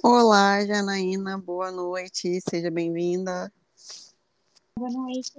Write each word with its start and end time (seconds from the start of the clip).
Olá, 0.00 0.64
Janaína, 0.64 1.38
boa 1.38 1.70
noite, 1.70 2.40
seja 2.48 2.70
bem-vinda. 2.70 3.52
Boa 4.78 4.90
noite. 4.90 5.32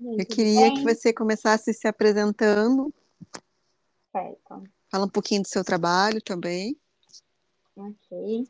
Aí, 0.00 0.16
Eu 0.18 0.26
queria 0.26 0.68
bem? 0.68 0.74
que 0.74 0.82
você 0.82 1.12
começasse 1.12 1.74
se 1.74 1.86
apresentando, 1.86 2.92
Certo, 4.10 4.64
fala 4.90 5.04
um 5.04 5.10
pouquinho 5.10 5.42
do 5.42 5.48
seu 5.48 5.62
trabalho 5.62 6.22
também. 6.22 6.80
ok. 7.76 8.48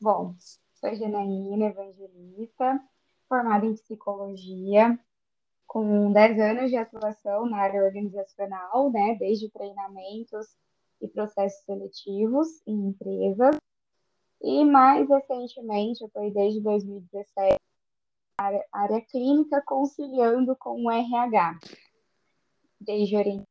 Bom, 0.00 0.34
sou 0.74 0.94
Janaína 0.94 1.66
Evangelista, 1.66 2.80
formada 3.28 3.64
em 3.64 3.74
psicologia, 3.74 4.98
com 5.66 6.12
10 6.12 6.38
anos 6.40 6.70
de 6.70 6.76
atuação 6.76 7.46
na 7.46 7.58
área 7.58 7.82
organizacional, 7.84 8.90
né, 8.90 9.14
desde 9.18 9.48
treinamentos 9.50 10.46
e 11.00 11.08
processos 11.08 11.64
seletivos 11.64 12.48
em 12.66 12.88
empresas. 12.88 13.56
E 14.42 14.64
mais 14.64 15.08
recentemente, 15.08 16.02
eu 16.02 16.08
estou 16.08 16.30
desde 16.30 16.60
2017 16.60 17.58
na 18.38 18.46
área, 18.46 18.66
área 18.72 19.00
clínica, 19.00 19.62
conciliando 19.64 20.54
com 20.56 20.84
o 20.84 20.90
RH, 20.90 21.58
desde 22.80 23.16
orientação 23.16 23.46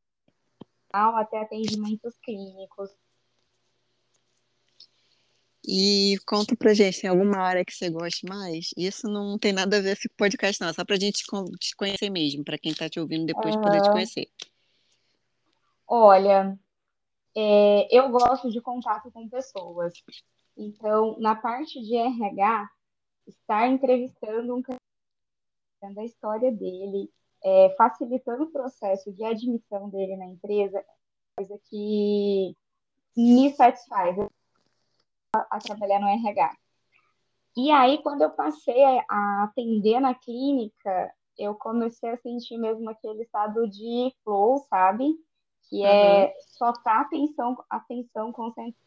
até 0.94 1.42
atendimentos 1.42 2.16
clínicos. 2.24 2.92
E 5.66 6.18
conta 6.28 6.58
pra 6.58 6.74
gente, 6.74 7.00
tem 7.00 7.10
alguma 7.10 7.38
área 7.38 7.64
que 7.64 7.74
você 7.74 7.90
goste 7.90 8.26
mais? 8.28 8.72
Isso 8.76 9.08
não 9.08 9.40
tem 9.40 9.54
nada 9.54 9.78
a 9.78 9.82
ver 9.82 9.98
com 9.98 10.14
podcast, 10.18 10.62
não, 10.62 10.68
é 10.68 10.74
só 10.74 10.84
pra 10.84 11.00
gente 11.00 11.24
te 11.58 11.76
conhecer 11.76 12.10
mesmo, 12.10 12.44
pra 12.44 12.58
quem 12.58 12.74
tá 12.74 12.90
te 12.90 13.00
ouvindo 13.00 13.26
depois 13.26 13.56
poder 13.56 13.82
te 13.82 13.90
conhecer. 13.90 14.30
Olha, 15.88 16.60
é, 17.36 17.88
eu 17.96 18.10
gosto 18.10 18.52
de 18.52 18.62
contato 18.62 19.12
com 19.12 19.28
pessoas. 19.28 19.94
Então, 20.56 21.18
na 21.20 21.36
parte 21.36 21.82
de 21.82 21.96
RH, 21.96 22.70
estar 23.28 23.68
entrevistando 23.68 24.56
um 24.56 24.62
candidato, 24.62 26.00
a 26.00 26.06
história 26.06 26.52
dele, 26.52 27.10
é, 27.44 27.76
facilitando 27.78 28.44
o 28.44 28.52
processo 28.52 29.12
de 29.12 29.24
admissão 29.24 29.90
dele 29.90 30.16
na 30.16 30.26
empresa, 30.26 30.80
é 30.80 30.86
coisa 31.38 31.60
que 31.70 32.56
me 33.18 33.54
satisfaz 33.54 34.18
a, 34.20 34.28
a 35.50 35.60
trabalhar 35.60 36.00
no 36.00 36.08
RH. 36.08 36.56
E 37.56 37.70
aí, 37.72 38.02
quando 38.02 38.22
eu 38.22 38.32
passei 38.32 38.84
a, 39.10 39.44
atender 39.44 40.00
na 40.00 40.16
clínica, 40.16 41.14
eu 41.38 41.54
comecei 41.56 42.10
a 42.10 42.18
sentir 42.18 42.58
mesmo 42.58 42.90
aquele 42.90 43.24
estado 43.24 43.68
de 43.68 44.14
flow, 44.24 44.60
sabe? 44.70 45.16
Que 45.74 45.84
Aham. 45.84 46.26
é 46.26 46.36
só 46.50 46.72
tá 46.72 47.02
atenção, 47.02 47.58
atenção 47.68 48.32
concentrada 48.32 48.78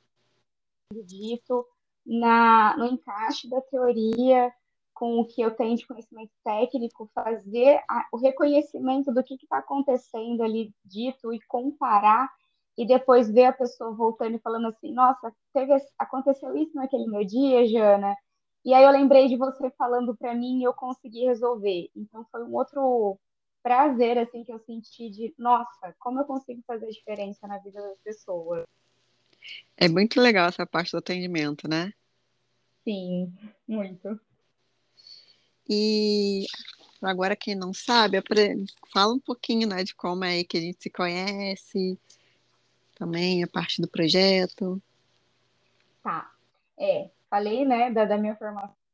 dito 1.04 1.66
na, 2.06 2.76
no 2.76 2.86
encaixe 2.86 3.50
da 3.50 3.60
teoria 3.60 4.52
com 4.94 5.18
o 5.18 5.26
que 5.26 5.42
eu 5.42 5.50
tenho 5.50 5.76
de 5.76 5.84
conhecimento 5.84 6.30
técnico, 6.44 7.10
fazer 7.12 7.82
a, 7.90 8.06
o 8.12 8.16
reconhecimento 8.16 9.12
do 9.12 9.24
que 9.24 9.34
está 9.34 9.58
acontecendo 9.58 10.44
ali 10.44 10.72
dito 10.84 11.34
e 11.34 11.40
comparar, 11.48 12.30
e 12.78 12.86
depois 12.86 13.28
ver 13.28 13.46
a 13.46 13.52
pessoa 13.52 13.92
voltando 13.92 14.36
e 14.36 14.40
falando 14.40 14.68
assim, 14.68 14.92
nossa, 14.92 15.34
teve, 15.52 15.76
aconteceu 15.98 16.56
isso 16.56 16.76
naquele 16.76 17.08
meu 17.08 17.24
dia, 17.24 17.66
Jana, 17.66 18.16
e 18.64 18.72
aí 18.72 18.84
eu 18.84 18.92
lembrei 18.92 19.26
de 19.26 19.36
você 19.36 19.70
falando 19.70 20.16
para 20.16 20.32
mim 20.36 20.60
e 20.60 20.62
eu 20.62 20.72
consegui 20.72 21.24
resolver. 21.24 21.90
Então 21.96 22.24
foi 22.30 22.44
um 22.44 22.54
outro 22.54 23.18
prazer 23.66 24.16
assim 24.16 24.44
que 24.44 24.52
eu 24.52 24.60
senti 24.60 25.10
de, 25.10 25.34
nossa, 25.36 25.92
como 25.98 26.20
eu 26.20 26.24
consigo 26.24 26.62
fazer 26.64 26.86
diferença 26.86 27.48
na 27.48 27.58
vida 27.58 27.82
das 27.82 27.98
pessoas. 27.98 28.64
É 29.76 29.88
muito 29.88 30.20
legal 30.20 30.48
essa 30.48 30.64
parte 30.64 30.92
do 30.92 30.98
atendimento, 30.98 31.68
né? 31.68 31.92
Sim, 32.84 33.34
muito. 33.66 34.20
E 35.68 36.46
agora 37.02 37.34
quem 37.34 37.56
não 37.56 37.74
sabe, 37.74 38.22
fala 38.92 39.12
um 39.12 39.18
pouquinho, 39.18 39.66
né, 39.68 39.82
de 39.82 39.96
como 39.96 40.24
é 40.24 40.44
que 40.44 40.58
a 40.58 40.60
gente 40.60 40.80
se 40.80 40.88
conhece, 40.88 41.98
também 42.94 43.42
a 43.42 43.48
parte 43.48 43.82
do 43.82 43.88
projeto. 43.88 44.80
Tá. 46.04 46.32
É, 46.78 47.10
falei, 47.28 47.64
né, 47.64 47.90
da, 47.90 48.04
da 48.04 48.16
minha 48.16 48.36
formação 48.36 48.85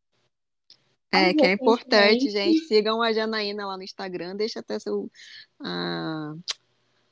É, 1.13 1.33
que 1.35 1.45
é 1.45 1.53
importante, 1.53 2.31
gente. 2.31 2.61
Sigam 2.61 3.03
a 3.03 3.13
Janaína 3.13 3.67
lá 3.67 3.77
no 3.77 3.83
Instagram, 3.83 4.35
deixa 4.35 4.61
até 4.61 4.79
seu, 4.79 5.13
ah, 5.61 6.35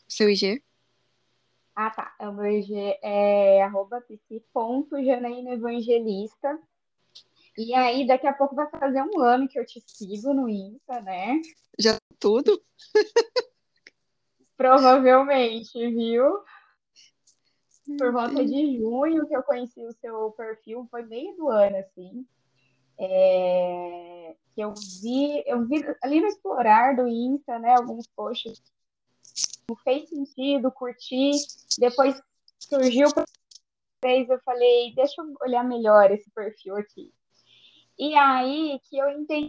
seu 0.08 0.30
IG. 0.30 0.62
Ah, 1.76 1.90
tá. 1.90 2.14
O 2.20 2.32
meu 2.32 2.46
IG 2.46 2.96
é 3.02 3.62
arroba 3.62 4.00
psi.janaínaevangelista. 4.00 6.58
E 7.58 7.74
aí, 7.74 8.06
daqui 8.06 8.26
a 8.26 8.32
pouco 8.32 8.54
vai 8.54 8.70
fazer 8.70 9.02
um 9.02 9.20
ano 9.20 9.46
que 9.46 9.58
eu 9.58 9.66
te 9.66 9.82
sigo 9.86 10.32
no 10.32 10.48
Insta, 10.48 11.02
né? 11.02 11.38
Já 11.78 11.98
tudo? 12.18 12.58
Provavelmente, 14.56 15.78
viu? 15.90 16.38
Por 17.98 18.12
volta 18.12 18.42
de 18.44 18.78
junho 18.78 19.26
que 19.26 19.36
eu 19.36 19.42
conheci 19.42 19.84
o 19.84 19.92
seu 19.92 20.30
perfil, 20.32 20.86
foi 20.90 21.02
meio 21.02 21.36
do 21.36 21.48
ano, 21.48 21.76
assim. 21.76 22.26
É, 23.02 24.36
que 24.54 24.60
eu 24.60 24.74
vi, 25.00 25.42
eu 25.46 25.66
vi 25.66 25.82
ali 26.02 26.20
no 26.20 26.26
explorar 26.26 26.94
do 26.94 27.08
Insta, 27.08 27.58
né, 27.58 27.74
alguns 27.74 28.06
posts, 28.08 28.62
fez 29.82 30.08
sentido, 30.08 30.70
curti, 30.70 31.30
depois 31.78 32.20
surgiu 32.58 33.08
vez 34.02 34.28
eu 34.28 34.40
falei, 34.40 34.94
deixa 34.94 35.20
eu 35.20 35.34
olhar 35.42 35.62
melhor 35.62 36.10
esse 36.10 36.30
perfil 36.30 36.76
aqui. 36.76 37.12
E 37.98 38.14
aí 38.16 38.80
que 38.88 38.98
eu 38.98 39.10
entendi 39.10 39.48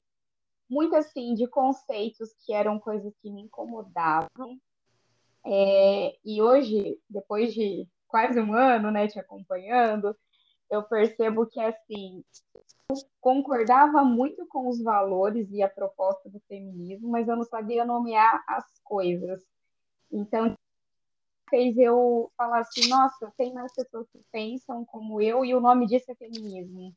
muito 0.70 0.96
assim 0.96 1.34
de 1.34 1.48
conceitos 1.48 2.34
que 2.46 2.54
eram 2.54 2.80
coisas 2.80 3.14
que 3.22 3.32
me 3.32 3.42
incomodavam. 3.42 4.60
É, 5.46 6.16
e 6.24 6.42
hoje, 6.42 7.00
depois 7.10 7.54
de 7.54 7.88
quase 8.08 8.40
um 8.40 8.54
ano, 8.54 8.92
né, 8.92 9.08
te 9.08 9.20
acompanhando, 9.20 10.16
eu 10.70 10.84
percebo 10.84 11.48
que 11.48 11.60
assim 11.60 12.24
concordava 13.20 14.04
muito 14.04 14.46
com 14.48 14.68
os 14.68 14.82
valores 14.82 15.52
e 15.52 15.62
a 15.62 15.70
proposta 15.70 16.30
do 16.30 16.40
feminismo, 16.42 17.10
mas 17.10 17.28
eu 17.28 17.36
não 17.36 17.44
sabia 17.44 17.86
nomear 17.86 18.44
as 18.48 18.66
coisas. 18.84 19.42
Então 20.12 20.56
fez 21.50 21.78
eu 21.78 22.32
falar 22.38 22.60
assim, 22.60 22.88
nossa, 22.88 23.32
tem 23.38 23.54
mais 23.54 23.74
pessoas 23.74 24.08
que 24.10 24.20
pensam 24.32 24.86
como 24.86 25.22
eu 25.22 25.44
e 25.44 25.54
o 25.54 25.60
nome 25.60 25.86
disso 25.86 26.12
é 26.12 26.16
feminismo. 26.16 26.96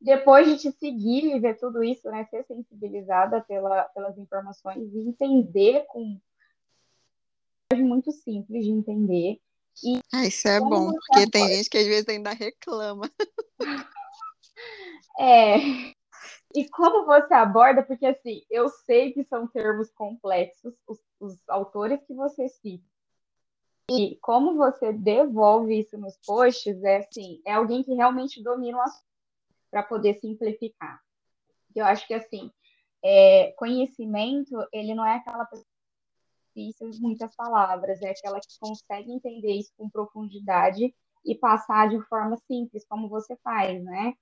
Depois 0.00 0.46
de 0.46 0.58
te 0.58 0.78
seguir 0.78 1.24
e 1.24 1.40
ver 1.40 1.58
tudo 1.58 1.82
isso, 1.82 2.08
né, 2.10 2.24
ser 2.26 2.44
sensibilizada 2.44 3.40
pela, 3.40 3.84
pelas 3.84 4.16
informações 4.16 4.94
e 4.94 5.00
entender 5.00 5.86
com 5.86 6.20
muito 7.76 8.12
simples 8.12 8.64
de 8.64 8.70
entender. 8.70 9.40
E 9.82 10.00
Ah, 10.12 10.26
isso 10.26 10.48
é 10.48 10.58
bom, 10.60 10.92
porque 10.92 11.30
tem 11.30 11.48
gente 11.48 11.70
que 11.70 11.78
às 11.78 11.86
vezes 11.86 12.08
ainda 12.08 12.32
reclama. 12.32 13.10
É, 15.20 15.56
e 16.54 16.68
como 16.70 17.04
você 17.04 17.34
aborda, 17.34 17.82
porque 17.82 18.06
assim, 18.06 18.42
eu 18.48 18.68
sei 18.68 19.12
que 19.12 19.24
são 19.24 19.48
termos 19.48 19.90
complexos, 19.90 20.74
os, 20.86 20.98
os 21.18 21.36
autores 21.48 22.00
que 22.06 22.14
você 22.14 22.48
cita, 22.48 22.84
e 23.90 24.16
como 24.20 24.54
você 24.54 24.92
devolve 24.92 25.80
isso 25.80 25.96
nos 25.96 26.16
posts, 26.24 26.82
é 26.84 26.98
assim, 26.98 27.40
é 27.44 27.54
alguém 27.54 27.82
que 27.82 27.94
realmente 27.94 28.42
domina 28.42 28.78
o 28.78 28.82
assunto 28.82 29.04
para 29.70 29.82
poder 29.82 30.14
simplificar. 30.20 31.00
Eu 31.74 31.84
acho 31.84 32.06
que 32.06 32.14
assim, 32.14 32.50
é, 33.02 33.52
conhecimento, 33.56 34.56
ele 34.72 34.94
não 34.94 35.06
é 35.06 35.16
aquela 35.16 35.44
pessoa 35.46 35.66
difícil, 36.58 36.96
muitas 37.00 37.34
palavras, 37.34 38.00
é 38.02 38.10
aquela 38.10 38.40
que 38.40 38.52
consegue 38.60 39.12
entender 39.12 39.52
isso 39.54 39.72
com 39.76 39.88
profundidade 39.90 40.94
e 41.24 41.34
passar 41.36 41.88
de 41.88 42.00
forma 42.08 42.36
simples, 42.46 42.84
como 42.88 43.08
você 43.08 43.36
faz, 43.44 43.82
né? 43.84 44.14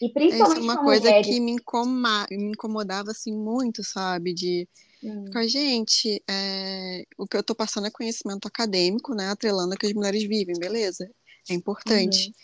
E 0.00 0.12
É, 0.30 0.40
Isso 0.40 0.58
é 0.58 0.60
principalmente 0.60 0.62
uma 0.62 0.78
coisa 0.78 1.12
mulheres. 1.12 1.14
que 1.14 1.40
me, 1.40 1.52
incoma- 1.52 2.26
me 2.30 2.50
incomodava 2.50 3.10
assim 3.10 3.32
muito, 3.32 3.82
sabe? 3.84 4.34
De 4.34 4.68
Hum, 5.02 5.40
gente, 5.48 6.22
é, 6.28 7.04
o 7.18 7.26
que 7.26 7.36
eu 7.36 7.42
tô 7.42 7.54
passando 7.54 7.86
é 7.86 7.90
conhecimento 7.90 8.46
acadêmico, 8.48 9.14
né? 9.14 9.30
Atrelando 9.30 9.74
o 9.74 9.78
que 9.78 9.86
as 9.86 9.92
mulheres 9.94 10.24
vivem, 10.24 10.58
beleza? 10.58 11.10
É 11.48 11.54
importante. 11.54 12.30
uhum. 12.30 12.34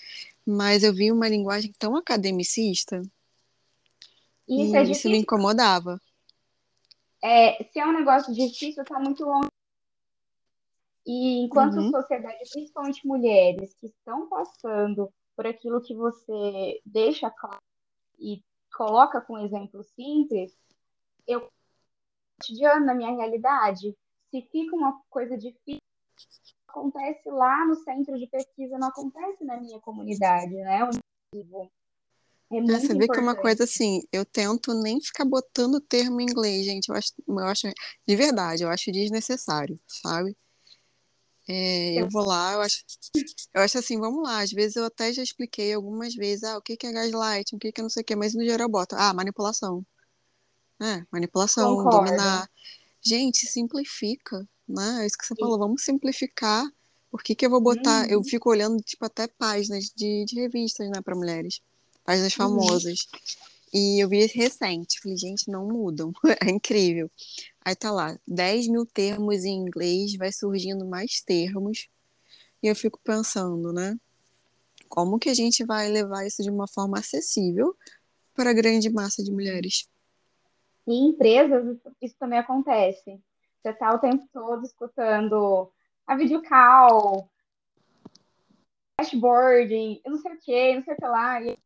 Mas 0.46 0.82
eu 0.84 0.94
vi 0.94 1.12
uma 1.12 1.28
linguagem 1.28 1.72
tão 1.78 1.96
academicista 1.96 3.02
E 4.48 4.64
isso 4.64 4.76
é 4.78 4.82
e 4.82 4.90
isso 4.92 5.10
me 5.10 5.18
incomodava. 5.18 6.00
É, 7.26 7.64
se 7.64 7.80
é 7.80 7.86
um 7.86 7.92
negócio 7.92 8.34
difícil, 8.34 8.82
está 8.82 9.00
muito 9.00 9.24
longe. 9.24 9.48
E 11.06 11.42
enquanto 11.42 11.78
Uhum. 11.78 11.90
sociedade, 11.90 12.50
principalmente 12.52 13.06
mulheres 13.06 13.74
que 13.80 13.86
estão 13.86 14.28
passando 14.28 15.10
por 15.34 15.46
aquilo 15.46 15.80
que 15.80 15.94
você 15.94 16.82
deixa 16.84 17.30
claro 17.30 17.62
e 18.18 18.42
coloca 18.76 19.22
com 19.22 19.38
exemplo 19.38 19.82
simples, 19.82 20.54
eu 21.26 21.48
cotidiano 22.38 22.84
na 22.84 22.94
minha 22.94 23.14
realidade, 23.14 23.96
se 24.30 24.42
fica 24.50 24.76
uma 24.76 25.00
coisa 25.08 25.38
difícil, 25.38 25.80
acontece 26.68 27.30
lá 27.30 27.64
no 27.64 27.74
centro 27.76 28.18
de 28.18 28.26
pesquisa, 28.26 28.76
não 28.76 28.88
acontece 28.88 29.44
na 29.44 29.58
minha 29.58 29.80
comunidade, 29.80 30.52
né? 30.52 30.80
É 32.50 32.60
muito 32.60 32.80
Você 32.80 32.94
vê 32.94 33.08
que 33.08 33.18
é 33.18 33.22
uma 33.22 33.34
coisa 33.34 33.64
assim, 33.64 34.02
eu 34.12 34.24
tento 34.24 34.74
nem 34.74 35.00
ficar 35.00 35.24
botando 35.24 35.80
termo 35.80 36.20
em 36.20 36.24
inglês, 36.24 36.64
gente. 36.64 36.88
Eu 36.88 36.94
acho, 36.94 37.12
eu 37.26 37.38
acho 37.40 37.68
de 38.06 38.16
verdade, 38.16 38.62
eu 38.62 38.68
acho 38.68 38.92
desnecessário, 38.92 39.78
sabe? 39.86 40.36
É, 41.46 42.00
eu 42.00 42.08
vou 42.08 42.24
lá, 42.24 42.54
eu 42.54 42.60
acho, 42.62 42.82
eu 43.54 43.62
acho 43.62 43.78
assim, 43.78 43.98
vamos 43.98 44.22
lá. 44.22 44.40
Às 44.40 44.50
vezes 44.50 44.76
eu 44.76 44.84
até 44.84 45.12
já 45.12 45.22
expliquei 45.22 45.72
algumas 45.72 46.14
vezes, 46.14 46.44
ah, 46.44 46.56
o 46.56 46.62
que 46.62 46.76
que 46.76 46.86
é 46.86 46.92
gaslight, 46.92 47.54
o 47.54 47.58
que 47.58 47.72
que 47.72 47.80
é 47.80 47.82
não 47.82 47.90
sei 47.90 48.02
o 48.02 48.04
que, 48.04 48.16
mas 48.16 48.34
no 48.34 48.44
geral 48.44 48.68
bota, 48.68 48.96
ah, 48.96 49.12
manipulação. 49.12 49.84
É, 50.80 51.04
manipulação, 51.10 51.76
Concordo. 51.76 52.06
dominar. 52.06 52.48
Gente, 53.02 53.46
simplifica, 53.46 54.46
né? 54.66 55.02
É 55.02 55.06
isso 55.06 55.18
que 55.18 55.26
você 55.26 55.34
Sim. 55.34 55.40
falou, 55.40 55.58
vamos 55.58 55.82
simplificar. 55.82 56.64
Por 57.10 57.22
que 57.22 57.34
que 57.34 57.46
eu 57.46 57.50
vou 57.50 57.60
botar, 57.60 58.10
eu 58.10 58.18
uhum. 58.18 58.24
fico 58.24 58.50
olhando, 58.50 58.82
tipo, 58.82 59.04
até 59.04 59.28
páginas 59.28 59.84
de, 59.94 60.24
de 60.24 60.34
revistas, 60.34 60.88
né, 60.88 61.00
para 61.00 61.14
mulheres 61.14 61.60
páginas 62.04 62.32
uhum. 62.32 62.38
famosas. 62.38 63.06
E 63.72 64.02
eu 64.02 64.08
vi 64.08 64.24
recente, 64.26 65.00
falei, 65.00 65.16
gente, 65.16 65.50
não 65.50 65.66
mudam, 65.66 66.12
é 66.46 66.50
incrível. 66.50 67.10
Aí 67.64 67.74
tá 67.74 67.90
lá, 67.90 68.16
10 68.26 68.68
mil 68.68 68.86
termos 68.86 69.44
em 69.44 69.56
inglês, 69.56 70.14
vai 70.14 70.30
surgindo 70.30 70.86
mais 70.86 71.20
termos. 71.20 71.88
E 72.62 72.68
eu 72.68 72.76
fico 72.76 73.00
pensando, 73.02 73.72
né? 73.72 73.98
Como 74.88 75.18
que 75.18 75.28
a 75.28 75.34
gente 75.34 75.64
vai 75.64 75.88
levar 75.88 76.24
isso 76.24 76.42
de 76.42 76.50
uma 76.50 76.68
forma 76.68 76.98
acessível 76.98 77.76
para 78.32 78.50
a 78.50 78.54
grande 78.54 78.88
massa 78.90 79.24
de 79.24 79.32
mulheres? 79.32 79.88
Em 80.86 81.08
empresas, 81.08 81.76
isso 82.00 82.14
também 82.18 82.38
acontece. 82.38 83.20
Você 83.60 83.72
tá 83.72 83.92
o 83.94 83.98
tempo 83.98 84.28
todo 84.32 84.64
escutando 84.64 85.68
a 86.06 86.14
videocall, 86.14 87.28
dashboarding, 89.00 90.00
eu 90.04 90.12
não 90.12 90.18
sei 90.18 90.32
o 90.32 90.38
que, 90.38 90.74
não 90.76 90.84
sei 90.84 90.94
o 90.94 90.96
que 90.96 91.06
lá. 91.06 91.42
E 91.42 91.58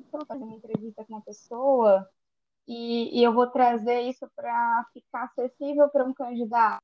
estou 0.00 0.24
fazendo 0.26 0.46
uma 0.46 0.56
entrevista 0.56 1.04
com 1.04 1.14
uma 1.14 1.22
pessoa 1.22 2.08
e, 2.66 3.18
e 3.18 3.22
eu 3.22 3.32
vou 3.32 3.46
trazer 3.48 4.00
isso 4.02 4.28
para 4.34 4.86
ficar 4.92 5.24
acessível 5.24 5.88
para 5.88 6.04
um 6.04 6.12
candidato. 6.12 6.82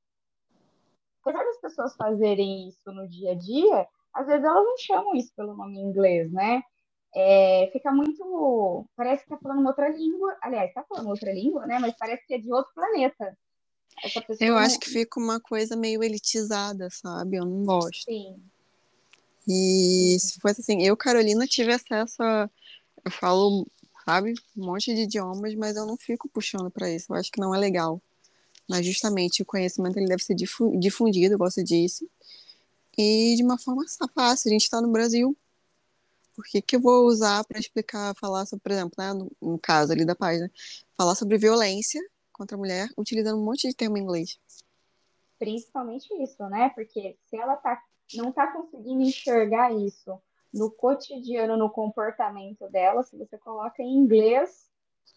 Apesar 1.21 1.43
das 1.43 1.61
pessoas 1.61 1.95
fazerem 1.95 2.67
isso 2.67 2.91
no 2.91 3.07
dia 3.07 3.31
a 3.31 3.35
dia, 3.35 3.87
às 4.13 4.27
vezes 4.27 4.43
elas 4.43 4.63
não 4.63 4.77
chamam 4.77 5.15
isso 5.15 5.31
pelo 5.35 5.55
nome 5.55 5.79
em 5.79 5.83
inglês, 5.83 6.31
né? 6.31 6.61
É, 7.15 7.69
fica 7.71 7.91
muito. 7.91 8.85
Parece 8.95 9.23
que 9.23 9.33
está 9.33 9.41
falando 9.41 9.65
outra 9.67 9.87
língua. 9.89 10.35
Aliás, 10.41 10.69
está 10.69 10.83
falando 10.83 11.09
outra 11.09 11.31
língua, 11.31 11.65
né? 11.65 11.79
Mas 11.79 11.95
parece 11.97 12.25
que 12.25 12.33
é 12.33 12.37
de 12.37 12.51
outro 12.51 12.73
planeta. 12.73 13.37
Eu 14.39 14.57
acho 14.57 14.79
que 14.79 14.89
fica 14.89 15.19
uma 15.19 15.39
coisa 15.39 15.75
meio 15.75 16.03
elitizada, 16.03 16.89
sabe? 16.89 17.37
Eu 17.37 17.45
não 17.45 17.63
gosto. 17.63 18.03
Sim. 18.05 18.41
E 19.47 20.17
se 20.19 20.39
fosse 20.39 20.61
assim, 20.61 20.81
eu, 20.81 20.97
Carolina, 20.97 21.45
tive 21.45 21.73
acesso 21.73 22.23
a, 22.23 22.49
eu 23.05 23.11
falo, 23.11 23.67
sabe, 24.05 24.33
um 24.55 24.65
monte 24.65 24.93
de 24.93 25.01
idiomas, 25.01 25.53
mas 25.55 25.75
eu 25.75 25.85
não 25.85 25.97
fico 25.97 26.29
puxando 26.29 26.69
para 26.71 26.89
isso. 26.89 27.11
Eu 27.11 27.17
acho 27.17 27.31
que 27.31 27.39
não 27.39 27.53
é 27.53 27.57
legal. 27.57 28.01
Mas 28.69 28.85
justamente 28.85 29.41
o 29.41 29.45
conhecimento 29.45 29.97
ele 29.97 30.07
deve 30.07 30.23
ser 30.23 30.35
difundido, 30.35 31.33
eu 31.33 31.37
gosto 31.37 31.63
disso. 31.63 32.09
E 32.97 33.35
de 33.35 33.43
uma 33.43 33.57
forma 33.57 33.83
fácil. 34.13 34.49
A 34.49 34.53
gente 34.53 34.63
está 34.63 34.81
no 34.81 34.91
Brasil. 34.91 35.35
Por 36.35 36.45
que, 36.45 36.61
que 36.61 36.75
eu 36.75 36.81
vou 36.81 37.05
usar 37.05 37.43
para 37.43 37.59
explicar, 37.59 38.15
falar 38.15 38.45
sobre, 38.45 38.63
por 38.63 38.71
exemplo, 38.71 38.93
né, 38.97 39.13
no, 39.13 39.31
no, 39.39 39.59
caso 39.59 39.91
ali 39.91 40.03
da 40.03 40.15
página, 40.15 40.51
falar 40.97 41.13
sobre 41.13 41.37
violência 41.37 42.01
contra 42.31 42.57
a 42.57 42.59
mulher, 42.59 42.89
utilizando 42.97 43.39
um 43.39 43.45
monte 43.45 43.67
de 43.67 43.75
termo 43.75 43.97
em 43.97 44.01
inglês? 44.01 44.39
Principalmente 45.37 46.07
isso, 46.23 46.41
né? 46.49 46.69
Porque 46.69 47.15
se 47.29 47.35
ela 47.35 47.55
tá, 47.55 47.79
não 48.15 48.29
está 48.29 48.47
conseguindo 48.47 49.01
enxergar 49.03 49.71
isso 49.73 50.19
no 50.53 50.69
cotidiano, 50.69 51.57
no 51.57 51.69
comportamento 51.69 52.69
dela, 52.69 53.01
se 53.03 53.17
você 53.17 53.37
coloca 53.37 53.81
em 53.81 53.95
inglês 53.95 54.69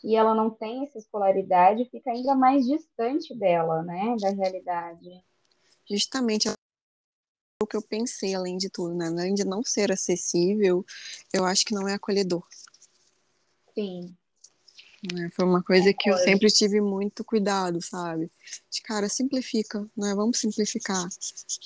e 0.02 0.16
ela 0.16 0.35
não 0.35 0.50
tem 0.50 0.83
essa 0.83 0.99
escolaridade, 0.99 1.88
fica 1.90 2.11
ainda 2.11 2.35
mais 2.35 2.64
distante 2.64 3.35
dela, 3.35 3.83
né, 3.83 4.16
da 4.19 4.31
realidade. 4.31 5.23
Justamente 5.88 6.49
o 7.62 7.66
que 7.66 7.76
eu 7.76 7.83
pensei, 7.83 8.35
além 8.35 8.57
de 8.57 8.69
tudo, 8.69 8.95
né? 8.95 9.09
Além 9.09 9.35
de 9.35 9.45
não 9.45 9.62
ser 9.62 9.90
acessível, 9.90 10.85
eu 11.33 11.45
acho 11.45 11.64
que 11.64 11.75
não 11.75 11.88
é 11.88 11.95
acolhedor. 11.95 12.47
Sim. 13.75 14.14
É, 15.19 15.31
foi 15.31 15.45
uma 15.45 15.62
coisa 15.62 15.93
que 15.93 16.11
eu 16.11 16.16
sempre 16.19 16.49
tive 16.49 16.81
muito 16.81 17.25
cuidado, 17.25 17.81
sabe? 17.81 18.31
De 18.71 18.83
cara, 18.83 19.09
simplifica, 19.09 19.81
né? 19.97 20.14
Vamos 20.14 20.38
simplificar. 20.38 21.09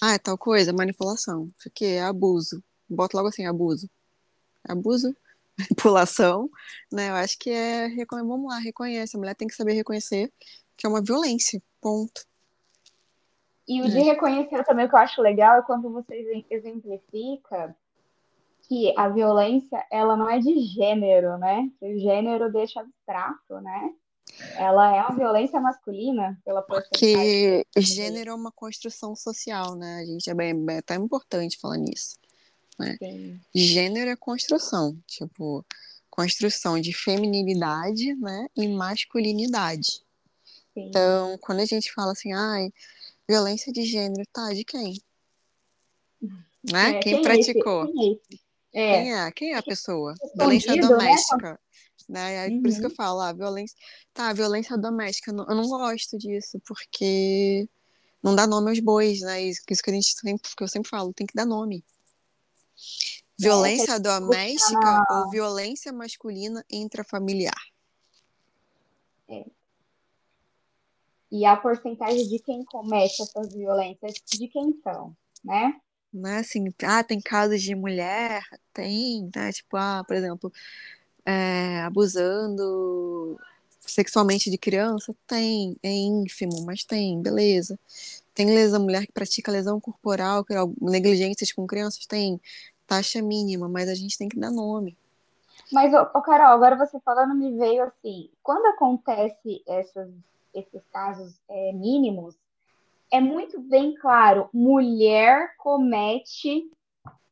Ah, 0.00 0.14
é 0.14 0.18
tal 0.18 0.38
coisa, 0.38 0.72
manipulação. 0.72 1.50
Isso 1.58 1.68
aqui 1.68 1.86
é 1.86 2.02
abuso 2.02 2.62
bota 2.90 3.16
logo 3.16 3.28
assim, 3.28 3.46
abuso. 3.46 3.88
Abuso, 4.68 5.14
manipulação, 5.58 6.50
né? 6.92 7.10
Eu 7.10 7.14
acho 7.14 7.38
que 7.38 7.50
é, 7.50 7.88
vamos 8.10 8.50
lá, 8.50 8.58
reconhece, 8.58 9.16
a 9.16 9.18
mulher 9.18 9.34
tem 9.34 9.48
que 9.48 9.54
saber 9.54 9.72
reconhecer 9.72 10.32
que 10.76 10.86
é 10.86 10.88
uma 10.88 11.02
violência, 11.02 11.62
ponto. 11.80 12.24
E 13.68 13.82
o 13.82 13.84
é. 13.84 13.88
de 13.88 14.00
reconhecer 14.00 14.64
também 14.64 14.86
o 14.86 14.88
que 14.88 14.94
eu 14.94 14.98
acho 14.98 15.20
legal 15.20 15.58
é 15.58 15.62
quando 15.62 15.90
você 15.90 16.44
exemplifica 16.50 17.76
que 18.62 18.94
a 18.96 19.08
violência, 19.08 19.84
ela 19.90 20.16
não 20.16 20.28
é 20.28 20.38
de 20.38 20.58
gênero, 20.60 21.36
né? 21.38 21.70
O 21.80 21.98
gênero 21.98 22.50
deixa 22.50 22.80
abstrato, 22.80 23.60
né? 23.60 23.92
Ela 24.56 24.96
é 24.96 25.00
uma 25.02 25.16
violência 25.16 25.60
masculina 25.60 26.40
pela 26.44 26.62
Porque 26.62 27.66
gênero 27.76 28.30
é 28.30 28.34
uma 28.34 28.52
construção 28.52 29.14
social, 29.14 29.74
né? 29.74 30.00
A 30.00 30.04
gente 30.06 30.30
é 30.30 30.34
bem, 30.34 30.54
é 30.70 30.78
até 30.78 30.94
importante 30.94 31.58
falar 31.60 31.76
nisso 31.76 32.19
né? 32.80 32.96
Sim. 32.98 33.40
Gênero 33.54 34.10
é 34.10 34.16
construção, 34.16 34.98
tipo, 35.06 35.64
construção 36.10 36.80
de 36.80 36.92
feminilidade, 36.92 38.14
né, 38.16 38.46
e 38.56 38.66
masculinidade. 38.68 40.02
Sim. 40.74 40.88
Então, 40.88 41.38
quando 41.38 41.60
a 41.60 41.66
gente 41.66 41.92
fala 41.92 42.12
assim, 42.12 42.32
ai, 42.32 42.72
violência 43.28 43.72
de 43.72 43.84
gênero, 43.84 44.26
tá, 44.32 44.52
de 44.52 44.64
quem? 44.64 45.00
Né? 46.72 46.90
É, 46.90 46.98
quem, 47.00 47.14
quem, 47.14 47.22
praticou? 47.22 47.92
Quem 47.92 48.20
é? 48.74 49.02
Quem 49.02 49.14
é? 49.14 49.32
Quem 49.32 49.52
é 49.52 49.56
a 49.56 49.62
pessoa? 49.62 50.14
violência 50.36 50.74
né? 50.74 50.82
doméstica. 50.82 51.60
Né? 52.08 52.48
Uhum. 52.48 52.62
Por 52.62 52.68
isso 52.68 52.80
que 52.80 52.86
eu 52.86 52.90
uhum. 52.90 52.96
falo, 52.96 53.20
ah, 53.20 53.32
violência. 53.32 53.76
Tá, 54.12 54.32
violência 54.32 54.76
doméstica. 54.76 55.30
Eu 55.30 55.54
não 55.54 55.68
gosto 55.68 56.18
disso, 56.18 56.60
porque 56.66 57.68
não 58.22 58.34
dá 58.34 58.46
nome 58.46 58.70
aos 58.70 58.80
bois, 58.80 59.20
né? 59.20 59.42
Isso 59.42 59.62
que 59.66 59.72
a 59.72 59.92
gente 59.92 60.12
sempre, 60.12 60.50
que 60.56 60.62
eu 60.62 60.68
sempre 60.68 60.90
falo, 60.90 61.12
tem 61.14 61.26
que 61.26 61.34
dar 61.34 61.46
nome. 61.46 61.84
Violência 63.38 63.92
é, 63.92 63.98
doméstica 63.98 65.02
ou 65.10 65.30
violência 65.30 65.92
masculina 65.92 66.64
intrafamiliar? 66.70 67.62
É. 69.28 69.46
E 71.32 71.46
a 71.46 71.56
porcentagem 71.56 72.28
de 72.28 72.38
quem 72.40 72.64
comete 72.64 73.22
essas 73.22 73.54
violências, 73.54 74.14
de 74.26 74.48
quem 74.48 74.78
são, 74.82 75.16
né? 75.44 75.80
Não 76.12 76.28
é 76.28 76.38
assim, 76.40 76.66
ah, 76.82 77.04
tem 77.04 77.20
casos 77.20 77.62
de 77.62 77.74
mulher, 77.74 78.42
tem, 78.74 79.30
né? 79.34 79.52
Tipo, 79.52 79.76
ah, 79.76 80.04
por 80.06 80.16
exemplo, 80.16 80.52
é, 81.24 81.82
abusando 81.82 83.38
sexualmente 83.80 84.50
de 84.50 84.58
criança, 84.58 85.14
tem, 85.26 85.76
é 85.82 85.90
ínfimo, 85.90 86.64
mas 86.64 86.84
tem, 86.84 87.22
beleza. 87.22 87.78
Tem 88.34 88.46
lesão, 88.46 88.82
mulher 88.82 89.06
que 89.06 89.12
pratica 89.12 89.50
lesão 89.50 89.80
corporal, 89.80 90.44
negligências 90.80 91.52
com 91.52 91.66
crianças, 91.66 92.06
tem 92.06 92.40
taxa 92.86 93.22
mínima, 93.22 93.68
mas 93.68 93.88
a 93.88 93.94
gente 93.94 94.16
tem 94.18 94.28
que 94.28 94.38
dar 94.38 94.50
nome. 94.50 94.96
Mas, 95.72 95.92
ô, 95.94 96.20
Carol, 96.22 96.52
agora 96.52 96.76
você 96.76 96.98
falando 97.00 97.34
me 97.34 97.56
veio 97.56 97.84
assim, 97.84 98.28
quando 98.42 98.66
acontece 98.66 99.62
essas, 99.66 100.08
esses 100.52 100.82
casos 100.92 101.34
é, 101.48 101.72
mínimos, 101.72 102.34
é 103.10 103.20
muito 103.20 103.60
bem 103.60 103.94
claro, 103.94 104.48
mulher 104.52 105.54
comete 105.56 106.70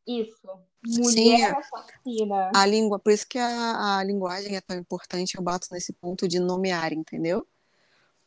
isso. 0.06 0.48
Mulher 0.86 1.12
Sim, 1.12 1.44
assassina. 1.44 2.50
A 2.54 2.64
língua, 2.64 2.98
por 2.98 3.12
isso 3.12 3.26
que 3.26 3.38
a, 3.38 3.98
a 3.98 4.04
linguagem 4.04 4.56
é 4.56 4.60
tão 4.60 4.76
importante, 4.76 5.36
eu 5.36 5.42
bato 5.42 5.66
nesse 5.72 5.92
ponto 5.92 6.28
de 6.28 6.38
nomear, 6.38 6.92
entendeu? 6.92 7.46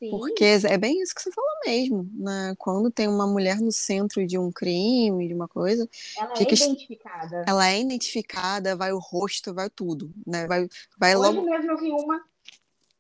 Porque 0.10 0.43
é 0.67 0.77
bem 0.77 1.01
isso 1.01 1.13
que 1.13 1.22
você 1.22 1.31
falou 1.31 1.51
mesmo, 1.65 2.10
né? 2.13 2.55
Quando 2.58 2.89
tem 2.89 3.08
uma 3.08 3.27
mulher 3.27 3.60
no 3.60 3.72
centro 3.72 4.25
de 4.25 4.38
um 4.38 4.51
crime, 4.51 5.27
de 5.27 5.34
uma 5.34 5.48
coisa, 5.48 5.88
ela 6.17 6.34
é 6.34 6.41
identificada. 6.41 7.46
Ela 7.48 7.70
é 7.70 7.79
identificada, 7.79 8.75
vai 8.75 8.91
o 8.91 9.00
rosto, 9.00 9.53
vai 9.53 9.70
tudo, 9.70 10.12
né? 10.25 10.48
Vai, 10.48 10.67
vai 10.98 11.15
Hoje 11.15 11.36
logo. 11.36 11.46
mesmo 11.46 11.72
eu 11.72 11.77
vi 11.77 11.91
uma. 11.91 12.24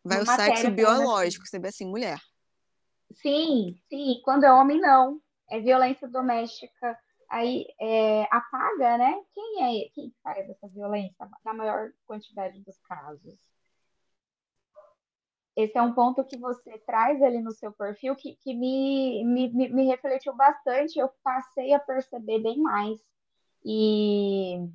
Vai 0.03 0.21
o 0.21 0.25
sexo 0.25 0.71
biológico, 0.71 1.47
você 1.47 1.59
vê 1.59 1.69
assim, 1.69 1.85
mulher. 1.85 2.19
Sim, 3.13 3.75
sim. 3.89 4.21
Quando 4.23 4.43
é 4.43 4.51
homem, 4.51 4.79
não. 4.79 5.19
É 5.49 5.59
violência 5.59 6.07
doméstica. 6.07 6.97
Aí 7.29 7.65
é, 7.79 8.23
apaga, 8.29 8.97
né? 8.97 9.13
Quem 9.33 9.63
é 9.63 9.89
quem 9.89 10.13
faz 10.21 10.49
essa 10.49 10.67
violência 10.67 11.27
na 11.45 11.53
maior 11.53 11.91
quantidade 12.05 12.59
dos 12.59 12.77
casos? 12.81 13.35
Esse 15.55 15.77
é 15.77 15.81
um 15.81 15.93
ponto 15.93 16.23
que 16.23 16.37
você 16.37 16.77
traz 16.79 17.21
ali 17.21 17.41
no 17.41 17.51
seu 17.51 17.71
perfil 17.71 18.15
que, 18.15 18.35
que 18.37 18.53
me, 18.53 19.23
me, 19.25 19.69
me 19.69 19.85
refletiu 19.85 20.33
bastante, 20.33 20.97
eu 20.97 21.09
passei 21.23 21.73
a 21.73 21.79
perceber 21.79 22.39
bem 22.39 22.57
mais. 22.57 22.99
E 23.63 24.67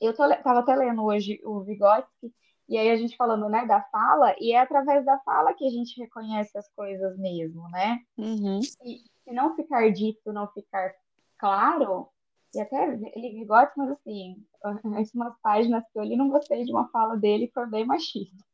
eu 0.00 0.14
tô, 0.14 0.28
tava 0.42 0.60
até 0.60 0.74
lendo 0.74 1.04
hoje 1.04 1.40
o 1.44 1.60
Vygotsky, 1.60 2.34
e 2.68 2.78
aí 2.78 2.90
a 2.90 2.96
gente 2.96 3.16
falando, 3.16 3.48
né, 3.48 3.66
da 3.66 3.82
fala, 3.82 4.34
e 4.40 4.52
é 4.52 4.58
através 4.58 5.04
da 5.04 5.18
fala 5.20 5.54
que 5.54 5.66
a 5.66 5.70
gente 5.70 6.00
reconhece 6.00 6.56
as 6.56 6.68
coisas 6.70 7.16
mesmo, 7.18 7.68
né? 7.68 8.00
Uhum. 8.16 8.58
E 8.60 8.98
se 9.22 9.32
não 9.32 9.54
ficar 9.54 9.90
dito, 9.92 10.32
não 10.32 10.48
ficar 10.48 10.92
claro, 11.38 12.08
e 12.54 12.60
até 12.60 12.94
ele 13.14 13.38
Vygotsky, 13.38 13.78
mas 13.78 13.90
assim, 13.92 14.44
as 14.98 15.14
umas 15.14 15.38
páginas 15.40 15.84
que 15.92 15.98
eu 15.98 16.02
li, 16.02 16.16
não 16.16 16.30
gostei 16.30 16.64
de 16.64 16.72
uma 16.72 16.88
fala 16.88 17.16
dele, 17.16 17.50
foi 17.54 17.66
bem 17.66 17.86
machista. 17.86 18.44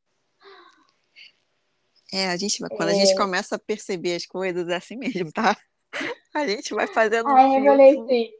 É, 2.12 2.28
a 2.28 2.36
gente, 2.36 2.58
quando 2.76 2.88
é... 2.88 2.92
a 2.92 2.94
gente 2.94 3.14
começa 3.16 3.56
a 3.56 3.58
perceber 3.58 4.16
as 4.16 4.26
coisas, 4.26 4.68
é 4.68 4.76
assim 4.76 4.96
mesmo, 4.96 5.32
tá? 5.32 5.56
A 6.32 6.46
gente 6.46 6.72
vai 6.72 6.86
fazendo 6.86 7.28
um 7.28 7.36
Aí 7.36 7.56
eu 7.56 7.64
falei 7.64 7.98
assim, 7.98 8.30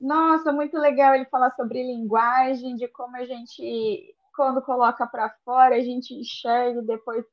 nossa, 0.00 0.52
muito 0.52 0.78
legal 0.78 1.14
ele 1.14 1.24
falar 1.26 1.50
sobre 1.56 1.82
linguagem, 1.82 2.76
de 2.76 2.86
como 2.88 3.16
a 3.16 3.24
gente, 3.24 4.14
quando 4.36 4.62
coloca 4.62 5.06
para 5.06 5.34
fora, 5.44 5.74
a 5.74 5.80
gente 5.80 6.14
enxerga 6.14 6.80
e 6.80 6.86
depois 6.86 7.24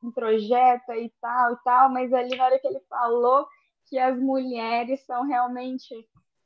introjeta 0.00 0.96
e 0.96 1.12
tal 1.20 1.52
e 1.52 1.56
tal, 1.64 1.90
mas 1.90 2.12
ali 2.12 2.36
na 2.36 2.44
hora 2.44 2.58
que 2.58 2.68
ele 2.68 2.80
falou 2.88 3.46
que 3.86 3.98
as 3.98 4.18
mulheres 4.18 5.04
são 5.04 5.24
realmente 5.24 5.92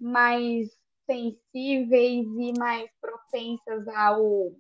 mais 0.00 0.69
sensíveis 1.07 2.27
e 2.27 2.59
mais 2.59 2.91
propensas 3.00 3.87
ao, 3.88 4.53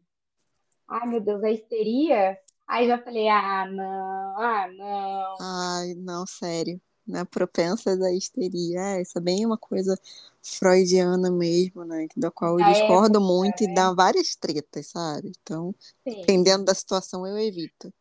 ai 0.88 1.06
meu 1.06 1.20
Deus, 1.20 1.42
a 1.42 1.50
histeria, 1.50 2.38
aí 2.68 2.86
já 2.86 2.98
falei, 2.98 3.28
ah, 3.28 3.66
não, 3.66 4.40
ah, 4.40 4.68
não. 4.72 5.36
Ai, 5.40 5.94
não, 5.94 6.26
sério 6.26 6.80
né, 7.08 7.24
propensas 7.24 8.00
à 8.02 8.12
histeria. 8.12 8.78
É, 8.80 9.02
isso 9.02 9.16
é 9.16 9.20
bem 9.20 9.44
uma 9.46 9.56
coisa 9.56 9.98
freudiana 10.42 11.30
mesmo, 11.30 11.84
né, 11.84 12.06
da 12.14 12.30
qual 12.30 12.60
eu 12.60 12.64
da 12.64 12.72
discordo 12.72 13.18
época, 13.18 13.32
muito 13.32 13.64
né? 13.64 13.70
e 13.70 13.74
dá 13.74 13.92
várias 13.92 14.36
tretas, 14.36 14.88
sabe? 14.88 15.32
Então, 15.40 15.74
Sim. 16.06 16.20
dependendo 16.20 16.64
da 16.64 16.74
situação, 16.74 17.26
eu 17.26 17.38
evito. 17.38 17.92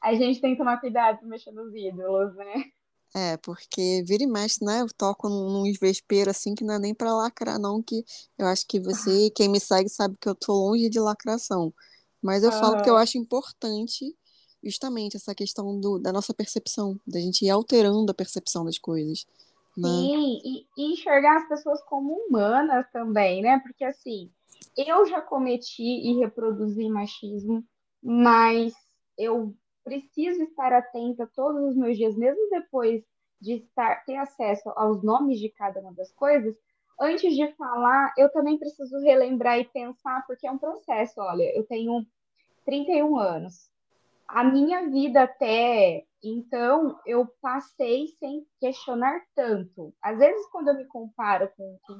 A 0.00 0.14
gente 0.14 0.40
tem 0.40 0.52
que 0.52 0.58
tomar 0.58 0.80
cuidado 0.80 1.18
com 1.18 1.26
mexer 1.26 1.52
nos 1.52 1.74
ídolos, 1.74 2.34
né? 2.36 2.64
É, 3.14 3.36
porque 3.36 4.02
vira 4.06 4.22
e 4.22 4.26
mexe, 4.26 4.64
né? 4.64 4.80
Eu 4.80 4.88
toco 4.96 5.28
num, 5.28 5.70
vespeiro 5.78 6.30
assim 6.30 6.54
que 6.54 6.64
não 6.64 6.74
é 6.74 6.78
nem 6.78 6.94
para 6.94 7.14
lacrar, 7.14 7.58
não, 7.58 7.82
que 7.82 8.02
eu 8.38 8.46
acho 8.46 8.66
que 8.66 8.80
você, 8.80 9.30
quem 9.30 9.50
me 9.50 9.60
segue, 9.60 9.88
sabe 9.88 10.16
que 10.18 10.28
eu 10.28 10.34
tô 10.34 10.52
longe 10.52 10.88
de 10.88 10.98
lacração. 10.98 11.74
Mas 12.22 12.44
eu 12.44 12.50
uhum. 12.50 12.58
falo 12.58 12.82
que 12.82 12.88
eu 12.88 12.96
acho 12.96 13.18
importante 13.18 14.16
justamente 14.62 15.16
essa 15.16 15.34
questão 15.34 15.78
do, 15.80 15.98
da 15.98 16.12
nossa 16.12 16.32
percepção, 16.32 16.98
da 17.06 17.18
gente 17.18 17.44
ir 17.44 17.50
alterando 17.50 18.10
a 18.12 18.14
percepção 18.14 18.64
das 18.64 18.78
coisas. 18.78 19.26
Né? 19.76 19.88
Sim, 19.88 20.40
e, 20.44 20.66
e, 20.76 20.92
enxergar 20.92 21.38
as 21.38 21.48
pessoas 21.48 21.82
como 21.82 22.14
humanas 22.14 22.86
também, 22.92 23.42
né? 23.42 23.58
Porque 23.58 23.84
assim, 23.84 24.30
eu 24.76 25.06
já 25.06 25.20
cometi 25.20 25.82
e 25.82 26.18
reproduzi 26.18 26.88
machismo, 26.88 27.64
mas 28.02 28.74
eu 29.18 29.54
preciso 29.82 30.42
estar 30.42 30.72
atenta 30.72 31.28
todos 31.34 31.70
os 31.70 31.76
meus 31.76 31.96
dias, 31.96 32.16
mesmo 32.16 32.48
depois 32.50 33.02
de 33.40 33.54
estar, 33.54 34.04
ter 34.04 34.16
acesso 34.16 34.70
aos 34.76 35.02
nomes 35.02 35.40
de 35.40 35.48
cada 35.48 35.80
uma 35.80 35.92
das 35.92 36.12
coisas, 36.12 36.54
antes 37.00 37.34
de 37.34 37.52
falar, 37.54 38.12
eu 38.16 38.30
também 38.30 38.58
preciso 38.58 38.98
relembrar 39.00 39.58
e 39.58 39.64
pensar, 39.64 40.24
porque 40.26 40.46
é 40.46 40.50
um 40.50 40.58
processo. 40.58 41.20
Olha, 41.20 41.44
eu 41.56 41.64
tenho 41.64 42.06
31 42.64 43.18
anos 43.18 43.72
a 44.32 44.42
minha 44.42 44.88
vida 44.88 45.24
até 45.24 46.04
então 46.24 46.98
eu 47.04 47.26
passei 47.40 48.06
sem 48.18 48.46
questionar 48.58 49.20
tanto. 49.34 49.92
Às 50.00 50.18
vezes, 50.18 50.46
quando 50.50 50.68
eu 50.68 50.76
me 50.76 50.86
comparo 50.86 51.50
com 51.56 51.78
quem 51.86 51.96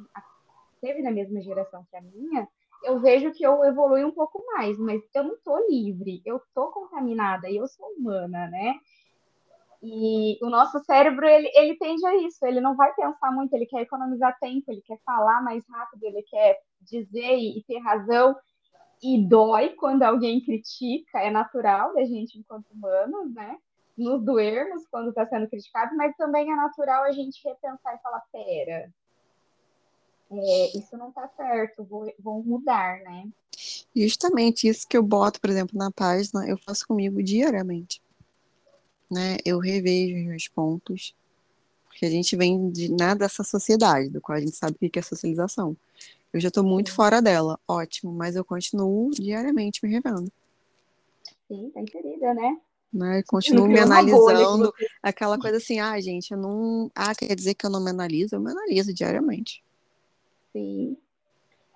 teve 0.80 1.02
na 1.02 1.10
mesma 1.10 1.42
geração 1.42 1.84
que 1.90 1.96
a 1.96 2.00
minha, 2.00 2.48
eu 2.84 3.00
vejo 3.00 3.32
que 3.32 3.44
eu 3.44 3.62
evolui 3.64 4.04
um 4.04 4.12
pouco 4.12 4.42
mais, 4.46 4.78
mas 4.78 5.02
eu 5.14 5.24
não 5.24 5.34
estou 5.34 5.58
livre, 5.68 6.22
eu 6.24 6.36
estou 6.38 6.70
contaminada 6.70 7.50
e 7.50 7.56
eu 7.56 7.66
sou 7.66 7.86
humana, 7.96 8.48
né? 8.48 8.74
E 9.82 10.38
o 10.44 10.48
nosso 10.48 10.78
cérebro, 10.84 11.26
ele, 11.26 11.50
ele 11.54 11.76
tende 11.76 12.06
a 12.06 12.16
isso, 12.18 12.46
ele 12.46 12.60
não 12.60 12.76
vai 12.76 12.94
pensar 12.94 13.32
muito, 13.32 13.52
ele 13.52 13.66
quer 13.66 13.80
economizar 13.80 14.38
tempo, 14.38 14.70
ele 14.70 14.80
quer 14.82 14.98
falar 15.04 15.42
mais 15.42 15.64
rápido, 15.68 16.04
ele 16.04 16.22
quer 16.22 16.56
dizer 16.80 17.36
e, 17.36 17.58
e 17.58 17.64
ter 17.64 17.78
razão 17.80 18.36
e 19.02 19.26
dói 19.26 19.70
quando 19.70 20.04
alguém 20.04 20.40
critica, 20.40 21.18
é 21.18 21.30
natural 21.30 21.92
da 21.94 22.04
gente 22.04 22.38
enquanto 22.38 22.70
humanos, 22.70 23.34
né? 23.34 23.58
Nos 23.98 24.24
doermos 24.24 24.86
quando 24.88 25.08
está 25.08 25.26
sendo 25.26 25.48
criticado, 25.48 25.96
mas 25.96 26.16
também 26.16 26.50
é 26.50 26.54
natural 26.54 27.02
a 27.02 27.10
gente 27.10 27.42
repensar 27.44 27.96
e 27.96 28.02
falar, 28.02 28.22
pera, 28.32 28.88
é, 30.30 30.78
isso 30.78 30.96
não 30.96 31.08
está 31.08 31.28
certo, 31.36 31.84
vou, 31.84 32.10
vou 32.20 32.42
mudar, 32.44 33.00
né? 33.00 33.28
Justamente 33.94 34.68
isso 34.68 34.86
que 34.88 34.96
eu 34.96 35.02
boto, 35.02 35.40
por 35.40 35.50
exemplo, 35.50 35.76
na 35.76 35.90
página, 35.90 36.48
eu 36.48 36.56
faço 36.56 36.86
comigo 36.86 37.20
diariamente. 37.22 38.00
Né? 39.12 39.36
Eu 39.44 39.58
revejo 39.58 40.16
os 40.16 40.24
meus 40.24 40.48
pontos, 40.48 41.14
porque 41.84 42.06
a 42.06 42.10
gente 42.10 42.34
vem 42.34 42.70
de, 42.70 42.90
né, 42.90 43.14
dessa 43.14 43.44
sociedade, 43.44 44.08
do 44.08 44.22
qual 44.22 44.38
a 44.38 44.40
gente 44.40 44.56
sabe 44.56 44.74
o 44.80 44.90
que 44.90 44.98
é 44.98 45.02
socialização. 45.02 45.76
Eu 46.32 46.40
já 46.40 46.48
estou 46.48 46.64
muito 46.64 46.90
fora 46.94 47.20
dela, 47.20 47.60
ótimo, 47.68 48.10
mas 48.10 48.36
eu 48.36 48.44
continuo 48.44 49.10
diariamente 49.10 49.84
me 49.84 49.92
revendo. 49.92 50.32
Sim, 51.46 51.70
tá 51.74 51.82
inserida, 51.82 52.32
né? 52.32 52.56
né? 52.90 53.22
Continuo 53.26 53.68
me 53.68 53.78
analisando, 53.78 54.72
você... 54.74 54.86
aquela 55.02 55.38
coisa 55.38 55.58
assim, 55.58 55.78
ah, 55.78 56.00
gente, 56.00 56.30
eu 56.30 56.38
não. 56.38 56.90
Ah, 56.94 57.14
quer 57.14 57.34
dizer 57.34 57.52
que 57.52 57.66
eu 57.66 57.70
não 57.70 57.84
me 57.84 57.90
analiso? 57.90 58.36
Eu 58.36 58.40
me 58.40 58.50
analiso 58.50 58.94
diariamente. 58.94 59.62
Sim. 60.54 60.96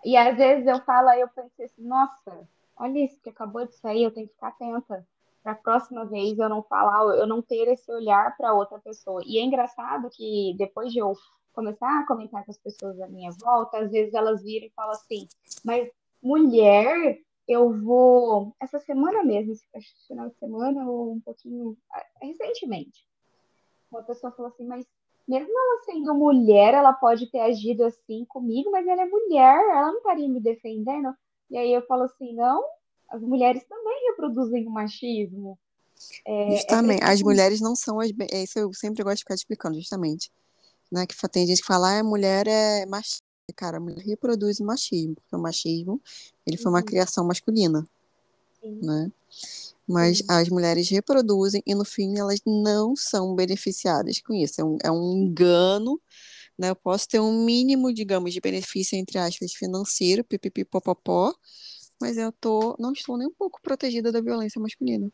E 0.02 0.16
às 0.16 0.34
vezes 0.38 0.66
eu 0.66 0.80
falo, 0.84 1.08
aí 1.08 1.20
eu 1.20 1.28
pensei 1.28 1.66
assim, 1.66 1.82
nossa, 1.82 2.48
olha 2.78 3.04
isso 3.04 3.18
que 3.22 3.28
acabou 3.28 3.66
de 3.66 3.74
sair, 3.74 4.04
eu 4.04 4.10
tenho 4.10 4.26
que 4.26 4.32
ficar 4.32 4.48
atenta 4.48 5.06
para 5.46 5.52
a 5.52 5.54
próxima 5.54 6.04
vez 6.04 6.36
eu 6.36 6.48
não 6.48 6.60
falar, 6.64 7.16
eu 7.16 7.24
não 7.24 7.40
ter 7.40 7.68
esse 7.68 7.88
olhar 7.92 8.36
para 8.36 8.52
outra 8.52 8.80
pessoa. 8.80 9.22
E 9.24 9.38
é 9.38 9.44
engraçado 9.44 10.10
que 10.10 10.56
depois 10.58 10.92
de 10.92 10.98
eu 10.98 11.14
começar 11.52 12.00
a 12.00 12.04
comentar 12.04 12.44
com 12.44 12.50
as 12.50 12.58
pessoas 12.58 13.00
à 13.00 13.06
minha 13.06 13.30
volta, 13.30 13.78
às 13.78 13.92
vezes 13.92 14.12
elas 14.12 14.42
viram 14.42 14.66
e 14.66 14.72
falam 14.74 14.90
assim, 14.90 15.28
mas 15.64 15.88
mulher, 16.20 17.20
eu 17.46 17.72
vou. 17.80 18.56
Essa 18.60 18.80
semana 18.80 19.22
mesmo, 19.22 19.52
esse 19.52 20.06
final 20.08 20.28
de 20.28 20.34
semana, 20.34 20.84
ou 20.84 21.12
um 21.12 21.20
pouquinho 21.20 21.76
ah, 21.92 22.04
recentemente, 22.20 23.06
uma 23.88 24.02
pessoa 24.02 24.32
falou 24.32 24.50
assim, 24.50 24.66
mas 24.66 24.84
mesmo 25.28 25.48
ela 25.48 25.84
sendo 25.84 26.12
mulher, 26.12 26.74
ela 26.74 26.92
pode 26.92 27.30
ter 27.30 27.38
agido 27.38 27.84
assim 27.84 28.24
comigo, 28.24 28.72
mas 28.72 28.84
ela 28.84 29.02
é 29.02 29.06
mulher, 29.06 29.60
ela 29.70 29.92
não 29.92 29.98
estaria 29.98 30.28
me 30.28 30.40
defendendo. 30.40 31.14
E 31.48 31.56
aí 31.56 31.72
eu 31.72 31.86
falo 31.86 32.02
assim, 32.02 32.34
não, 32.34 32.64
as 33.08 33.22
mulheres 33.22 33.64
também 33.64 34.10
reproduzem 34.10 34.66
o 34.66 34.70
machismo. 34.70 35.58
É, 36.26 36.56
justamente, 36.56 37.02
é 37.02 37.06
as 37.06 37.22
mulheres 37.22 37.60
não 37.60 37.74
são 37.74 38.00
as. 38.00 38.10
Isso 38.32 38.58
eu 38.58 38.72
sempre 38.72 39.02
gosto 39.02 39.16
de 39.16 39.22
ficar 39.22 39.34
explicando, 39.34 39.78
justamente 39.78 40.30
né? 40.90 41.06
Que 41.06 41.14
tem 41.28 41.46
gente 41.46 41.60
que 41.60 41.66
fala, 41.66 41.96
ah, 41.96 42.00
a 42.00 42.04
mulher 42.04 42.46
é 42.46 42.86
machista. 42.86 43.24
Cara, 43.54 43.76
a 43.76 43.80
mulher 43.80 44.04
reproduz 44.04 44.58
o 44.58 44.64
machismo, 44.64 45.14
porque 45.14 45.36
o 45.36 45.38
machismo 45.38 46.02
ele 46.44 46.56
foi 46.56 46.70
uma 46.70 46.80
uhum. 46.80 46.84
criação 46.84 47.24
masculina, 47.24 47.88
Sim. 48.60 48.80
né? 48.82 49.12
Mas 49.86 50.18
Sim. 50.18 50.24
as 50.28 50.48
mulheres 50.48 50.88
reproduzem 50.90 51.62
e 51.64 51.72
no 51.72 51.84
fim 51.84 52.18
elas 52.18 52.40
não 52.44 52.96
são 52.96 53.36
beneficiadas 53.36 54.20
com 54.20 54.34
isso. 54.34 54.60
É 54.60 54.64
um, 54.64 54.78
é 54.82 54.90
um 54.90 55.12
engano, 55.12 56.00
né? 56.58 56.70
Eu 56.70 56.76
posso 56.76 57.06
ter 57.06 57.20
um 57.20 57.44
mínimo, 57.44 57.94
digamos, 57.94 58.32
de 58.32 58.40
benefício 58.40 58.98
entre 58.98 59.16
aspas 59.16 59.52
financeiro, 59.52 60.24
pipipipopopó, 60.24 61.32
mas 62.00 62.16
eu 62.16 62.32
tô, 62.32 62.76
não 62.78 62.92
estou 62.92 63.16
nem 63.16 63.26
um 63.26 63.34
pouco 63.34 63.60
protegida 63.62 64.12
da 64.12 64.20
violência 64.20 64.60
masculina 64.60 65.10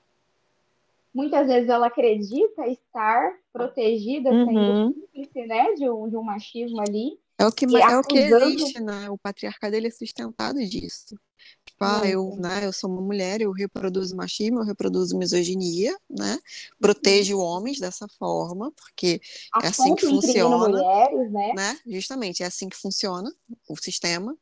muitas 1.15 1.47
vezes 1.47 1.69
ela 1.69 1.87
acredita 1.87 2.67
estar 2.67 3.35
protegida, 3.53 4.31
uhum. 4.31 4.95
sendo 5.33 5.47
né, 5.47 5.75
de 5.75 5.89
um, 5.91 6.09
de 6.09 6.17
um 6.17 6.23
machismo 6.23 6.81
ali. 6.81 7.19
É 7.39 7.47
o 7.47 7.53
que, 7.53 7.65
é 7.77 7.99
o 7.99 8.03
que 8.03 8.19
existe, 8.19 8.81
né? 8.81 9.11
O 9.11 9.19
patriarcado 9.19 9.75
ele 9.75 9.89
é 9.89 9.91
sustentado 9.91 10.65
disso. 10.65 11.17
Tipo, 11.65 11.85
ah, 11.85 12.03
eu, 12.05 12.37
né, 12.37 12.65
eu 12.65 12.73
sou 12.73 12.89
uma 12.89 13.01
mulher, 13.01 13.41
eu 13.41 13.51
reproduzo 13.51 14.15
machismo, 14.15 14.61
eu 14.61 14.65
reproduzo 14.65 15.19
misoginia, 15.19 15.97
né? 16.09 16.39
Protejo 16.81 17.39
homens 17.39 17.81
dessa 17.81 18.07
forma, 18.07 18.71
porque 18.73 19.21
a 19.53 19.65
é 19.65 19.69
assim 19.69 19.95
que 19.97 20.07
funciona. 20.07 20.69
Mulheres, 20.69 21.33
né? 21.33 21.53
né? 21.55 21.79
Justamente, 21.87 22.45
é 22.45 22.47
assim 22.47 22.69
que 22.69 22.77
funciona 22.77 23.33
o 23.69 23.77
sistema. 23.77 24.37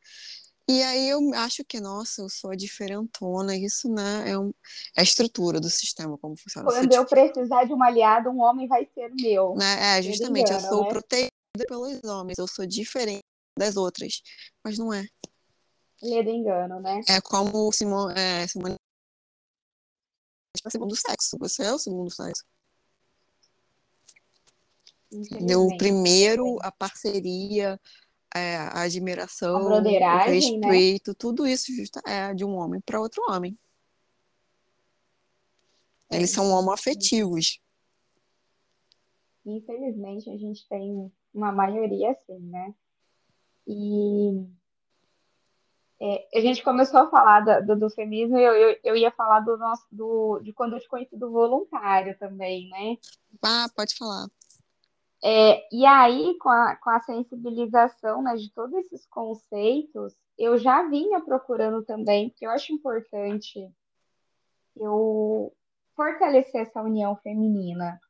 E 0.70 0.84
aí 0.84 1.08
eu 1.08 1.34
acho 1.34 1.64
que, 1.64 1.80
nossa, 1.80 2.22
eu 2.22 2.28
sou 2.28 2.52
a 2.52 2.54
diferentona, 2.54 3.56
isso 3.56 3.92
né, 3.92 4.30
é, 4.30 4.38
um, 4.38 4.50
é 4.96 5.00
a 5.00 5.02
estrutura 5.02 5.58
do 5.58 5.68
sistema, 5.68 6.16
como 6.16 6.36
funciona. 6.36 6.70
Quando 6.70 6.92
eu 6.92 7.04
precisar 7.04 7.64
de 7.64 7.72
um 7.72 7.82
aliado, 7.82 8.30
um 8.30 8.40
homem 8.40 8.68
vai 8.68 8.88
ser 8.94 9.12
meu. 9.20 9.56
Né? 9.56 9.98
É, 9.98 10.02
justamente, 10.02 10.52
engano, 10.52 10.64
eu 10.64 10.70
sou 10.70 10.84
né? 10.84 10.88
protegida 10.90 11.30
pelos 11.66 12.04
homens, 12.04 12.38
eu 12.38 12.46
sou 12.46 12.64
diferente 12.64 13.24
das 13.58 13.76
outras, 13.76 14.22
mas 14.64 14.78
não 14.78 14.94
é. 14.94 15.04
Lê 16.00 16.22
engano, 16.22 16.78
né? 16.78 17.00
É 17.08 17.20
como 17.20 17.72
Simone, 17.72 18.14
é, 18.16 18.46
Simone 18.46 18.76
é 20.64 20.68
o 20.68 20.70
segundo 20.70 20.94
sexo. 20.94 21.36
Você 21.40 21.64
é 21.64 21.72
o 21.72 21.78
segundo 21.80 22.14
sexo. 22.14 22.44
Deu 25.44 25.66
o 25.66 25.76
primeiro, 25.76 26.58
a 26.62 26.70
parceria, 26.70 27.76
é, 28.34 28.56
a 28.56 28.82
admiração, 28.82 29.56
a 29.56 29.78
o 29.78 29.80
né? 29.80 30.24
respeito, 30.26 31.10
né? 31.10 31.16
tudo 31.18 31.46
isso 31.46 31.72
é 32.06 32.32
de 32.34 32.44
um 32.44 32.56
homem 32.56 32.80
para 32.80 33.00
outro 33.00 33.22
homem. 33.28 33.56
É, 36.10 36.16
Eles 36.16 36.30
são 36.30 36.50
homoafetivos. 36.50 37.60
Infelizmente, 39.44 40.30
a 40.30 40.36
gente 40.36 40.68
tem 40.68 41.10
uma 41.32 41.52
maioria 41.52 42.10
assim, 42.10 42.38
né? 42.38 42.74
E 43.66 44.46
é, 46.00 46.38
a 46.38 46.40
gente 46.40 46.62
começou 46.62 47.00
a 47.00 47.10
falar 47.10 47.60
do, 47.60 47.76
do 47.76 47.90
feminismo 47.90 48.38
e 48.38 48.42
eu, 48.42 48.54
eu, 48.54 48.76
eu, 48.82 48.96
ia 48.96 49.10
falar 49.10 49.40
do 49.40 49.56
nosso, 49.56 49.84
do, 49.92 50.40
de 50.40 50.52
quando 50.52 50.74
eu 50.74 50.80
te 50.80 50.88
conheci 50.88 51.16
do 51.16 51.30
voluntário 51.30 52.16
também, 52.18 52.68
né? 52.68 52.96
Ah, 53.42 53.66
pode 53.76 53.94
falar. 53.96 54.26
É, 55.22 55.66
e 55.74 55.84
aí, 55.84 56.36
com 56.38 56.48
a, 56.48 56.76
com 56.76 56.90
a 56.90 57.00
sensibilização 57.00 58.22
né, 58.22 58.36
de 58.36 58.50
todos 58.52 58.74
esses 58.78 59.06
conceitos, 59.06 60.14
eu 60.38 60.56
já 60.58 60.82
vinha 60.88 61.20
procurando 61.20 61.84
também, 61.84 62.30
porque 62.30 62.46
eu 62.46 62.50
acho 62.50 62.72
importante 62.72 63.70
eu 64.76 65.52
fortalecer 65.94 66.62
essa 66.62 66.80
união 66.80 67.16
feminina, 67.16 68.00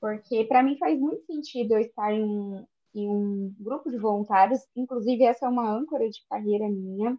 porque 0.00 0.44
para 0.44 0.62
mim 0.62 0.76
faz 0.78 0.98
muito 0.98 1.24
sentido 1.26 1.74
eu 1.74 1.80
estar 1.80 2.12
em 2.12 2.66
em 2.94 3.08
um 3.08 3.54
grupo 3.58 3.90
de 3.90 3.98
voluntários, 3.98 4.66
inclusive 4.74 5.24
essa 5.24 5.46
é 5.46 5.48
uma 5.48 5.70
âncora 5.70 6.08
de 6.08 6.24
carreira 6.28 6.68
minha. 6.68 7.16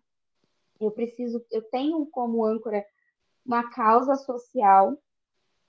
Eu 0.79 0.91
preciso, 0.91 1.43
eu 1.51 1.61
tenho 1.69 2.05
como 2.07 2.45
âncora 2.45 2.85
uma 3.45 3.69
causa 3.71 4.15
social 4.15 4.97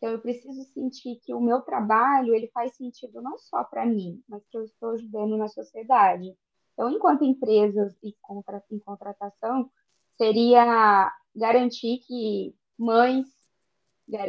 então, 0.01 0.13
eu 0.13 0.19
preciso 0.19 0.65
sentir 0.73 1.17
que 1.17 1.35
o 1.35 1.41
meu 1.43 1.61
trabalho 1.61 2.35
ele 2.35 2.49
faz 2.55 2.75
sentido 2.75 3.21
não 3.21 3.37
só 3.37 3.63
para 3.63 3.85
mim, 3.85 4.25
mas 4.27 4.43
que 4.49 4.57
eu 4.57 4.65
estou 4.65 4.93
ajudando 4.93 5.37
na 5.37 5.47
sociedade. 5.47 6.35
Então, 6.73 6.91
enquanto 6.91 7.23
empresas 7.23 7.95
e 8.03 8.17
contra, 8.23 8.65
em 8.71 8.79
contratação, 8.79 9.71
seria 10.17 11.13
garantir 11.37 11.99
que 11.99 12.57
mães 12.79 13.27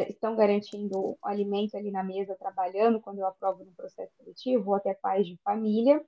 estão 0.09 0.35
garantindo 0.35 1.17
alimento 1.23 1.77
ali 1.77 1.89
na 1.89 2.03
mesa, 2.03 2.35
trabalhando 2.35 2.99
quando 2.99 3.19
eu 3.19 3.27
aprovo 3.27 3.63
no 3.63 3.71
processo 3.71 4.13
seletivo, 4.17 4.71
ou 4.71 4.75
até 4.75 4.93
pais 4.93 5.25
de 5.25 5.39
família. 5.41 6.03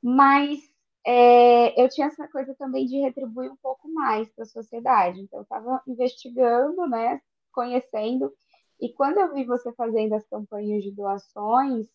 Mas 0.00 0.60
é, 1.04 1.82
eu 1.82 1.88
tinha 1.88 2.06
essa 2.06 2.28
coisa 2.28 2.54
também 2.54 2.86
de 2.86 3.00
retribuir 3.00 3.50
um 3.50 3.56
pouco 3.56 3.92
mais 3.92 4.30
para 4.30 4.44
a 4.44 4.46
sociedade. 4.46 5.20
Então, 5.20 5.40
eu 5.40 5.42
estava 5.42 5.82
investigando, 5.84 6.86
né, 6.86 7.20
conhecendo 7.50 8.32
e 8.80 8.92
quando 8.92 9.18
eu 9.18 9.32
vi 9.32 9.44
você 9.44 9.72
fazendo 9.72 10.14
as 10.14 10.26
campanhas 10.26 10.82
de 10.82 10.90
doações, 10.90 11.86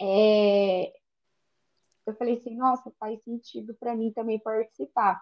é... 0.00 0.92
eu 2.06 2.14
falei 2.14 2.34
assim, 2.34 2.56
nossa, 2.56 2.90
faz 2.98 3.22
sentido 3.22 3.74
para 3.74 3.94
mim 3.94 4.12
também 4.12 4.38
participar. 4.38 5.20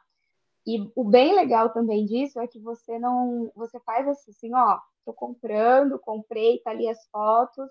E 0.67 0.91
o 0.95 1.05
bem 1.05 1.35
legal 1.35 1.73
também 1.73 2.05
disso 2.05 2.39
é 2.41 2.47
que 2.47 2.59
você 2.59 2.99
não, 2.99 3.51
você 3.55 3.81
faz 3.81 4.07
assim, 4.07 4.55
ó, 4.55 4.79
tô 5.05 5.13
comprando, 5.13 5.99
comprei, 5.99 6.59
tá 6.59 6.71
ali 6.71 6.89
as 6.89 7.07
fotos, 7.09 7.71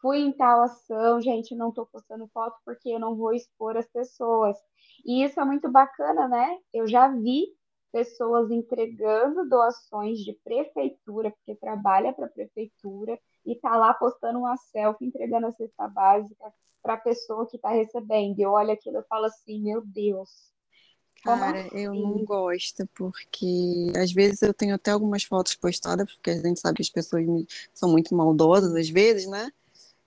fui 0.00 0.18
em 0.18 0.32
tal 0.32 0.62
ação, 0.62 1.20
gente, 1.20 1.54
não 1.54 1.72
tô 1.72 1.86
postando 1.86 2.26
foto 2.28 2.58
porque 2.64 2.90
eu 2.90 3.00
não 3.00 3.16
vou 3.16 3.32
expor 3.32 3.76
as 3.76 3.88
pessoas. 3.88 4.56
E 5.04 5.24
isso 5.24 5.40
é 5.40 5.44
muito 5.44 5.70
bacana, 5.70 6.28
né? 6.28 6.58
Eu 6.72 6.86
já 6.86 7.08
vi 7.08 7.46
pessoas 7.92 8.50
entregando 8.50 9.48
doações 9.48 10.18
de 10.18 10.32
prefeitura, 10.44 11.30
porque 11.30 11.54
trabalha 11.54 12.12
para 12.12 12.26
a 12.26 12.30
prefeitura, 12.30 13.18
e 13.44 13.52
está 13.52 13.76
lá 13.76 13.94
postando 13.94 14.40
uma 14.40 14.56
selfie 14.56 15.06
entregando 15.06 15.46
a 15.46 15.52
cesta 15.52 15.88
básica 15.88 16.52
para 16.82 16.94
a 16.94 16.98
pessoa 16.98 17.46
que 17.46 17.56
está 17.56 17.70
recebendo. 17.70 18.38
Eu 18.38 18.52
olho 18.52 18.70
aquilo 18.70 18.98
e 18.98 19.04
falo 19.04 19.26
assim, 19.26 19.60
meu 19.60 19.82
Deus. 19.84 20.50
Cara, 21.22 21.60
assim? 21.60 21.78
eu 21.78 21.94
não 21.94 22.24
gosto, 22.24 22.86
porque 22.94 23.92
às 23.96 24.12
vezes 24.12 24.42
eu 24.42 24.54
tenho 24.54 24.74
até 24.74 24.92
algumas 24.92 25.24
fotos 25.24 25.54
postadas, 25.54 26.12
porque 26.12 26.30
a 26.30 26.40
gente 26.40 26.60
sabe 26.60 26.76
que 26.76 26.82
as 26.82 26.90
pessoas 26.90 27.24
são 27.74 27.90
muito 27.90 28.14
maldosas 28.14 28.74
às 28.74 28.88
vezes, 28.88 29.26
né? 29.26 29.50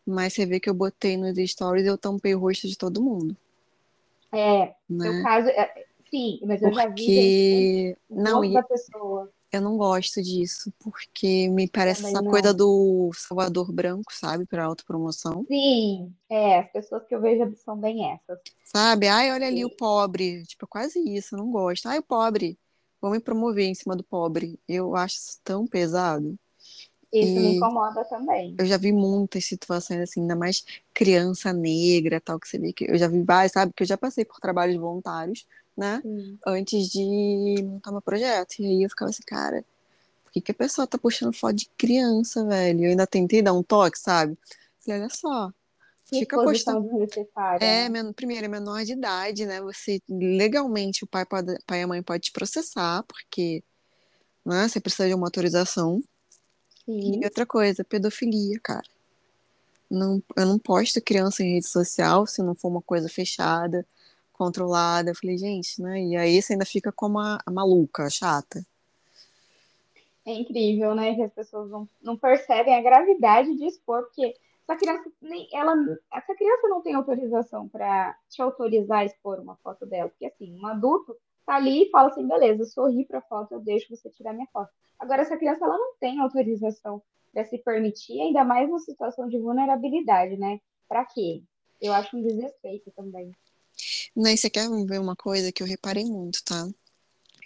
Mas 0.05 0.33
você 0.33 0.45
vê 0.45 0.59
que 0.59 0.69
eu 0.69 0.73
botei 0.73 1.17
nos 1.17 1.37
stories 1.51 1.85
e 1.85 1.87
eu 1.87 1.97
tampei 1.97 2.33
o 2.33 2.39
rosto 2.39 2.67
de 2.67 2.77
todo 2.77 3.03
mundo. 3.03 3.35
É, 4.31 4.73
né? 4.89 5.09
no 5.09 5.23
caso, 5.23 5.49
é, 5.49 5.85
Sim, 6.11 6.41
mas 6.43 6.61
eu 6.61 6.73
já 6.73 6.87
vi 6.87 7.05
gente, 7.05 7.97
não 8.09 8.51
da 8.51 8.61
pessoa. 8.63 9.31
Eu 9.49 9.61
não 9.61 9.77
gosto 9.77 10.21
disso, 10.21 10.71
porque 10.79 11.49
me 11.49 11.67
parece 11.69 12.01
Também 12.01 12.15
essa 12.15 12.23
não. 12.23 12.31
coisa 12.31 12.53
do 12.53 13.11
Salvador 13.13 13.71
Branco, 13.71 14.13
sabe, 14.13 14.45
para 14.45 14.63
autopromoção. 14.63 15.45
Sim, 15.47 16.13
é, 16.29 16.59
as 16.59 16.71
pessoas 16.71 17.05
que 17.05 17.13
eu 17.15 17.21
vejo 17.21 17.53
são 17.57 17.77
bem 17.77 18.11
essas. 18.11 18.39
Sabe? 18.63 19.07
Ai, 19.07 19.31
olha 19.31 19.47
Sim. 19.47 19.51
ali 19.51 19.65
o 19.65 19.69
pobre. 19.69 20.43
Tipo, 20.45 20.65
é 20.65 20.67
quase 20.67 20.99
isso, 20.99 21.35
eu 21.35 21.39
não 21.39 21.51
gosto. 21.51 21.87
Ai, 21.87 21.99
o 21.99 22.03
pobre. 22.03 22.57
Vou 23.01 23.11
me 23.11 23.19
promover 23.19 23.65
em 23.65 23.75
cima 23.75 23.95
do 23.95 24.03
pobre. 24.03 24.57
Eu 24.67 24.95
acho 24.95 25.15
isso 25.17 25.39
tão 25.43 25.67
pesado. 25.67 26.37
Isso 27.11 27.37
e 27.37 27.41
me 27.41 27.55
incomoda 27.57 28.05
também. 28.05 28.55
Eu 28.57 28.65
já 28.65 28.77
vi 28.77 28.93
muitas 28.93 29.43
situações 29.43 29.99
assim, 29.99 30.21
ainda 30.21 30.35
mais 30.35 30.63
criança 30.93 31.51
negra, 31.51 32.21
tal, 32.21 32.39
que 32.39 32.47
você 32.47 32.57
vê 32.57 32.71
que 32.71 32.89
eu 32.89 32.97
já 32.97 33.09
vi 33.09 33.21
várias, 33.21 33.51
sabe? 33.51 33.73
Que 33.75 33.83
eu 33.83 33.87
já 33.87 33.97
passei 33.97 34.23
por 34.23 34.39
trabalhos 34.39 34.77
voluntários 34.77 35.45
né? 35.75 36.01
Sim. 36.01 36.37
Antes 36.45 36.89
de 36.89 37.63
montar 37.63 37.91
meu 37.91 38.01
projeto. 38.01 38.59
E 38.59 38.65
aí 38.65 38.83
eu 38.83 38.89
ficava 38.89 39.09
assim, 39.09 39.23
cara, 39.25 39.63
por 40.23 40.31
que, 40.31 40.41
que 40.41 40.51
a 40.51 40.55
pessoa 40.55 40.87
tá 40.87 40.97
puxando 40.97 41.33
foto 41.33 41.55
de 41.55 41.69
criança, 41.77 42.45
velho? 42.45 42.85
Eu 42.85 42.89
ainda 42.91 43.07
tentei 43.07 43.41
dar 43.41 43.53
um 43.53 43.63
toque, 43.63 43.99
sabe? 43.99 44.37
Falei, 44.79 45.01
olha 45.01 45.09
só. 45.09 45.51
Que 46.05 46.19
fica 46.19 46.37
postando. 46.37 46.89
É, 47.59 47.87
men... 47.87 48.11
primeiro, 48.13 48.45
é 48.45 48.49
menor 48.49 48.83
de 48.83 48.93
idade, 48.93 49.45
né? 49.45 49.61
Você 49.61 50.01
legalmente 50.09 51.03
o 51.03 51.07
pai, 51.07 51.25
pode... 51.25 51.57
pai 51.65 51.79
e 51.79 51.83
a 51.83 51.87
mãe 51.87 52.03
pode 52.03 52.23
te 52.23 52.31
processar, 52.31 53.03
porque 53.03 53.63
né, 54.45 54.67
você 54.67 54.79
precisa 54.79 55.07
de 55.07 55.13
uma 55.13 55.27
autorização. 55.27 56.03
Sim. 56.85 57.21
E 57.21 57.25
outra 57.25 57.45
coisa, 57.45 57.83
pedofilia, 57.83 58.59
cara. 58.61 58.87
Não, 59.89 60.23
eu 60.37 60.45
não 60.45 60.57
posto 60.57 61.01
criança 61.01 61.43
em 61.43 61.55
rede 61.55 61.67
social 61.67 62.25
se 62.25 62.41
não 62.41 62.55
for 62.55 62.69
uma 62.69 62.81
coisa 62.81 63.09
fechada 63.09 63.85
controlada. 64.41 65.11
Eu 65.11 65.15
falei, 65.15 65.37
gente, 65.37 65.79
né? 65.79 66.01
E 66.01 66.15
aí 66.15 66.41
você 66.41 66.53
ainda 66.53 66.65
fica 66.65 66.91
como 66.91 67.19
a, 67.19 67.37
a 67.45 67.51
maluca, 67.51 68.03
a 68.03 68.09
chata. 68.09 68.65
É 70.25 70.33
incrível, 70.33 70.95
né? 70.95 71.13
Que 71.13 71.21
as 71.21 71.31
pessoas 71.31 71.69
não, 71.69 71.87
não 72.01 72.17
percebem 72.17 72.73
a 72.73 72.81
gravidade 72.81 73.55
de 73.55 73.67
expor, 73.67 74.01
porque 74.05 74.35
essa 74.67 74.75
criança, 74.75 75.11
nem, 75.21 75.47
ela, 75.53 75.75
essa 76.11 76.33
criança 76.33 76.67
não 76.67 76.81
tem 76.81 76.95
autorização 76.95 77.67
para 77.67 78.17
te 78.29 78.41
autorizar 78.41 78.99
a 78.99 79.05
expor 79.05 79.39
uma 79.39 79.55
foto 79.57 79.85
dela. 79.85 80.09
Porque 80.09 80.25
assim, 80.25 80.57
um 80.59 80.65
adulto 80.65 81.15
tá 81.45 81.55
ali 81.57 81.83
e 81.83 81.89
fala 81.91 82.09
assim, 82.09 82.27
beleza, 82.27 82.65
sorri 82.65 83.05
para 83.05 83.21
foto, 83.21 83.53
eu 83.53 83.59
deixo 83.59 83.95
você 83.95 84.09
tirar 84.09 84.33
minha 84.33 84.47
foto. 84.51 84.71
Agora, 84.97 85.21
essa 85.21 85.37
criança 85.37 85.65
ela 85.65 85.77
não 85.77 85.93
tem 85.99 86.19
autorização 86.19 86.99
para 87.31 87.45
se 87.45 87.59
permitir, 87.59 88.19
ainda 88.19 88.43
mais 88.43 88.67
numa 88.67 88.79
situação 88.79 89.27
de 89.27 89.37
vulnerabilidade, 89.37 90.35
né? 90.35 90.59
Para 90.89 91.05
quê? 91.05 91.43
Eu 91.79 91.93
acho 91.93 92.17
um 92.17 92.21
desrespeito 92.23 92.91
também. 92.91 93.31
Não, 94.15 94.35
você 94.35 94.49
quer 94.49 94.69
ver 94.85 94.99
uma 94.99 95.15
coisa 95.15 95.51
que 95.51 95.63
eu 95.63 95.67
reparei 95.67 96.05
muito, 96.05 96.43
tá? 96.43 96.67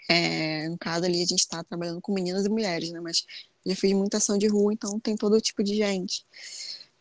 É, 0.10 0.68
no 0.70 0.78
caso 0.78 1.06
ali, 1.06 1.18
a 1.18 1.26
gente 1.26 1.40
está 1.40 1.64
trabalhando 1.64 2.02
com 2.02 2.14
meninas 2.14 2.46
e 2.46 2.50
mulheres, 2.50 2.92
né? 2.92 3.00
Mas 3.00 3.26
já 3.66 3.76
fiz 3.76 3.94
muita 3.94 4.18
ação 4.18 4.38
de 4.38 4.48
rua, 4.48 4.74
então 4.74 5.00
tem 5.00 5.16
todo 5.16 5.40
tipo 5.42 5.64
de 5.64 5.76
gente. 5.76 6.26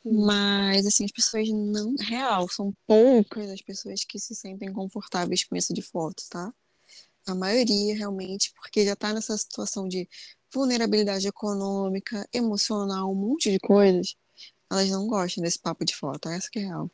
Mas, 0.04 0.86
assim, 0.86 1.04
as 1.04 1.12
pessoas 1.12 1.48
não. 1.48 1.94
Real, 1.98 2.48
são 2.48 2.74
poucas 2.86 3.50
as 3.50 3.62
pessoas 3.62 4.04
que 4.04 4.18
se 4.18 4.34
sentem 4.34 4.72
confortáveis 4.72 5.44
com 5.44 5.56
isso 5.56 5.72
de 5.72 5.82
foto, 5.82 6.22
tá? 6.28 6.52
A 7.26 7.34
maioria, 7.34 7.96
realmente, 7.96 8.52
porque 8.54 8.84
já 8.84 8.94
tá 8.94 9.12
nessa 9.12 9.36
situação 9.36 9.88
de 9.88 10.06
vulnerabilidade 10.52 11.26
econômica, 11.26 12.28
emocional, 12.32 13.10
um 13.10 13.14
monte 13.14 13.50
de 13.50 13.58
coisas, 13.58 14.14
elas 14.70 14.90
não 14.90 15.06
gostam 15.06 15.42
desse 15.42 15.58
papo 15.58 15.84
de 15.84 15.96
foto. 15.96 16.28
Essa 16.28 16.50
que 16.50 16.58
é 16.58 16.62
real. 16.62 16.90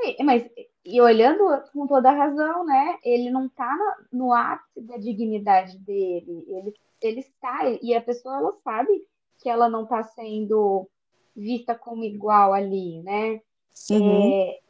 Sim, 0.00 0.16
mas 0.24 0.42
e 0.86 1.00
olhando 1.00 1.44
com 1.72 1.86
toda 1.86 2.12
razão, 2.12 2.64
né? 2.64 2.98
Ele 3.02 3.28
não 3.30 3.46
está 3.46 3.76
no, 4.12 4.26
no 4.26 4.32
ápice 4.32 4.80
da 4.82 4.96
dignidade 4.96 5.76
dele. 5.78 6.44
Ele, 6.46 6.74
ele 7.02 7.20
está, 7.20 7.68
e 7.82 7.92
a 7.94 8.00
pessoa 8.00 8.36
ela 8.36 8.52
sabe 8.62 9.06
que 9.38 9.48
ela 9.48 9.68
não 9.68 9.82
está 9.82 10.04
sendo 10.04 10.88
vista 11.34 11.74
como 11.74 12.04
igual 12.04 12.54
ali, 12.54 13.02
né? 13.02 13.40
Uhum. 13.90 14.32
É, 14.32 14.60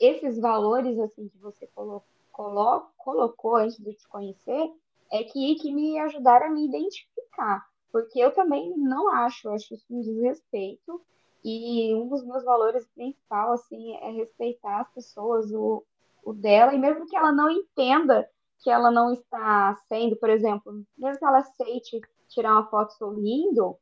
esses 0.00 0.38
valores 0.40 0.98
assim 0.98 1.28
que 1.28 1.38
você 1.38 1.66
colo, 1.74 2.02
colo, 2.32 2.88
colocou 2.96 3.56
antes 3.56 3.76
de 3.78 3.92
te 3.92 4.08
conhecer 4.08 4.72
é 5.12 5.22
que, 5.22 5.54
que 5.56 5.72
me 5.72 5.98
ajudaram 5.98 6.46
a 6.46 6.50
me 6.50 6.66
identificar, 6.66 7.64
porque 7.92 8.18
eu 8.18 8.32
também 8.32 8.74
não 8.76 9.12
acho, 9.12 9.50
acho 9.50 9.74
isso 9.74 9.84
um 9.90 10.00
desrespeito 10.00 11.00
e 11.44 11.94
um 11.94 12.08
dos 12.08 12.24
meus 12.24 12.44
valores 12.44 12.86
principal, 12.94 13.52
assim, 13.52 13.94
é 13.96 14.10
respeitar 14.10 14.80
as 14.80 14.92
pessoas, 14.92 15.52
o, 15.52 15.84
o 16.24 16.32
dela, 16.32 16.74
e 16.74 16.78
mesmo 16.78 17.06
que 17.06 17.16
ela 17.16 17.32
não 17.32 17.50
entenda 17.50 18.28
que 18.62 18.70
ela 18.70 18.90
não 18.90 19.12
está 19.12 19.76
sendo, 19.88 20.16
por 20.16 20.30
exemplo, 20.30 20.84
mesmo 20.96 21.18
que 21.18 21.24
ela 21.24 21.38
aceite 21.38 22.00
tirar 22.28 22.52
uma 22.52 22.66
foto 22.66 22.92
sorrindo, 22.92 23.76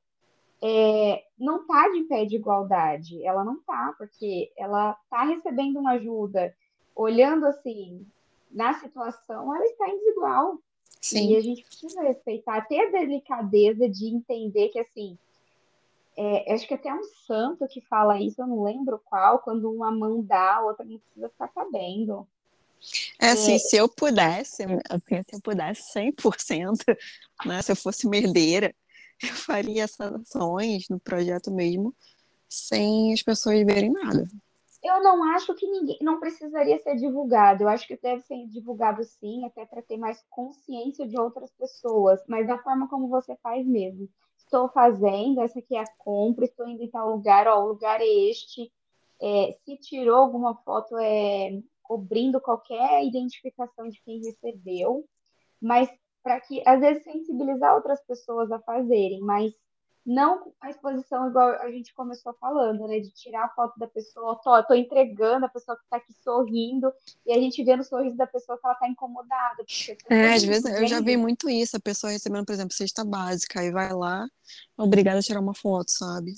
é, 0.63 1.23
não 1.39 1.63
está 1.63 1.89
de 1.89 2.03
pé 2.05 2.25
de 2.25 2.37
igualdade. 2.37 3.25
Ela 3.25 3.45
não 3.45 3.55
está, 3.55 3.95
porque 3.97 4.53
ela 4.57 4.97
está 5.05 5.25
recebendo 5.25 5.79
uma 5.79 5.93
ajuda. 5.93 6.55
Olhando 6.95 7.47
assim, 7.47 8.07
na 8.51 8.75
situação, 8.75 9.55
ela 9.55 9.65
está 9.65 9.89
em 9.89 9.99
desigual. 9.99 10.59
Sim. 11.01 11.31
E 11.31 11.37
a 11.37 11.41
gente 11.41 11.65
precisa 11.65 12.03
respeitar 12.03 12.57
até 12.57 12.87
a 12.87 12.91
delicadeza 12.91 13.89
de 13.89 14.07
entender 14.07 14.69
que, 14.69 14.79
assim, 14.79 15.19
é, 16.23 16.53
acho 16.53 16.69
que 16.69 16.75
até 16.75 16.93
um 16.93 17.03
santo 17.27 17.67
que 17.67 17.81
fala 17.81 18.21
isso, 18.21 18.43
eu 18.43 18.47
não 18.47 18.63
lembro 18.63 19.01
qual, 19.07 19.39
quando 19.39 19.73
uma 19.73 19.91
mão 19.91 20.23
dá, 20.23 20.57
a 20.57 20.65
outra 20.67 20.85
não 20.85 20.99
precisa 20.99 21.31
ficar 21.31 21.49
sabendo. 21.49 22.29
É 23.19 23.31
assim, 23.31 23.55
é, 23.55 23.59
se 23.59 23.77
eu 23.77 23.89
pudesse, 23.89 24.65
assim, 24.91 25.23
se 25.23 25.37
eu 25.37 25.41
pudesse 25.43 25.93
100%, 25.93 26.99
né, 27.47 27.63
se 27.63 27.73
eu 27.73 27.77
fosse 27.77 28.07
merdeira, 28.07 28.75
eu 29.23 29.35
faria 29.35 29.85
essas 29.85 30.13
ações 30.13 30.91
no 30.91 31.01
projeto 31.01 31.51
mesmo, 31.51 31.95
sem 32.47 33.15
as 33.15 33.23
pessoas 33.23 33.65
verem 33.65 33.91
nada. 33.91 34.27
Eu 34.83 35.03
não 35.03 35.25
acho 35.25 35.55
que 35.55 35.67
ninguém 35.67 35.99
não 36.03 36.21
precisaria 36.21 36.79
ser 36.83 36.97
divulgado. 36.97 37.65
Eu 37.65 37.69
acho 37.69 37.87
que 37.87 37.97
deve 37.97 38.23
ser 38.23 38.47
divulgado 38.47 39.03
sim, 39.05 39.47
até 39.47 39.65
para 39.65 39.81
ter 39.81 39.97
mais 39.97 40.23
consciência 40.29 41.07
de 41.07 41.19
outras 41.19 41.51
pessoas, 41.53 42.21
mas 42.27 42.47
da 42.47 42.59
forma 42.59 42.89
como 42.89 43.09
você 43.09 43.35
faz 43.43 43.67
mesmo. 43.67 44.07
Estou 44.51 44.69
fazendo, 44.71 45.41
essa 45.43 45.61
aqui 45.61 45.77
é 45.77 45.81
a 45.81 45.97
compra, 45.97 46.45
estou 46.45 46.67
indo 46.67 46.83
em 46.83 46.91
tal 46.91 47.09
lugar, 47.15 47.47
ó, 47.47 47.63
o 47.63 47.69
lugar 47.69 48.01
é 48.01 48.05
este. 48.05 48.73
É, 49.23 49.57
se 49.65 49.77
tirou 49.77 50.17
alguma 50.17 50.57
foto, 50.65 50.99
é 50.99 51.53
cobrindo 51.85 52.41
qualquer 52.41 53.05
identificação 53.05 53.89
de 53.89 54.03
quem 54.03 54.19
recebeu, 54.19 55.09
mas 55.61 55.89
para 56.21 56.41
que, 56.41 56.61
às 56.67 56.81
vezes, 56.81 57.05
sensibilizar 57.05 57.77
outras 57.77 58.05
pessoas 58.05 58.51
a 58.51 58.59
fazerem, 58.59 59.21
mas 59.21 59.53
não 60.05 60.53
a 60.61 60.71
exposição 60.71 61.29
igual 61.29 61.51
a 61.61 61.71
gente 61.71 61.93
começou 61.95 62.33
falando, 62.41 62.87
né? 62.87 63.01
De 63.01 63.11
tirar 63.11 63.45
a 63.45 63.49
foto 63.51 63.79
da 63.79 63.87
pessoa, 63.87 64.41
tô, 64.43 64.63
tô 64.65 64.75
entregando 64.75 65.47
a 65.47 65.49
pessoa 65.49 65.77
que 65.77 65.85
está 65.85 65.97
aqui 65.97 66.13
sorrindo, 66.23 66.93
e 67.27 67.33
a 67.33 67.39
gente 67.39 67.63
vê 67.63 67.77
no 67.77 67.85
sorriso 67.85 68.17
da 68.17 68.27
pessoa 68.27 68.59
que 68.59 68.67
ela 68.67 68.75
está 68.75 68.89
incomodada. 68.89 69.65
É, 70.09 70.35
às 70.35 70.43
vezes 70.43 70.65
eu 70.65 70.87
já 70.87 71.01
vi 71.01 71.17
muito 71.17 71.49
isso, 71.49 71.77
a 71.77 71.81
pessoa 71.81 72.13
recebendo, 72.13 72.47
por 72.47 72.53
exemplo, 72.53 72.75
cesta 72.75 73.05
básica, 73.05 73.63
e 73.63 73.71
vai 73.71 73.93
lá, 73.93 74.27
obrigada 74.77 75.19
a 75.19 75.23
tirar 75.23 75.41
uma 75.41 75.55
foto, 75.55 75.91
sabe? 75.91 76.33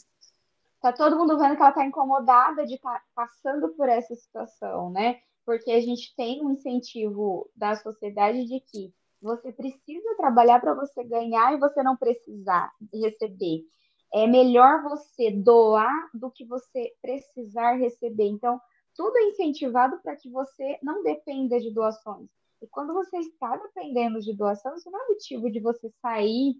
Tá 0.81 0.93
todo 0.93 1.17
mundo 1.17 1.39
vendo 1.39 1.55
que 1.55 1.63
ela 1.63 1.71
está 1.71 1.87
incomodada 1.87 2.67
de 2.67 2.75
estar 2.75 2.95
tá 2.95 3.05
passando 3.15 3.69
por 3.77 3.89
essa 3.89 4.15
situação, 4.17 4.91
né? 4.91 5.21
Porque 5.47 5.71
a 5.71 5.81
gente 5.81 6.15
tem 6.17 6.45
um 6.45 6.51
incentivo 6.51 7.49
da 7.55 7.77
sociedade 7.77 8.45
de 8.47 8.61
que 8.61 8.93
você 9.23 9.53
precisa 9.53 10.17
trabalhar 10.17 10.61
para 10.61 10.75
você 10.75 11.05
ganhar 11.05 11.55
e 11.55 11.61
você 11.61 11.83
não 11.83 11.97
precisar 11.97 12.73
receber. 12.93 13.65
É 14.13 14.27
melhor 14.27 14.83
você 14.83 15.31
doar 15.31 16.11
do 16.13 16.31
que 16.31 16.45
você 16.45 16.93
precisar 17.01 17.75
receber. 17.75 18.27
Então, 18.27 18.61
tudo 18.95 19.17
é 19.17 19.29
incentivado 19.29 19.99
para 20.03 20.17
que 20.17 20.29
você 20.29 20.79
não 20.83 21.03
dependa 21.03 21.59
de 21.59 21.73
doações. 21.73 22.29
E 22.61 22.67
quando 22.67 22.93
você 22.93 23.19
está 23.19 23.57
dependendo 23.57 24.21
de 24.21 24.35
doação, 24.35 24.75
isso 24.75 24.91
não 24.91 25.05
é 25.05 25.09
motivo 25.09 25.51
de 25.51 25.61
você 25.61 25.91
sair 26.03 26.55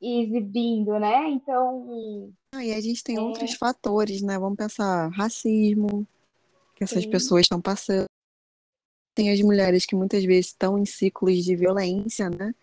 exibindo, 0.00 0.98
né? 0.98 1.28
Então. 1.28 2.32
Ah, 2.54 2.64
e 2.64 2.72
a 2.72 2.80
gente 2.80 3.04
tem 3.04 3.16
é... 3.16 3.20
outros 3.20 3.54
fatores, 3.54 4.22
né? 4.22 4.38
Vamos 4.38 4.56
pensar 4.56 5.08
racismo, 5.10 6.06
que 6.74 6.84
essas 6.84 7.04
Sim. 7.04 7.10
pessoas 7.10 7.42
estão 7.42 7.60
passando 7.60 8.07
tem 9.18 9.32
as 9.32 9.40
mulheres 9.40 9.84
que 9.84 9.96
muitas 9.96 10.24
vezes 10.24 10.46
estão 10.46 10.78
em 10.78 10.84
ciclos 10.84 11.44
de 11.44 11.56
violência, 11.56 12.30
né? 12.30 12.54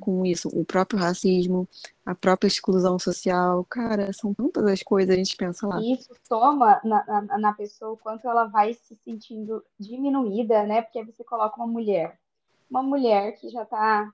Com 0.00 0.24
isso, 0.24 0.48
o 0.48 0.64
próprio 0.64 0.98
racismo, 0.98 1.68
a 2.06 2.14
própria 2.14 2.48
exclusão 2.48 2.98
social, 2.98 3.62
cara, 3.66 4.10
são 4.14 4.32
tantas 4.32 4.64
as 4.64 4.82
coisas 4.82 5.12
a 5.12 5.18
gente 5.18 5.36
pensa 5.36 5.66
lá. 5.66 5.78
Isso 5.82 6.14
toma 6.26 6.80
na, 6.82 7.04
na, 7.04 7.38
na 7.38 7.52
pessoa 7.52 7.92
o 7.92 7.98
quanto 7.98 8.26
ela 8.26 8.46
vai 8.46 8.72
se 8.72 8.96
sentindo 9.04 9.62
diminuída, 9.78 10.62
né? 10.62 10.80
Porque 10.80 11.04
você 11.04 11.22
coloca 11.22 11.56
uma 11.58 11.66
mulher, 11.66 12.18
uma 12.70 12.82
mulher 12.82 13.32
que 13.32 13.50
já 13.50 13.64
está 13.64 14.10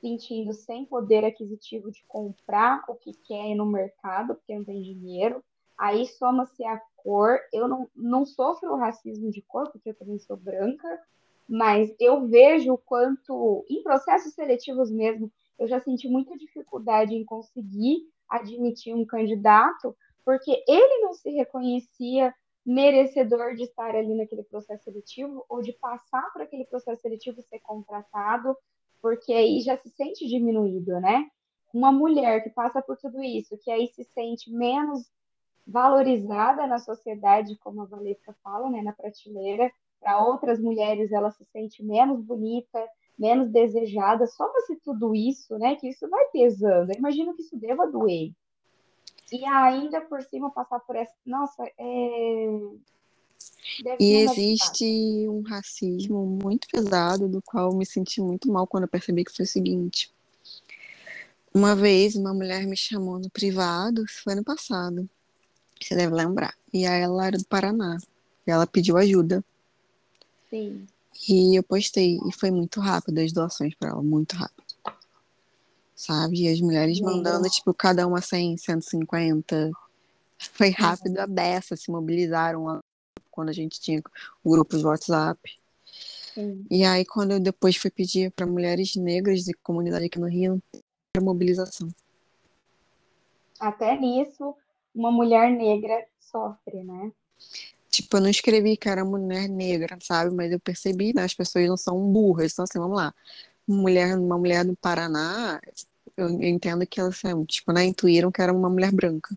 sentindo 0.00 0.52
sem 0.52 0.84
poder 0.84 1.24
aquisitivo 1.24 1.90
de 1.90 2.04
comprar 2.06 2.84
o 2.86 2.94
que 2.94 3.14
quer 3.14 3.56
no 3.56 3.66
mercado, 3.66 4.36
porque 4.36 4.54
não 4.54 4.64
tem 4.64 4.80
dinheiro. 4.80 5.42
Aí 5.76 6.06
soma-se 6.06 6.62
a 6.62 6.80
cor. 7.02 7.38
Eu 7.52 7.68
não, 7.68 7.88
não 7.94 8.24
sofro 8.24 8.76
racismo 8.76 9.30
de 9.30 9.42
cor, 9.42 9.70
porque 9.70 9.90
eu 9.90 9.94
também 9.94 10.18
sou 10.18 10.36
branca, 10.36 11.00
mas 11.48 11.94
eu 11.98 12.26
vejo 12.26 12.72
o 12.72 12.78
quanto, 12.78 13.64
em 13.68 13.82
processos 13.82 14.34
seletivos 14.34 14.90
mesmo, 14.90 15.30
eu 15.58 15.68
já 15.68 15.80
senti 15.80 16.08
muita 16.08 16.36
dificuldade 16.36 17.14
em 17.14 17.24
conseguir 17.24 18.08
admitir 18.28 18.94
um 18.94 19.04
candidato, 19.04 19.96
porque 20.24 20.62
ele 20.66 21.02
não 21.02 21.12
se 21.12 21.30
reconhecia 21.30 22.32
merecedor 22.64 23.56
de 23.56 23.64
estar 23.64 23.94
ali 23.94 24.14
naquele 24.14 24.44
processo 24.44 24.84
seletivo 24.84 25.44
ou 25.48 25.60
de 25.60 25.72
passar 25.72 26.32
por 26.32 26.42
aquele 26.42 26.64
processo 26.64 27.02
seletivo 27.02 27.42
ser 27.42 27.58
contratado, 27.60 28.56
porque 29.02 29.32
aí 29.32 29.60
já 29.60 29.76
se 29.76 29.88
sente 29.90 30.28
diminuído, 30.28 31.00
né? 31.00 31.26
Uma 31.72 31.90
mulher 31.90 32.42
que 32.42 32.50
passa 32.50 32.82
por 32.82 32.96
tudo 32.96 33.22
isso, 33.22 33.58
que 33.58 33.70
aí 33.70 33.88
se 33.88 34.04
sente 34.04 34.52
menos 34.52 35.10
valorizada 35.70 36.66
na 36.66 36.78
sociedade, 36.78 37.56
como 37.58 37.82
a 37.82 37.86
Valesca 37.86 38.34
fala, 38.42 38.68
né, 38.70 38.82
na 38.82 38.92
prateleira. 38.92 39.70
Para 40.00 40.24
outras 40.24 40.58
mulheres, 40.58 41.12
ela 41.12 41.30
se 41.30 41.44
sente 41.52 41.82
menos 41.82 42.22
bonita, 42.22 42.86
menos 43.18 43.50
desejada. 43.50 44.26
Soma-se 44.26 44.76
tudo 44.76 45.14
isso, 45.14 45.58
né, 45.58 45.76
que 45.76 45.88
isso 45.88 46.08
vai 46.08 46.24
pesando. 46.26 46.92
Eu 46.92 46.98
imagino 46.98 47.34
que 47.34 47.42
isso 47.42 47.56
deva 47.56 47.86
doer. 47.86 48.32
E 49.30 49.44
ainda 49.44 50.00
por 50.00 50.22
cima 50.22 50.50
passar 50.50 50.80
por 50.80 50.96
essa. 50.96 51.14
Nossa, 51.24 51.64
é. 51.78 52.60
Deve 53.82 53.96
e 54.00 54.16
existe 54.16 55.28
um 55.28 55.42
racismo 55.42 56.26
muito 56.42 56.66
pesado, 56.68 57.28
do 57.28 57.40
qual 57.40 57.70
eu 57.70 57.76
me 57.76 57.86
senti 57.86 58.20
muito 58.20 58.50
mal 58.50 58.66
quando 58.66 58.84
eu 58.84 58.88
percebi 58.88 59.24
que 59.24 59.34
foi 59.34 59.44
o 59.44 59.48
seguinte. 59.48 60.12
Uma 61.54 61.74
vez, 61.74 62.16
uma 62.16 62.34
mulher 62.34 62.66
me 62.66 62.76
chamou 62.76 63.18
no 63.18 63.30
privado, 63.30 64.04
foi 64.22 64.32
ano 64.32 64.44
passado. 64.44 65.08
Você 65.80 65.94
deve 65.94 66.14
lembrar. 66.14 66.54
E 66.72 66.86
aí 66.86 67.00
ela 67.00 67.26
era 67.26 67.38
do 67.38 67.46
Paraná. 67.46 67.98
E 68.46 68.50
ela 68.50 68.66
pediu 68.66 68.96
ajuda. 68.96 69.44
Sim. 70.48 70.86
E 71.28 71.58
eu 71.58 71.62
postei. 71.62 72.18
E 72.26 72.32
foi 72.32 72.50
muito 72.50 72.80
rápido 72.80 73.18
as 73.18 73.32
doações 73.32 73.74
para 73.74 73.90
ela, 73.90 74.02
muito 74.02 74.36
rápido. 74.36 74.64
Sabe? 75.94 76.42
E 76.42 76.48
as 76.48 76.60
mulheres 76.60 76.98
Sim. 76.98 77.04
mandando, 77.04 77.48
tipo, 77.48 77.74
cada 77.74 78.06
uma 78.06 78.20
100, 78.20 78.56
150. 78.56 79.70
Foi 80.38 80.70
rápido 80.70 81.18
a 81.18 81.26
beça, 81.26 81.76
se 81.76 81.90
mobilizaram 81.90 82.64
lá 82.64 82.80
quando 83.30 83.50
a 83.50 83.52
gente 83.52 83.80
tinha 83.80 84.02
o 84.42 84.50
grupo 84.50 84.76
de 84.76 84.84
WhatsApp. 84.84 85.40
Sim. 86.34 86.64
E 86.70 86.84
aí, 86.84 87.04
quando 87.04 87.32
eu 87.32 87.40
depois 87.40 87.76
fui 87.76 87.90
pedir 87.90 88.30
para 88.30 88.46
mulheres 88.46 88.94
negras 88.96 89.44
de 89.44 89.52
comunidade 89.54 90.06
aqui 90.06 90.18
no 90.18 90.26
Rio, 90.28 90.62
era 91.14 91.24
mobilização. 91.24 91.88
Até 93.58 93.98
nisso, 93.98 94.54
uma 94.94 95.10
mulher 95.10 95.50
negra 95.50 96.04
sofre, 96.18 96.82
né? 96.84 97.12
Tipo, 97.90 98.16
eu 98.16 98.20
não 98.20 98.30
escrevi 98.30 98.76
que 98.76 98.88
era 98.88 99.04
mulher 99.04 99.48
negra, 99.48 99.98
sabe? 100.00 100.34
Mas 100.34 100.52
eu 100.52 100.60
percebi, 100.60 101.12
né? 101.12 101.24
As 101.24 101.34
pessoas 101.34 101.66
não 101.68 101.76
são 101.76 102.00
burras. 102.12 102.52
Então, 102.52 102.64
assim, 102.64 102.78
vamos 102.78 102.96
lá. 102.96 103.12
Uma 103.66 103.82
mulher, 103.82 104.16
uma 104.16 104.38
mulher 104.38 104.64
do 104.64 104.76
Paraná, 104.76 105.60
eu 106.16 106.28
entendo 106.42 106.86
que 106.86 107.00
elas, 107.00 107.24
assim, 107.24 107.44
tipo, 107.44 107.72
né, 107.72 107.84
intuíram 107.84 108.30
que 108.30 108.40
era 108.40 108.52
uma 108.52 108.68
mulher 108.68 108.92
branca. 108.92 109.36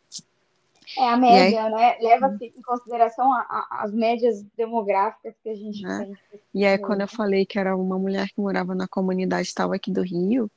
É 0.98 1.10
a 1.10 1.18
média, 1.18 1.64
aí, 1.64 1.72
né? 1.72 1.98
Leva-se 2.00 2.46
em 2.46 2.62
consideração 2.62 3.32
a, 3.34 3.40
a, 3.40 3.84
as 3.84 3.92
médias 3.92 4.44
demográficas 4.56 5.34
que 5.42 5.50
a 5.50 5.56
gente 5.56 5.82
né? 5.82 6.06
tem. 6.06 6.40
E 6.54 6.66
aí, 6.66 6.78
quando 6.78 7.02
eu 7.02 7.08
falei 7.08 7.46
que 7.46 7.58
era 7.58 7.76
uma 7.76 7.98
mulher 7.98 8.28
que 8.28 8.40
morava 8.40 8.76
na 8.76 8.88
comunidade 8.88 9.54
tal 9.54 9.72
aqui 9.72 9.92
do 9.92 10.02
Rio, 10.04 10.52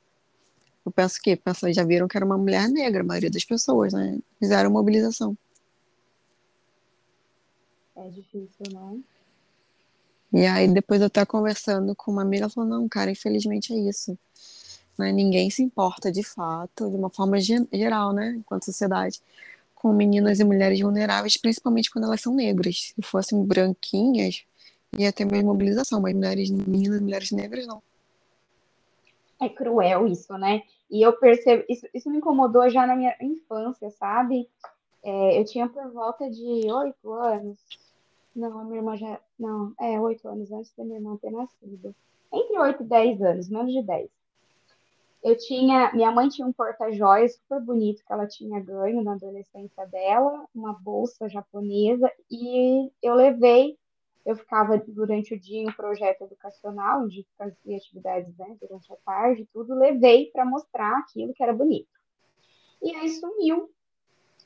eu 0.87 0.91
penso 0.91 1.21
que 1.21 1.35
pessoas 1.35 1.75
já 1.75 1.83
viram 1.83 2.07
que 2.07 2.15
era 2.15 2.25
uma 2.25 2.37
mulher 2.37 2.69
negra, 2.69 3.01
a 3.01 3.05
maioria 3.05 3.29
das 3.29 3.43
pessoas, 3.43 3.91
né? 3.91 4.17
Fizeram 4.39 4.71
mobilização. 4.71 5.37
É 7.93 8.07
difícil, 8.07 8.71
não? 8.71 9.03
E 10.31 10.45
aí 10.45 10.65
depois 10.69 11.01
eu 11.01 11.07
estar 11.07 11.25
conversando 11.25 11.93
com 11.93 12.09
uma 12.09 12.21
amiga, 12.21 12.43
ela 12.43 12.49
falou, 12.49 12.69
não, 12.69 12.87
cara, 12.87 13.11
infelizmente 13.11 13.73
é 13.73 13.77
isso. 13.77 14.17
Né? 14.97 15.11
Ninguém 15.11 15.49
se 15.49 15.61
importa 15.61 16.09
de 16.09 16.23
fato, 16.23 16.89
de 16.89 16.95
uma 16.95 17.09
forma 17.09 17.37
geral, 17.39 18.13
né, 18.13 18.35
enquanto 18.37 18.63
sociedade, 18.63 19.19
com 19.75 19.91
meninas 19.91 20.39
e 20.39 20.45
mulheres 20.45 20.79
vulneráveis, 20.79 21.35
principalmente 21.35 21.91
quando 21.91 22.05
elas 22.05 22.21
são 22.21 22.33
negras. 22.33 22.93
Se 22.95 23.01
fossem 23.01 23.43
branquinhas, 23.43 24.45
ia 24.97 25.11
ter 25.11 25.25
mais 25.25 25.43
mobilização, 25.43 25.99
mas 25.99 26.15
mulheres, 26.15 26.49
meninas 26.49 27.01
e 27.01 27.03
mulheres 27.03 27.31
negras 27.31 27.67
não. 27.67 27.81
É 29.39 29.49
cruel 29.49 30.07
isso, 30.07 30.35
né? 30.37 30.63
E 30.89 31.01
eu 31.01 31.13
percebo, 31.13 31.63
isso, 31.67 31.85
isso 31.93 32.09
me 32.09 32.17
incomodou 32.17 32.69
já 32.69 32.87
na 32.87 32.95
minha 32.95 33.15
infância, 33.21 33.89
sabe? 33.91 34.49
É, 35.03 35.39
eu 35.39 35.45
tinha 35.45 35.67
por 35.67 35.91
volta 35.91 36.29
de 36.29 36.71
oito 36.71 37.11
anos. 37.13 37.57
Não, 38.35 38.59
a 38.59 38.63
minha 38.63 38.77
irmã 38.77 38.95
já. 38.95 39.19
Não, 39.39 39.73
é, 39.79 39.99
oito 39.99 40.27
anos 40.27 40.51
antes 40.51 40.73
da 40.77 40.83
minha 40.83 40.97
irmã 40.97 41.17
ter 41.17 41.31
nascido. 41.31 41.95
Entre 42.31 42.59
oito 42.59 42.83
e 42.83 42.85
dez 42.85 43.21
anos, 43.21 43.49
menos 43.49 43.73
de 43.73 43.81
dez. 43.81 44.09
eu 45.23 45.37
tinha, 45.37 45.91
minha 45.93 46.11
mãe 46.11 46.29
tinha 46.29 46.47
um 46.47 46.53
porta-joias 46.53 47.35
super 47.35 47.59
bonito 47.61 48.03
que 48.05 48.13
ela 48.13 48.27
tinha 48.27 48.59
ganho 48.59 49.03
na 49.03 49.13
adolescência 49.13 49.85
dela, 49.87 50.45
uma 50.53 50.73
bolsa 50.73 51.27
japonesa, 51.27 52.11
e 52.29 52.91
eu 53.01 53.13
levei, 53.15 53.77
eu 54.27 54.35
ficava 54.35 54.77
durante 54.77 55.33
o 55.33 55.39
dia 55.39 55.61
em 55.61 55.69
um 55.69 55.73
projeto 55.73 56.25
educacional, 56.25 57.03
onde 57.03 57.25
fazia 57.37 57.77
atividades 57.77 58.35
né, 58.37 58.57
durante 58.59 58.91
a 58.91 58.97
tarde, 58.97 59.47
tudo, 59.53 59.73
levei 59.73 60.29
para 60.33 60.43
mostrar 60.43 60.97
aquilo 60.97 61.33
que 61.33 61.41
era 61.41 61.53
bonito. 61.53 61.87
E 62.81 62.93
aí 62.93 63.07
sumiu 63.07 63.71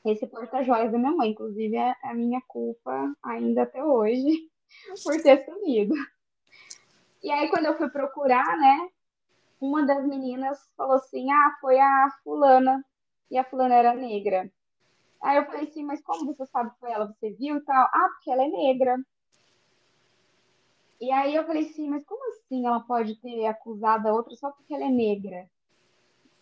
esse 0.04 0.24
porta-joias 0.28 0.92
da 0.92 0.98
minha 0.98 1.10
mãe, 1.10 1.30
inclusive 1.30 1.74
é 1.74 1.96
a 2.04 2.14
minha 2.14 2.40
culpa 2.46 3.12
ainda 3.20 3.64
até 3.64 3.84
hoje 3.84 4.48
por 5.02 5.20
ter 5.20 5.44
sumido. 5.44 5.94
E 7.20 7.28
aí, 7.32 7.48
quando 7.50 7.66
eu 7.66 7.76
fui 7.76 7.90
procurar, 7.90 8.56
né, 8.58 8.88
uma 9.60 9.84
das 9.84 10.06
meninas 10.06 10.60
falou 10.76 10.94
assim: 10.94 11.28
ah, 11.28 11.56
foi 11.60 11.80
a 11.80 12.08
fulana, 12.22 12.84
e 13.28 13.36
a 13.36 13.42
fulana 13.42 13.74
era 13.74 13.94
negra. 13.94 14.48
Aí 15.20 15.38
eu 15.38 15.44
falei 15.44 15.64
assim, 15.64 15.84
mas 15.84 16.00
como 16.02 16.24
você 16.26 16.46
sabe 16.46 16.70
que 16.70 16.78
foi 16.78 16.92
ela? 16.92 17.06
Você 17.06 17.30
viu 17.32 17.56
e 17.56 17.60
tal? 17.62 17.84
Ah, 17.84 18.08
porque 18.12 18.30
ela 18.30 18.44
é 18.44 18.48
negra. 18.48 18.96
E 21.02 21.10
aí 21.10 21.34
eu 21.34 21.44
falei 21.44 21.64
assim, 21.64 21.88
mas 21.88 22.04
como 22.04 22.24
assim 22.30 22.64
ela 22.64 22.80
pode 22.80 23.16
ter 23.16 23.44
acusado 23.46 24.08
a 24.08 24.12
outra 24.14 24.36
só 24.36 24.52
porque 24.52 24.72
ela 24.72 24.84
é 24.84 24.90
negra? 24.90 25.50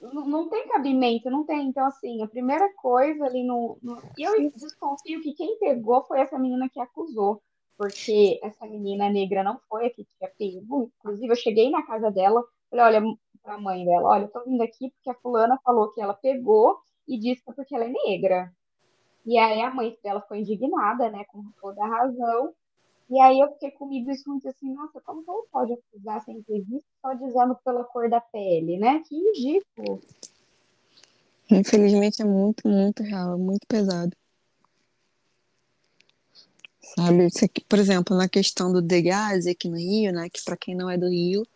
Não, 0.00 0.28
não 0.28 0.48
tem 0.50 0.68
cabimento, 0.68 1.30
não 1.30 1.44
tem. 1.44 1.66
Então, 1.66 1.86
assim, 1.86 2.22
a 2.22 2.28
primeira 2.28 2.70
coisa 2.74 3.24
ali 3.24 3.42
no, 3.42 3.78
no. 3.82 3.98
Eu 4.18 4.50
desconfio 4.50 5.22
que 5.22 5.32
quem 5.32 5.58
pegou 5.58 6.04
foi 6.04 6.20
essa 6.20 6.38
menina 6.38 6.68
que 6.68 6.78
acusou 6.78 7.42
porque 7.80 8.38
essa 8.42 8.66
menina 8.66 9.08
negra 9.08 9.42
não 9.42 9.58
foi 9.66 9.86
a 9.86 9.90
que 9.90 10.04
tinha 10.04 10.30
pego. 10.38 10.92
Inclusive, 10.98 11.32
eu 11.32 11.36
cheguei 11.36 11.70
na 11.70 11.82
casa 11.86 12.10
dela, 12.10 12.44
falei, 12.68 12.84
olha, 12.84 13.02
pra 13.42 13.58
mãe 13.58 13.86
dela, 13.86 14.10
olha, 14.10 14.24
eu 14.24 14.28
tô 14.28 14.44
vindo 14.44 14.62
aqui 14.62 14.90
porque 14.90 15.08
a 15.08 15.14
fulana 15.14 15.58
falou 15.64 15.90
que 15.90 15.98
ela 15.98 16.12
pegou 16.12 16.76
e 17.08 17.18
disse 17.18 17.42
que 17.42 17.50
é 17.50 17.54
porque 17.54 17.74
ela 17.74 17.86
é 17.86 17.88
negra. 17.88 18.52
E 19.24 19.38
aí 19.38 19.62
a 19.62 19.74
mãe 19.74 19.96
dela 20.02 20.20
ficou 20.20 20.36
indignada, 20.36 21.08
né, 21.08 21.24
com 21.28 21.42
toda 21.58 21.82
a 21.82 21.88
razão. 21.88 22.54
E 23.10 23.20
aí 23.20 23.40
eu 23.40 23.48
fiquei 23.54 23.72
comigo 23.72 24.08
isso 24.10 24.28
muito 24.28 24.48
assim, 24.48 24.72
nossa, 24.72 25.00
como 25.00 25.24
que 25.24 25.30
ela 25.30 25.42
pode 25.50 25.72
acusar 25.72 26.24
sem 26.24 26.40
ter 26.42 26.60
visto 26.60 26.86
só 27.02 27.12
dizendo 27.14 27.56
pela 27.64 27.82
cor 27.82 28.08
da 28.08 28.20
pele, 28.20 28.78
né? 28.78 29.02
Que 29.08 29.16
ridículo. 29.16 30.00
Infelizmente 31.50 32.22
é 32.22 32.24
muito, 32.24 32.68
muito 32.68 33.02
real, 33.02 33.34
é 33.34 33.36
muito 33.36 33.66
pesado. 33.66 34.16
Sabe, 36.80 37.28
por 37.68 37.78
exemplo, 37.78 38.16
na 38.16 38.28
questão 38.28 38.72
do 38.72 38.80
Degás 38.80 39.46
aqui 39.46 39.68
no 39.68 39.76
Rio, 39.76 40.12
né, 40.12 40.28
que 40.28 40.42
para 40.44 40.56
quem 40.56 40.74
não 40.74 40.88
é 40.88 40.96
do 40.96 41.08
Rio, 41.08 41.46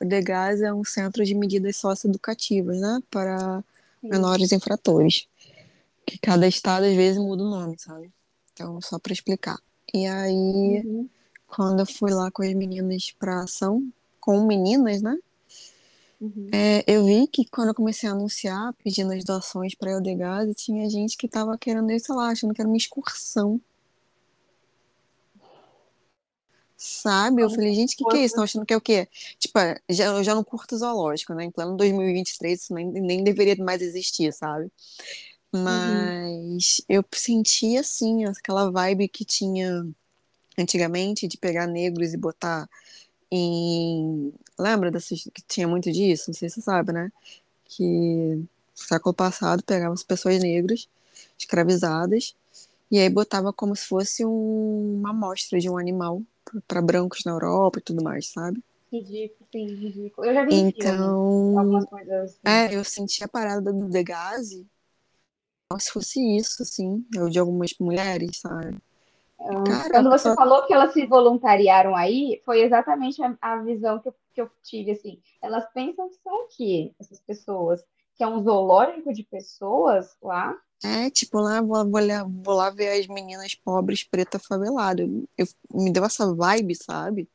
o 0.00 0.04
Degás 0.04 0.62
é 0.62 0.72
um 0.72 0.84
centro 0.84 1.24
de 1.24 1.34
medidas 1.34 1.76
socioeducativas, 1.76 2.80
né, 2.80 3.00
para 3.10 3.64
Sim. 4.00 4.08
menores 4.08 4.52
infratores. 4.52 5.26
Que 6.06 6.18
cada 6.18 6.46
estado 6.46 6.84
às 6.84 6.94
vezes 6.94 7.20
muda 7.20 7.42
o 7.42 7.50
nome, 7.50 7.76
sabe? 7.78 8.12
Então, 8.52 8.80
só 8.80 8.98
para 8.98 9.12
explicar. 9.12 9.58
E 9.92 10.06
aí, 10.06 10.82
uhum. 10.84 11.08
quando 11.46 11.80
eu 11.80 11.86
fui 11.86 12.12
lá 12.12 12.30
com 12.30 12.42
as 12.42 12.52
meninas 12.54 13.12
para 13.18 13.42
ação, 13.42 13.82
com 14.20 14.46
meninas, 14.46 15.02
né? 15.02 15.16
Uhum. 16.20 16.48
É, 16.52 16.84
eu 16.86 17.04
vi 17.04 17.26
que 17.26 17.46
quando 17.46 17.68
eu 17.68 17.74
comecei 17.74 18.08
a 18.08 18.12
anunciar, 18.12 18.74
pedindo 18.84 19.12
as 19.12 19.24
doações 19.24 19.74
para 19.74 19.96
o 19.96 20.00
Degás, 20.02 20.54
tinha 20.56 20.88
gente 20.90 21.16
que 21.16 21.26
tava 21.26 21.56
querendo, 21.56 21.88
sei 21.98 22.14
lá, 22.14 22.28
achando 22.28 22.52
que 22.52 22.60
era 22.60 22.68
uma 22.68 22.76
excursão 22.76 23.60
Sabe? 26.82 27.42
Eu 27.42 27.50
falei, 27.50 27.74
gente, 27.74 27.92
o 27.92 27.98
que, 27.98 28.04
que 28.06 28.16
é 28.16 28.20
isso? 28.20 28.28
Estão 28.28 28.44
achando 28.44 28.64
que 28.64 28.72
é 28.72 28.76
o 28.76 28.80
quê? 28.80 29.06
Tipo, 29.38 29.58
já, 29.90 30.06
eu 30.06 30.24
já 30.24 30.34
não 30.34 30.42
curto 30.42 30.78
zoológico, 30.78 31.34
né? 31.34 31.44
Em 31.44 31.50
plano 31.50 31.76
2023, 31.76 32.58
isso 32.58 32.72
nem, 32.72 32.86
nem 32.86 33.22
deveria 33.22 33.54
mais 33.62 33.82
existir, 33.82 34.32
sabe? 34.32 34.72
Uhum. 35.52 35.62
Mas 35.64 36.78
uhum. 36.78 36.84
eu 36.88 37.04
senti, 37.12 37.76
assim, 37.76 38.24
aquela 38.24 38.70
vibe 38.70 39.08
que 39.08 39.24
tinha 39.24 39.86
antigamente 40.58 41.26
de 41.26 41.36
pegar 41.36 41.66
negros 41.66 42.14
e 42.14 42.16
botar 42.16 42.68
em. 43.30 44.32
Lembra 44.58 44.90
dessas, 44.90 45.22
que 45.32 45.42
tinha 45.46 45.66
muito 45.66 45.90
disso? 45.90 46.30
Não 46.30 46.34
sei 46.34 46.48
se 46.48 46.56
você 46.56 46.60
sabe, 46.62 46.92
né? 46.92 47.10
Que 47.64 48.36
no 48.36 48.48
século 48.74 49.14
passado 49.14 49.62
pegavam 49.62 49.94
as 49.94 50.02
pessoas 50.02 50.38
negras, 50.40 50.88
escravizadas, 51.38 52.34
e 52.90 52.98
aí 52.98 53.08
botava 53.08 53.52
como 53.52 53.74
se 53.74 53.86
fosse 53.86 54.24
um, 54.24 54.98
uma 54.98 55.10
amostra 55.10 55.58
de 55.58 55.68
um 55.68 55.78
animal 55.78 56.22
para 56.66 56.82
brancos 56.82 57.24
na 57.24 57.32
Europa 57.32 57.78
e 57.78 57.82
tudo 57.82 58.02
mais, 58.02 58.28
sabe? 58.28 58.62
Ridículo, 58.92 59.48
sim, 59.52 59.66
ridículo. 59.74 60.26
Eu 60.26 60.34
já 60.34 60.44
vi 60.44 60.54
então, 60.54 61.58
algumas 61.58 61.84
coisas 61.84 62.12
assim. 62.12 62.38
É, 62.44 62.74
eu 62.74 62.82
senti 62.84 63.22
a 63.22 63.28
parada 63.28 63.72
do 63.72 63.88
Degazi 63.88 64.66
se 65.78 65.92
fosse 65.92 66.20
isso, 66.36 66.62
assim, 66.62 67.04
ou 67.16 67.28
de 67.28 67.38
algumas 67.38 67.72
mulheres, 67.78 68.38
sabe? 68.40 68.76
Ah, 69.38 69.88
Quando 69.90 70.10
você 70.10 70.34
falou 70.34 70.66
que 70.66 70.74
elas 70.74 70.92
se 70.92 71.06
voluntariaram 71.06 71.96
aí, 71.96 72.42
foi 72.44 72.62
exatamente 72.62 73.22
a, 73.22 73.36
a 73.40 73.62
visão 73.62 73.98
que 73.98 74.08
eu, 74.08 74.14
que 74.34 74.40
eu 74.40 74.50
tive, 74.62 74.90
assim. 74.90 75.18
Elas 75.40 75.64
pensam 75.72 76.08
que 76.08 76.16
são 76.22 76.44
o 76.44 76.48
quê, 76.48 76.92
essas 77.00 77.20
pessoas? 77.20 77.82
Que 78.16 78.22
é 78.22 78.28
um 78.28 78.42
zoológico 78.42 79.12
de 79.12 79.22
pessoas 79.22 80.14
lá? 80.22 80.54
É, 80.82 81.10
tipo, 81.10 81.38
lá 81.38 81.60
vou, 81.60 81.88
vou, 81.88 82.06
lá, 82.06 82.24
vou 82.24 82.54
lá 82.54 82.70
ver 82.70 83.00
as 83.00 83.06
meninas 83.06 83.54
pobres, 83.54 84.04
preta, 84.04 84.38
favelada. 84.38 85.02
Eu, 85.36 85.46
me 85.72 85.90
deu 85.90 86.04
essa 86.04 86.34
vibe, 86.34 86.74
sabe? 86.74 87.28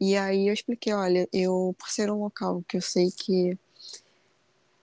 E 0.00 0.16
aí 0.16 0.48
eu 0.48 0.54
expliquei, 0.54 0.92
olha, 0.92 1.28
eu, 1.32 1.74
por 1.78 1.88
ser 1.88 2.10
um 2.10 2.20
local 2.20 2.62
que 2.68 2.76
eu 2.76 2.82
sei 2.82 3.10
que 3.10 3.56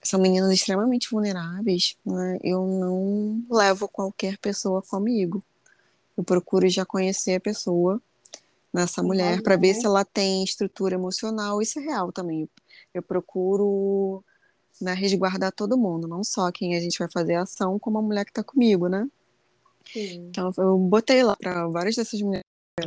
são 0.04 0.20
meninas 0.20 0.52
extremamente 0.52 1.10
vulneráveis, 1.10 1.96
né, 2.06 2.40
eu 2.44 2.66
não 2.66 3.44
levo 3.50 3.88
qualquer 3.88 4.38
pessoa 4.38 4.82
comigo. 4.82 5.44
Eu 6.18 6.24
procuro 6.24 6.68
já 6.70 6.86
conhecer 6.86 7.36
a 7.36 7.40
pessoa 7.40 8.02
nessa 8.74 9.04
mulher 9.04 9.42
para 9.42 9.56
ver 9.56 9.74
se 9.74 9.86
ela 9.86 10.06
tem 10.06 10.44
estrutura 10.44 10.96
emocional. 10.96 11.62
Isso 11.62 11.80
é 11.80 11.84
real 11.84 12.12
também. 12.12 12.50
Eu 12.94 13.02
procuro 13.02 14.24
né, 14.80 14.94
resguardar 14.94 15.52
todo 15.52 15.78
mundo, 15.78 16.08
não 16.08 16.24
só 16.24 16.52
quem 16.52 16.76
a 16.76 16.80
gente 16.80 16.98
vai 16.98 17.10
fazer 17.10 17.36
a 17.36 17.44
ação, 17.44 17.78
como 17.78 18.00
a 18.00 18.02
mulher 18.02 18.26
que 18.26 18.32
está 18.32 18.44
comigo, 18.44 18.88
né? 18.88 19.08
Sim. 19.92 20.28
Então 20.30 20.52
eu 20.58 20.78
botei 20.78 21.24
lá 21.24 21.36
para 21.36 21.68
várias 21.68 21.96
dessas 21.96 22.22
mulheres, 22.22 22.46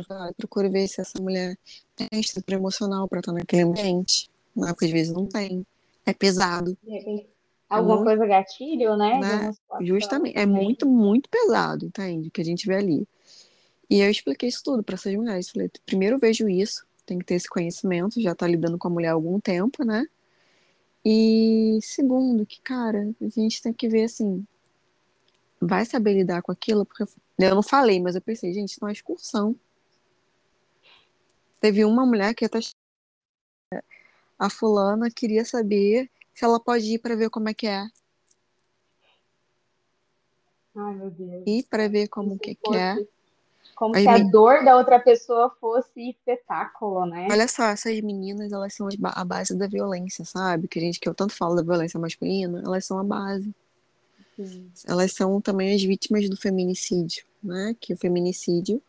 ah, 0.09 0.31
procure 0.37 0.69
ver 0.69 0.87
se 0.87 1.01
essa 1.01 1.21
mulher 1.21 1.57
tem 1.95 2.07
estrutura 2.13 2.57
emocional 2.57 3.07
para 3.07 3.19
estar 3.19 3.31
naquele 3.31 3.63
ambiente, 3.63 4.29
né? 4.55 4.67
Porque 4.67 4.85
às 4.85 4.91
vezes 4.91 5.13
não 5.13 5.25
tem, 5.25 5.65
é 6.05 6.13
pesado. 6.13 6.77
Alguma 7.67 8.01
é 8.01 8.03
coisa 8.03 8.25
gatilho, 8.27 8.95
né? 8.95 9.19
né? 9.19 9.53
Justamente, 9.81 10.37
é 10.37 10.45
muito, 10.45 10.85
muito 10.85 11.29
pesado, 11.29 11.85
entende? 11.85 12.29
Que 12.29 12.41
a 12.41 12.45
gente 12.45 12.67
vê 12.67 12.75
ali. 12.75 13.07
E 13.89 13.99
eu 13.99 14.09
expliquei 14.09 14.49
isso 14.49 14.63
tudo 14.63 14.83
para 14.83 14.95
essas 14.95 15.13
mulheres. 15.15 15.49
Falei, 15.49 15.69
primeiro 15.85 16.15
eu 16.15 16.19
vejo 16.19 16.47
isso, 16.47 16.85
tem 17.05 17.19
que 17.19 17.25
ter 17.25 17.35
esse 17.35 17.49
conhecimento, 17.49 18.21
já 18.21 18.35
tá 18.35 18.47
lidando 18.47 18.77
com 18.77 18.87
a 18.87 18.91
mulher 18.91 19.09
há 19.09 19.13
algum 19.13 19.39
tempo, 19.39 19.83
né? 19.83 20.05
E 21.03 21.79
segundo, 21.81 22.45
que, 22.45 22.59
cara, 22.61 23.13
a 23.21 23.29
gente 23.29 23.61
tem 23.61 23.71
que 23.71 23.87
ver 23.87 24.05
assim, 24.05 24.45
vai 25.61 25.85
saber 25.85 26.13
lidar 26.13 26.41
com 26.41 26.51
aquilo, 26.51 26.85
porque 26.85 27.03
eu 27.37 27.55
não 27.55 27.61
falei, 27.61 27.99
mas 27.99 28.15
eu 28.15 28.21
pensei, 28.21 28.53
gente, 28.53 28.71
isso 28.71 28.79
não 28.81 28.89
é 28.89 28.91
excursão. 28.91 29.55
Teve 31.61 31.85
uma 31.85 32.05
mulher 32.05 32.33
que 32.33 32.45
até 32.45 32.59
a 34.37 34.49
fulana 34.49 35.09
queria 35.09 35.45
saber 35.45 36.09
se 36.33 36.43
ela 36.43 36.59
pode 36.59 36.85
ir 36.93 36.99
para 36.99 37.15
ver 37.15 37.29
como 37.29 37.49
é 37.49 37.53
que 37.53 37.67
é. 37.67 37.87
Ai, 40.75 40.93
meu 40.93 41.09
Deus. 41.09 41.43
Ir 41.47 41.63
para 41.69 41.87
ver 41.87 42.07
como 42.09 42.37
que, 42.37 42.55
que 42.55 42.75
é. 42.75 42.95
Como 43.75 43.95
As 43.95 44.03
se 44.03 44.07
a 44.07 44.17
dor 44.19 44.63
da 44.63 44.77
outra 44.77 44.99
pessoa 44.99 45.49
fosse 45.59 46.09
espetáculo, 46.09 47.05
né? 47.05 47.27
Olha 47.29 47.47
só, 47.47 47.65
essas 47.65 47.99
meninas, 47.99 48.51
elas 48.51 48.73
são 48.73 48.87
a 49.03 49.25
base 49.25 49.55
da 49.55 49.67
violência, 49.67 50.23
sabe? 50.23 50.67
Que 50.67 50.79
a 50.79 50.81
gente, 50.81 50.99
que 50.99 51.09
eu 51.09 51.13
tanto 51.13 51.33
falo 51.33 51.55
da 51.55 51.61
violência 51.61 51.99
masculina, 51.99 52.61
elas 52.63 52.85
são 52.85 52.97
a 52.99 53.03
base. 53.03 53.53
Sim. 54.37 54.69
Elas 54.85 55.13
são 55.13 55.41
também 55.41 55.75
as 55.75 55.83
vítimas 55.83 56.29
do 56.29 56.37
feminicídio, 56.37 57.25
né? 57.43 57.75
Que 57.79 57.93
o 57.93 57.97
feminicídio, 57.97 58.81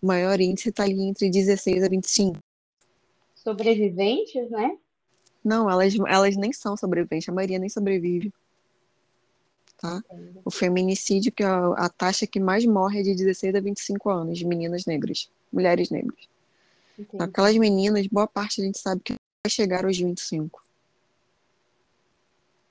o 0.00 0.06
maior 0.06 0.40
índice 0.40 0.70
está 0.70 0.84
ali 0.84 1.02
entre 1.02 1.30
16 1.30 1.82
a 1.82 1.88
25. 1.88 2.38
Sobreviventes, 3.34 4.50
né? 4.50 4.76
Não, 5.44 5.70
elas, 5.70 5.94
elas 6.06 6.36
nem 6.36 6.52
são 6.52 6.76
sobreviventes, 6.76 7.28
a 7.28 7.32
maioria 7.32 7.58
nem 7.58 7.68
sobrevive 7.68 8.32
tá? 9.80 10.02
O 10.44 10.50
feminicídio, 10.50 11.32
que 11.32 11.42
é 11.42 11.46
a, 11.46 11.88
taxa 11.88 12.26
que 12.26 12.38
mais 12.38 12.66
morre 12.66 13.00
é 13.00 13.02
de 13.02 13.14
16 13.14 13.54
a 13.54 13.60
25 13.60 14.10
anos, 14.10 14.38
de 14.38 14.46
meninas 14.46 14.84
negras, 14.84 15.30
mulheres 15.50 15.88
negras. 15.88 16.28
Entendi. 16.98 17.22
Aquelas 17.22 17.56
meninas, 17.56 18.06
boa 18.06 18.26
parte 18.26 18.60
a 18.60 18.64
gente 18.64 18.78
sabe 18.78 19.00
que 19.02 19.14
vai 19.14 19.50
chegar 19.50 19.86
aos 19.86 19.98
25. 19.98 20.62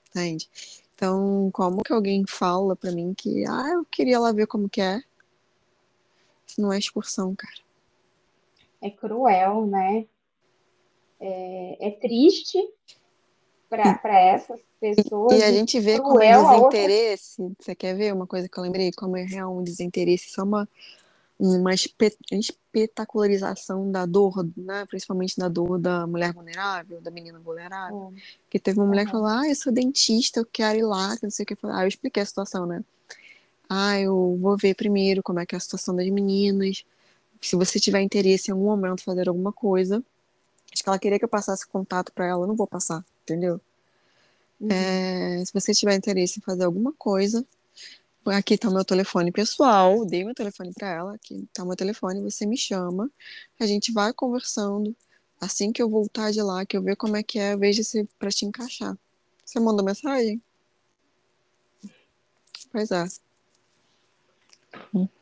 Entende? 0.09 0.47
Então, 0.95 1.49
como 1.51 1.83
que 1.83 1.91
alguém 1.91 2.25
fala 2.27 2.75
para 2.75 2.91
mim 2.91 3.13
que, 3.15 3.43
ah, 3.47 3.69
eu 3.73 3.85
queria 3.85 4.19
lá 4.19 4.31
ver 4.31 4.45
como 4.45 4.69
que 4.69 4.81
é? 4.81 5.01
Isso 6.45 6.61
não 6.61 6.71
é 6.71 6.77
excursão, 6.77 7.35
cara. 7.35 7.57
É 8.81 8.89
cruel, 8.89 9.65
né? 9.65 10.05
É, 11.19 11.87
é 11.87 11.91
triste, 11.91 12.57
para 13.69 14.19
essas 14.19 14.59
pessoas. 14.79 15.39
E 15.39 15.43
a 15.43 15.51
gente 15.51 15.79
vê 15.79 15.99
como 15.99 16.21
é 16.21 16.35
desinteresse. 16.35 17.41
Outra... 17.41 17.63
Você 17.63 17.75
quer 17.75 17.95
ver 17.95 18.13
uma 18.13 18.25
coisa 18.25 18.49
que 18.49 18.57
eu 18.57 18.63
lembrei? 18.63 18.91
Como 18.91 19.15
é 19.15 19.23
real 19.23 19.55
um 19.55 19.63
desinteresse, 19.63 20.31
só 20.31 20.43
uma, 20.43 20.67
uma 21.37 21.71
espetacularização 21.73 23.91
da 23.91 24.05
dor, 24.05 24.45
né? 24.57 24.85
principalmente 24.87 25.37
da 25.37 25.47
dor 25.47 25.77
da 25.77 26.07
mulher 26.07 26.33
vulnerável, 26.33 26.99
da 26.99 27.11
menina 27.11 27.39
vulnerável. 27.39 28.11
É. 28.15 28.21
Que 28.49 28.59
teve 28.59 28.79
uma 28.79 28.87
mulher 28.87 29.05
que 29.05 29.11
falou: 29.11 29.27
Ah, 29.27 29.47
eu 29.47 29.55
sou 29.55 29.71
dentista, 29.71 30.39
eu 30.39 30.45
quero 30.45 30.79
ir 30.79 30.83
lá, 30.83 31.15
que 31.15 31.23
não 31.23 31.31
sei 31.31 31.43
o 31.43 31.45
que. 31.45 31.55
Ah, 31.63 31.83
eu 31.83 31.87
expliquei 31.87 32.23
a 32.23 32.25
situação, 32.25 32.65
né? 32.65 32.83
Ah, 33.69 33.99
eu 33.99 34.35
vou 34.41 34.57
ver 34.57 34.73
primeiro 34.73 35.21
como 35.21 35.39
é 35.39 35.45
que 35.45 35.53
é 35.53 35.57
a 35.57 35.61
situação 35.61 35.95
das 35.95 36.09
meninas. 36.09 36.83
Se 37.39 37.55
você 37.55 37.79
tiver 37.79 38.01
interesse 38.01 38.49
em 38.49 38.53
algum 38.53 38.65
momento 38.65 39.03
fazer 39.03 39.29
alguma 39.29 39.53
coisa, 39.53 40.03
acho 40.73 40.83
que 40.83 40.89
ela 40.89 40.99
queria 40.99 41.19
que 41.19 41.25
eu 41.25 41.29
passasse 41.29 41.67
contato 41.67 42.11
para 42.13 42.25
ela, 42.25 42.43
eu 42.43 42.47
não 42.47 42.55
vou 42.55 42.67
passar, 42.67 43.03
entendeu? 43.23 43.59
Uhum. 44.59 44.69
É, 44.71 45.43
se 45.45 45.53
você 45.53 45.73
tiver 45.73 45.95
interesse 45.95 46.39
em 46.39 46.41
fazer 46.41 46.65
alguma 46.65 46.93
coisa, 46.93 47.45
aqui 48.25 48.57
tá 48.57 48.69
o 48.69 48.73
meu 48.73 48.85
telefone 48.85 49.31
pessoal, 49.31 50.05
dei 50.05 50.23
meu 50.23 50.35
telefone 50.35 50.73
para 50.73 50.89
ela, 50.89 51.15
aqui 51.15 51.47
tá 51.53 51.63
o 51.63 51.67
meu 51.67 51.75
telefone, 51.75 52.21
você 52.21 52.45
me 52.45 52.57
chama, 52.57 53.09
a 53.59 53.65
gente 53.65 53.91
vai 53.91 54.13
conversando. 54.13 54.95
Assim 55.41 55.71
que 55.71 55.81
eu 55.81 55.89
voltar 55.89 56.31
de 56.31 56.41
lá, 56.41 56.65
que 56.65 56.75
eu 56.75 56.81
ver 56.81 56.97
como 56.97 57.15
é 57.15 57.23
que 57.23 57.39
é, 57.39 57.55
veja 57.55 57.81
se 57.81 58.03
para 58.19 58.29
te 58.29 58.45
encaixar. 58.45 58.97
Você 59.45 59.57
mandou 59.57 59.85
mensagem? 59.85 60.41
Pois 62.71 62.91
é. 62.91 63.05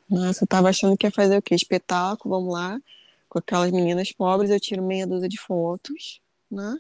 Nossa, 0.09 0.43
eu 0.43 0.47
tava 0.47 0.69
achando 0.69 0.97
que 0.97 1.05
ia 1.05 1.11
fazer 1.11 1.37
o 1.37 1.41
quê? 1.41 1.53
Espetáculo, 1.53 2.35
vamos 2.35 2.51
lá. 2.51 2.81
Com 3.37 3.39
aquelas 3.39 3.71
meninas 3.71 4.11
pobres, 4.11 4.49
eu 4.49 4.59
tiro 4.59 4.81
meia 4.81 5.05
dúzia 5.05 5.29
de 5.29 5.39
fotos, 5.39 6.19
né? 6.49 6.75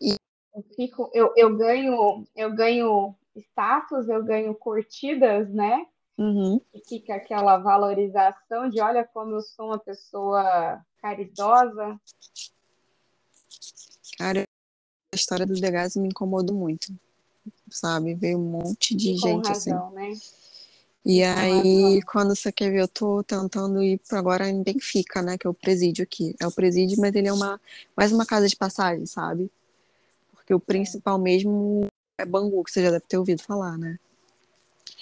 E... 0.00 0.14
Eu, 0.54 0.62
fico, 0.74 1.10
eu, 1.12 1.30
eu 1.36 1.54
ganho, 1.54 2.26
eu 2.34 2.54
ganho 2.54 3.14
status, 3.36 4.08
eu 4.08 4.24
ganho 4.24 4.54
curtidas, 4.54 5.52
né? 5.52 5.86
Uhum. 6.16 6.58
E 6.72 6.80
fica 6.88 7.16
aquela 7.16 7.58
valorização 7.58 8.70
de 8.70 8.80
olha 8.80 9.04
como 9.04 9.34
eu 9.34 9.42
sou 9.42 9.66
uma 9.66 9.78
pessoa 9.78 10.82
caridosa. 11.02 12.00
Cara, 14.16 14.44
a 15.12 15.16
história 15.16 15.44
do 15.44 15.52
Degas 15.52 15.96
me 15.96 16.08
incomodou 16.08 16.56
muito, 16.56 16.98
sabe? 17.70 18.14
Veio 18.14 18.38
um 18.38 18.50
monte 18.52 18.96
de 18.96 19.14
gente 19.16 19.48
razão, 19.48 19.88
assim. 19.88 19.94
Né? 19.94 20.14
E 21.10 21.22
aí, 21.24 22.02
quando 22.02 22.36
você 22.36 22.52
quer 22.52 22.70
ver, 22.70 22.82
eu 22.82 22.86
tô 22.86 23.22
tentando 23.22 23.82
ir 23.82 23.98
para 24.06 24.18
agora 24.18 24.46
em 24.46 24.62
Benfica, 24.62 25.22
né? 25.22 25.38
Que 25.38 25.46
é 25.46 25.50
o 25.50 25.54
presídio 25.54 26.02
aqui. 26.02 26.36
É 26.38 26.46
o 26.46 26.52
presídio, 26.52 27.00
mas 27.00 27.14
ele 27.14 27.28
é 27.28 27.32
uma 27.32 27.58
mais 27.96 28.12
uma 28.12 28.26
casa 28.26 28.46
de 28.46 28.54
passagem, 28.54 29.06
sabe? 29.06 29.50
Porque 30.34 30.52
o 30.52 30.60
principal 30.60 31.18
mesmo 31.18 31.86
é 32.18 32.26
Bangu, 32.26 32.62
que 32.62 32.70
você 32.70 32.82
já 32.82 32.90
deve 32.90 33.06
ter 33.08 33.16
ouvido 33.16 33.42
falar, 33.42 33.78
né? 33.78 33.98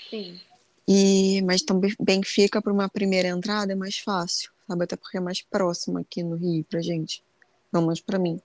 Sim. 0.08 0.40
E, 0.86 1.42
mas 1.42 1.62
também 1.62 1.92
Benfica 2.00 2.62
para 2.62 2.72
uma 2.72 2.88
primeira 2.88 3.26
entrada 3.26 3.72
é 3.72 3.74
mais 3.74 3.98
fácil, 3.98 4.52
sabe? 4.68 4.84
Até 4.84 4.94
porque 4.94 5.16
é 5.16 5.20
mais 5.20 5.42
próximo 5.42 5.98
aqui 5.98 6.22
no 6.22 6.36
Rio 6.36 6.64
pra 6.70 6.80
gente. 6.80 7.20
Não 7.72 7.84
mais 7.84 8.00
para 8.00 8.16
mim. 8.16 8.40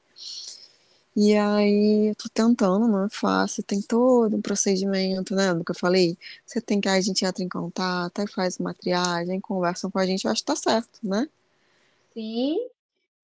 E 1.15 1.35
aí, 1.35 2.15
tô 2.15 2.29
tentando, 2.29 2.87
não 2.87 3.05
é 3.05 3.09
fácil, 3.09 3.63
tem 3.63 3.81
todo 3.81 4.37
um 4.37 4.41
procedimento, 4.41 5.35
né? 5.35 5.53
Do 5.53 5.63
que 5.63 5.71
eu 5.71 5.75
falei. 5.75 6.17
Você 6.45 6.61
tem 6.61 6.79
que, 6.79 6.87
a 6.87 7.01
gente 7.01 7.25
entra 7.25 7.43
em 7.43 7.49
contato, 7.49 8.19
aí 8.19 8.27
faz 8.27 8.57
uma 8.57 8.73
triagem, 8.73 9.41
conversam 9.41 9.91
com 9.91 9.99
a 9.99 10.05
gente, 10.05 10.23
eu 10.23 10.31
acho 10.31 10.41
que 10.41 10.45
tá 10.45 10.55
certo, 10.55 10.99
né? 11.03 11.27
Sim. 12.13 12.57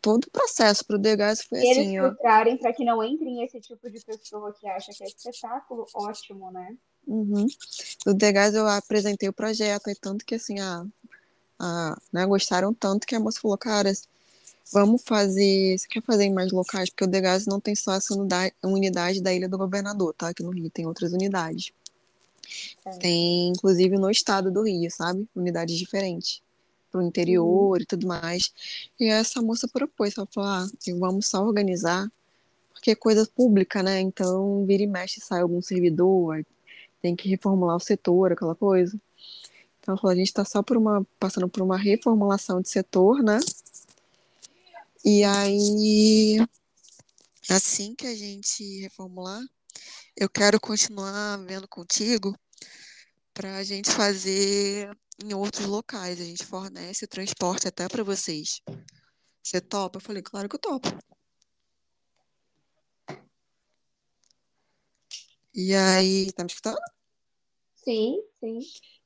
Todo 0.02 0.26
o 0.26 0.32
processo 0.32 0.86
pro 0.86 0.97
Degas 0.97 1.41
foi 1.41 1.60
e 1.60 1.71
assim, 1.71 1.97
eles 1.97 2.10
filtrarem 2.10 2.58
para 2.58 2.73
que 2.73 2.84
não 2.84 3.04
entrem 3.04 3.43
esse 3.43 3.60
tipo 3.62 3.89
de 3.89 4.04
pessoa 4.04 4.54
que 4.54 4.67
acha 4.67 4.91
que 4.91 5.04
é 5.04 5.08
espetáculo, 5.08 5.86
ótimo, 5.93 6.52
né? 6.52 6.76
Uhum. 7.08 7.47
Do 8.06 8.13
Degas 8.13 8.54
eu 8.54 8.67
apresentei 8.67 9.30
o 9.30 9.34
projeto, 9.34 9.89
e 9.89 9.95
tanto 9.95 10.26
que 10.26 10.36
assim, 10.36 10.60
a, 10.60 10.86
a, 11.58 11.97
né, 12.12 12.26
gostaram 12.26 12.73
tanto 12.73 13.08
que 13.08 13.15
a 13.15 13.19
moça 13.19 13.39
falou, 13.39 13.58
cara, 13.58 13.89
Vamos 14.71 15.01
fazer. 15.06 15.77
Você 15.77 15.88
quer 15.88 16.01
fazer 16.03 16.25
em 16.25 16.34
mais 16.34 16.51
locais? 16.51 16.89
Porque 16.89 17.03
o 17.03 17.08
Degas 17.08 17.45
não 17.45 17.60
tem 17.60 17.75
só 17.75 17.93
essa 17.93 18.13
unidade, 18.13 19.21
da 19.21 19.34
Ilha 19.34 19.47
do 19.47 19.58
Governador, 19.58 20.13
tá? 20.13 20.30
Aqui 20.30 20.43
no 20.43 20.51
Rio 20.51 20.69
tem 20.69 20.86
outras 20.86 21.13
unidades. 21.13 21.71
É. 22.86 22.91
Tem, 22.97 23.49
inclusive, 23.49 23.97
no 23.97 24.10
estado 24.10 24.51
do 24.51 24.63
Rio, 24.63 24.89
sabe? 24.91 25.27
Unidades 25.36 25.77
diferentes. 25.77 26.41
Pro 26.91 27.01
interior 27.01 27.82
e 27.82 27.86
tudo 27.86 28.08
mais. 28.08 28.51
E 28.99 29.06
essa 29.06 29.41
moça 29.41 29.67
propôs, 29.67 30.17
ela 30.17 30.27
falou: 30.27 30.49
ah, 30.49 30.67
vamos 30.97 31.27
só 31.27 31.43
organizar, 31.43 32.10
porque 32.73 32.91
é 32.91 32.95
coisa 32.95 33.27
pública, 33.36 33.84
né? 33.84 33.99
Então, 34.01 34.65
vira 34.65 34.84
e 34.84 34.88
mexe, 34.88 35.19
sai 35.21 35.41
algum 35.41 35.62
servidor, 35.62 36.45
tem 37.01 37.15
que 37.15 37.30
reformular 37.30 37.75
o 37.75 37.80
setor, 37.80 38.32
aquela 38.32 38.56
coisa. 38.56 38.98
Então, 39.79 39.94
ela 39.94 39.98
falou: 39.98 40.13
a 40.13 40.15
gente 40.15 40.27
está 40.27 40.46
só 40.46 40.63
por 40.63 40.77
uma, 40.77 41.06
passando 41.19 41.48
por 41.50 41.62
uma 41.62 41.77
reformulação 41.77 42.62
de 42.62 42.69
setor, 42.69 43.21
né? 43.21 43.39
E 45.10 45.23
aí, 45.23 46.37
assim 47.49 47.95
que 47.95 48.05
a 48.05 48.13
gente 48.13 48.81
reformular, 48.81 49.41
eu 50.17 50.29
quero 50.29 50.60
continuar 50.60 51.37
vendo 51.45 51.65
contigo 51.65 52.37
para 53.33 53.55
a 53.55 53.63
gente 53.63 53.89
fazer 53.89 54.91
em 55.23 55.33
outros 55.33 55.65
locais. 55.65 56.19
A 56.19 56.25
gente 56.25 56.45
fornece 56.45 57.05
o 57.05 57.08
transporte 57.08 57.69
até 57.69 57.87
para 57.87 58.03
vocês. 58.03 58.60
Você 59.41 59.62
topa? 59.62 59.95
Eu 59.95 60.01
falei, 60.01 60.21
claro 60.21 60.49
que 60.49 60.58
eu 60.58 60.60
topo. 60.60 60.89
E 65.55 65.73
aí, 65.73 66.33
tá 66.33 66.43
me 66.43 66.49
escutando? 66.49 66.81
Sim, 67.77 68.21
sim. 68.41 68.60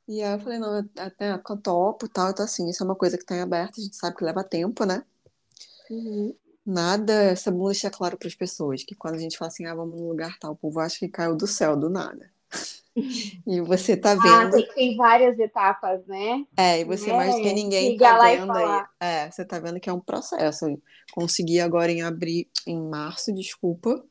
E 0.07 0.23
aí 0.23 0.33
eu 0.33 0.39
falei, 0.39 0.57
não, 0.57 0.79
até 0.97 1.31
eu 1.31 1.57
topo 1.61 2.09
tal, 2.09 2.31
então 2.31 2.43
assim, 2.43 2.67
isso 2.67 2.81
é 2.81 2.87
uma 2.87 2.95
coisa 2.95 3.19
que 3.19 3.23
tá 3.23 3.35
em 3.35 3.41
aberto, 3.41 3.79
a 3.79 3.83
gente 3.83 3.95
sabe 3.95 4.17
que 4.17 4.23
leva 4.23 4.43
tempo, 4.43 4.83
né? 4.83 5.05
Uhum. 5.91 6.33
Nada, 6.65 7.13
essa 7.23 7.51
bom 7.51 7.65
deixar 7.65 7.91
claro 7.91 8.17
para 8.17 8.27
as 8.27 8.35
pessoas 8.35 8.83
que 8.83 8.95
quando 8.95 9.15
a 9.15 9.17
gente 9.17 9.37
fala 9.37 9.49
assim, 9.49 9.65
ah, 9.65 9.75
vamos 9.75 9.99
num 9.99 10.07
lugar 10.07 10.37
tal, 10.39 10.53
o 10.53 10.55
povo 10.55 10.79
acha 10.79 10.97
que 10.99 11.09
caiu 11.09 11.35
do 11.35 11.45
céu, 11.45 11.75
do 11.75 11.89
nada. 11.89 12.31
E 13.47 13.61
você 13.61 13.95
tá 13.95 14.15
vendo. 14.15 14.57
Ah, 14.57 14.73
tem, 14.75 14.97
várias 14.97 15.39
etapas, 15.39 16.05
né? 16.07 16.45
É, 16.57 16.81
e 16.81 16.83
você 16.83 17.09
é, 17.09 17.15
mais 17.15 17.33
do 17.33 17.41
que 17.41 17.53
ninguém 17.53 17.97
tá 17.97 18.19
vendo 18.19 18.51
aí. 18.51 18.83
É, 18.99 19.31
você 19.31 19.45
tá 19.45 19.59
vendo 19.59 19.79
que 19.79 19.89
é 19.89 19.93
um 19.93 20.01
processo. 20.01 20.65
Consegui 21.13 21.61
agora 21.61 21.89
em 21.89 22.01
abril, 22.01 22.45
em 22.67 22.81
março, 22.81 23.33
desculpa. 23.33 24.03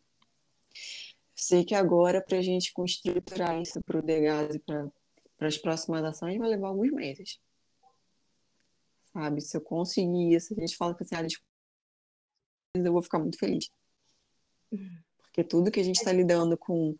Sei 1.35 1.63
que 1.63 1.75
agora, 1.75 2.23
para 2.23 2.39
a 2.39 2.43
gente 2.43 2.73
estruturar 2.87 3.61
isso 3.61 3.83
para 3.85 3.99
o 3.99 4.03
Degas 4.03 4.55
e 4.55 4.59
para 4.59 4.91
as 5.41 5.59
próximas 5.59 6.03
ações, 6.03 6.39
vai 6.39 6.49
levar 6.49 6.69
alguns 6.69 6.91
meses. 6.91 7.39
Sabe? 9.13 9.43
Se 9.43 9.59
eu 9.59 9.61
conseguir 9.61 10.35
isso, 10.35 10.55
a 10.55 10.61
gente 10.61 10.75
fala 10.75 10.95
que 10.95 11.03
assim, 11.03 11.17
ah, 11.17 11.23
eu 12.75 12.93
vou 12.93 13.03
ficar 13.03 13.19
muito 13.19 13.39
feliz. 13.39 13.71
Porque 15.19 15.43
tudo 15.43 15.71
que 15.71 15.81
a 15.81 15.85
gente 15.85 15.97
está 15.97 16.13
lidando 16.13 16.57
com 16.57 16.95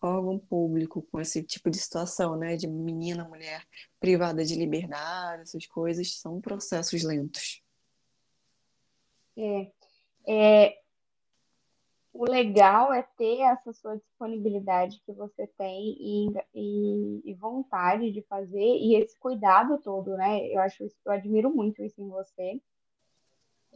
órgão 0.00 0.38
público, 0.38 1.02
com 1.10 1.20
esse 1.20 1.42
tipo 1.42 1.70
de 1.70 1.78
situação, 1.78 2.36
né, 2.36 2.56
de 2.56 2.68
menina, 2.68 3.26
mulher 3.26 3.66
privada 3.98 4.44
de 4.44 4.54
liberdade, 4.54 5.42
essas 5.42 5.66
coisas, 5.66 6.18
são 6.18 6.40
processos 6.40 7.02
lentos. 7.02 7.62
É, 9.36 9.72
é, 10.26 10.78
o 12.12 12.24
legal 12.24 12.92
é 12.92 13.02
ter 13.02 13.40
essa 13.40 13.72
sua 13.72 13.96
disponibilidade 13.96 15.02
que 15.04 15.12
você 15.12 15.46
tem 15.58 15.96
e, 15.98 16.28
e, 16.54 17.30
e, 17.30 17.34
vontade 17.34 18.10
de 18.12 18.22
fazer 18.22 18.58
e 18.58 18.94
esse 18.94 19.18
cuidado 19.18 19.78
todo, 19.82 20.16
né? 20.16 20.46
Eu 20.46 20.60
acho, 20.60 20.84
eu 20.84 21.12
admiro 21.12 21.54
muito 21.54 21.82
isso 21.82 22.00
em 22.00 22.08
você 22.08 22.60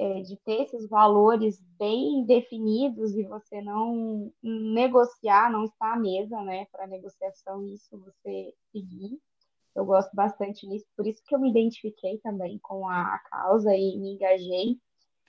é, 0.01 0.23
de 0.23 0.35
ter 0.39 0.63
esses 0.63 0.89
valores 0.89 1.63
bem 1.79 2.25
definidos 2.25 3.15
e 3.15 3.23
você 3.23 3.61
não 3.61 4.33
negociar, 4.43 5.53
não 5.53 5.65
estar 5.65 5.93
à 5.93 5.99
mesa, 5.99 6.41
né, 6.41 6.67
para 6.73 6.87
negociação, 6.87 7.63
isso 7.67 7.99
você 7.99 8.55
seguir. 8.73 9.19
Eu 9.77 9.85
gosto 9.85 10.11
bastante 10.17 10.67
nisso, 10.67 10.87
por 10.97 11.07
isso 11.07 11.23
que 11.27 11.35
eu 11.35 11.39
me 11.39 11.51
identifiquei 11.51 12.17
também 12.19 12.59
com 12.63 12.89
a 12.89 13.19
causa 13.31 13.77
e 13.77 13.99
me 13.99 14.15
engajei. 14.15 14.79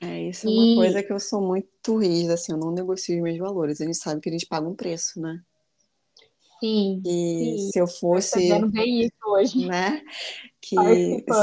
É, 0.01 0.29
isso 0.29 0.47
e... 0.47 0.57
é 0.57 0.61
uma 0.61 0.75
coisa 0.83 1.03
que 1.03 1.11
eu 1.11 1.19
sou 1.19 1.41
muito 1.41 1.97
rígida, 1.97 2.35
assim, 2.35 2.53
eu 2.53 2.57
não 2.57 2.71
negocio 2.71 3.17
os 3.17 3.21
meus 3.21 3.37
valores. 3.37 3.81
A 3.81 3.85
gente 3.85 3.97
sabe 3.97 4.21
que 4.21 4.29
a 4.29 4.31
gente 4.31 4.47
paga 4.47 4.69
um 4.69 4.73
preço, 4.73 5.19
né? 5.19 5.43
Sim, 6.61 7.01
e 7.03 7.57
sim. 7.57 7.71
se 7.71 7.79
eu 7.79 7.87
fosse. 7.87 8.39
bem 8.69 9.01
isso 9.01 9.15
hoje. 9.25 9.67
Né? 9.67 10.01
Que 10.63 10.75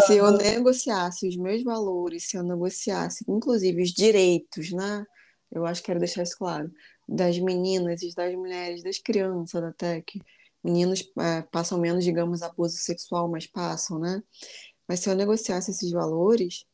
se 0.07 0.17
eu 0.17 0.31
negociasse 0.31 1.27
os 1.27 1.37
meus 1.37 1.65
valores, 1.65 2.29
se 2.29 2.37
eu 2.37 2.43
negociasse, 2.45 3.25
inclusive, 3.29 3.83
os 3.83 3.91
direitos, 3.91 4.71
né? 4.71 5.05
Eu 5.51 5.67
acho 5.67 5.83
que 5.83 5.87
quero 5.87 5.99
deixar 5.99 6.23
isso 6.23 6.39
claro. 6.39 6.71
Das 7.07 7.37
meninas 7.37 8.01
e 8.03 8.15
das 8.15 8.33
mulheres, 8.37 8.83
das 8.83 8.99
crianças 8.99 9.63
até, 9.65 10.01
que 10.03 10.21
meninos 10.63 11.03
é, 11.19 11.43
passam 11.43 11.79
menos, 11.79 12.05
digamos, 12.05 12.43
abuso 12.43 12.77
sexual, 12.77 13.29
mas 13.29 13.45
passam, 13.45 13.99
né? 13.99 14.23
Mas 14.87 15.01
se 15.01 15.11
eu 15.11 15.17
negociasse 15.17 15.73
esses 15.73 15.91
valores, 15.91 16.65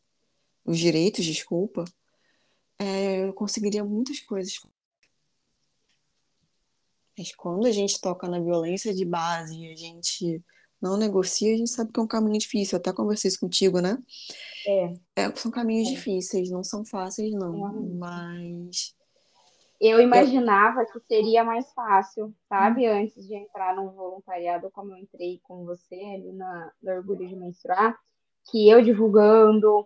os 0.66 0.78
direitos, 0.78 1.24
desculpa, 1.24 1.84
é, 2.78 3.26
eu 3.26 3.32
conseguiria 3.32 3.82
muitas 3.82 4.20
coisas 4.20 4.58
Mas 7.16 7.34
quando 7.34 7.66
a 7.66 7.70
gente 7.70 8.00
toca 8.00 8.28
na 8.28 8.40
violência 8.40 8.92
de 8.92 9.04
base 9.04 9.56
e 9.56 9.72
a 9.72 9.76
gente 9.76 10.42
não 10.80 10.96
negocia, 10.96 11.54
a 11.54 11.56
gente 11.56 11.70
sabe 11.70 11.92
que 11.92 11.98
é 11.98 12.02
um 12.02 12.06
caminho 12.06 12.38
difícil. 12.38 12.76
Eu 12.76 12.80
até 12.80 12.92
conversei 12.92 13.28
isso 13.28 13.40
contigo, 13.40 13.80
né? 13.80 13.96
É. 14.66 14.94
é 15.16 15.34
são 15.34 15.50
caminhos 15.50 15.88
é. 15.88 15.92
difíceis, 15.92 16.50
não 16.50 16.62
são 16.62 16.84
fáceis, 16.84 17.32
não. 17.32 17.68
É. 17.68 17.80
Mas. 17.98 18.94
Eu 19.80 20.00
imaginava 20.00 20.84
que 20.86 21.00
seria 21.00 21.44
mais 21.44 21.70
fácil, 21.72 22.34
sabe? 22.48 22.88
Hum. 22.88 23.02
Antes 23.02 23.26
de 23.26 23.34
entrar 23.34 23.74
no 23.74 23.90
voluntariado, 23.92 24.70
como 24.70 24.92
eu 24.92 24.98
entrei 24.98 25.40
com 25.42 25.64
você 25.64 25.94
ali 25.94 26.32
na, 26.32 26.72
no 26.82 26.92
Orgulho 26.92 27.26
de 27.26 27.36
Menstruar, 27.36 27.98
que 28.50 28.68
eu 28.68 28.82
divulgando, 28.82 29.84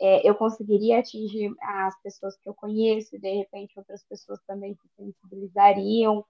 é, 0.00 0.26
eu 0.26 0.34
conseguiria 0.34 0.98
atingir 0.98 1.54
as 1.60 2.00
pessoas 2.02 2.36
que 2.38 2.48
eu 2.48 2.54
conheço, 2.54 3.14
e 3.14 3.18
de 3.18 3.30
repente 3.34 3.78
outras 3.78 4.02
pessoas 4.04 4.40
também 4.46 4.74
se 4.74 4.88
sensibilizariam. 4.96 6.24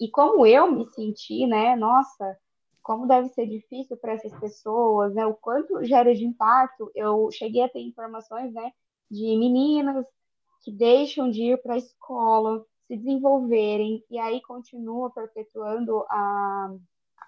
E, 0.00 0.10
como 0.10 0.46
eu 0.46 0.72
me 0.72 0.86
senti, 0.86 1.46
né? 1.46 1.76
Nossa, 1.76 2.36
como 2.82 3.06
deve 3.06 3.28
ser 3.28 3.46
difícil 3.46 3.96
para 3.98 4.14
essas 4.14 4.32
pessoas, 4.40 5.14
né? 5.14 5.26
O 5.26 5.34
quanto 5.34 5.84
gera 5.84 6.14
de 6.14 6.24
impacto. 6.24 6.90
Eu 6.94 7.30
cheguei 7.30 7.62
a 7.62 7.68
ter 7.68 7.80
informações, 7.80 8.52
né, 8.52 8.72
de 9.10 9.36
meninas 9.36 10.06
que 10.62 10.72
deixam 10.72 11.30
de 11.30 11.52
ir 11.52 11.62
para 11.62 11.74
a 11.74 11.78
escola, 11.78 12.64
se 12.86 12.96
desenvolverem 12.96 14.04
e 14.10 14.18
aí 14.18 14.42
continua 14.42 15.10
perpetuando 15.10 16.04
a, 16.10 16.74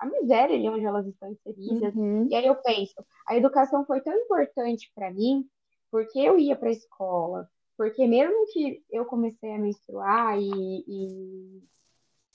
a 0.00 0.06
miséria 0.06 0.56
ali 0.56 0.68
onde 0.68 0.84
elas 0.84 1.06
estão 1.06 1.30
inseridas. 1.30 1.94
Uhum. 1.94 2.26
E 2.28 2.34
aí 2.34 2.46
eu 2.46 2.56
penso, 2.56 2.94
a 3.26 3.36
educação 3.36 3.84
foi 3.86 4.00
tão 4.00 4.14
importante 4.14 4.90
para 4.94 5.10
mim 5.10 5.48
porque 5.90 6.18
eu 6.18 6.38
ia 6.38 6.56
para 6.56 6.68
a 6.68 6.72
escola, 6.72 7.48
porque 7.76 8.06
mesmo 8.06 8.46
que 8.52 8.82
eu 8.90 9.04
comecei 9.04 9.54
a 9.54 9.58
menstruar 9.58 10.38
e, 10.38 10.84
e 10.86 11.62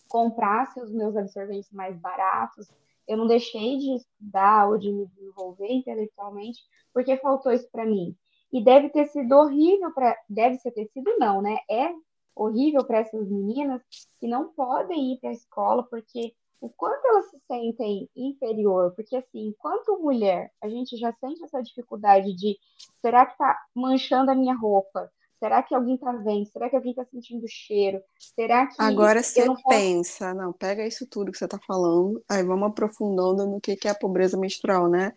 comprasse 0.07 0.79
os 0.79 0.91
meus 0.91 1.15
absorventes 1.15 1.71
mais 1.71 1.97
baratos, 1.97 2.69
eu 3.07 3.17
não 3.17 3.27
deixei 3.27 3.77
de 3.77 3.95
estudar 3.95 4.67
ou 4.67 4.77
de 4.77 4.91
me 4.91 5.05
desenvolver 5.07 5.71
intelectualmente 5.71 6.61
porque 6.93 7.15
faltou 7.17 7.51
isso 7.51 7.69
para 7.71 7.85
mim. 7.85 8.15
E 8.51 8.63
deve 8.63 8.89
ter 8.89 9.05
sido 9.07 9.33
horrível 9.35 9.93
para. 9.93 10.17
Deve 10.29 10.57
ter 10.71 10.87
sido, 10.87 11.17
não, 11.17 11.41
né? 11.41 11.57
É 11.69 11.89
horrível 12.35 12.83
para 12.85 12.99
essas 12.99 13.27
meninas 13.29 13.81
que 14.19 14.27
não 14.27 14.49
podem 14.49 15.13
ir 15.13 15.19
para 15.19 15.29
a 15.29 15.33
escola 15.33 15.83
porque 15.83 16.33
o 16.59 16.69
quanto 16.69 17.05
elas 17.05 17.29
se 17.29 17.39
sentem 17.47 18.09
inferior, 18.15 18.93
porque 18.95 19.15
assim, 19.15 19.47
enquanto 19.47 19.99
mulher, 19.99 20.51
a 20.61 20.67
gente 20.67 20.97
já 20.97 21.13
sente 21.13 21.43
essa 21.43 21.61
dificuldade 21.61 22.33
de 22.33 22.57
será 22.99 23.25
que 23.25 23.37
tá 23.37 23.59
manchando 23.75 24.31
a 24.31 24.35
minha 24.35 24.55
roupa? 24.55 25.11
Será 25.39 25.61
que 25.61 25.75
alguém 25.75 25.95
está 25.95 26.11
vendo? 26.11 26.45
Será 26.47 26.69
que 26.69 26.75
alguém 26.75 26.91
está 26.91 27.05
sentindo 27.05 27.45
o 27.45 27.47
cheiro? 27.47 28.01
Será 28.17 28.65
que. 28.67 28.75
Agora 28.79 29.21
você 29.21 29.45
não 29.45 29.55
pensa, 29.55 30.25
posso... 30.25 30.37
não, 30.37 30.53
pega 30.53 30.85
isso 30.85 31.05
tudo 31.05 31.31
que 31.31 31.37
você 31.37 31.45
está 31.45 31.59
falando, 31.59 32.23
aí 32.27 32.43
vamos 32.43 32.69
aprofundando 32.69 33.45
no 33.45 33.61
que, 33.61 33.75
que 33.75 33.87
é 33.87 33.91
a 33.91 33.95
pobreza 33.95 34.37
menstrual, 34.37 34.89
né? 34.89 35.13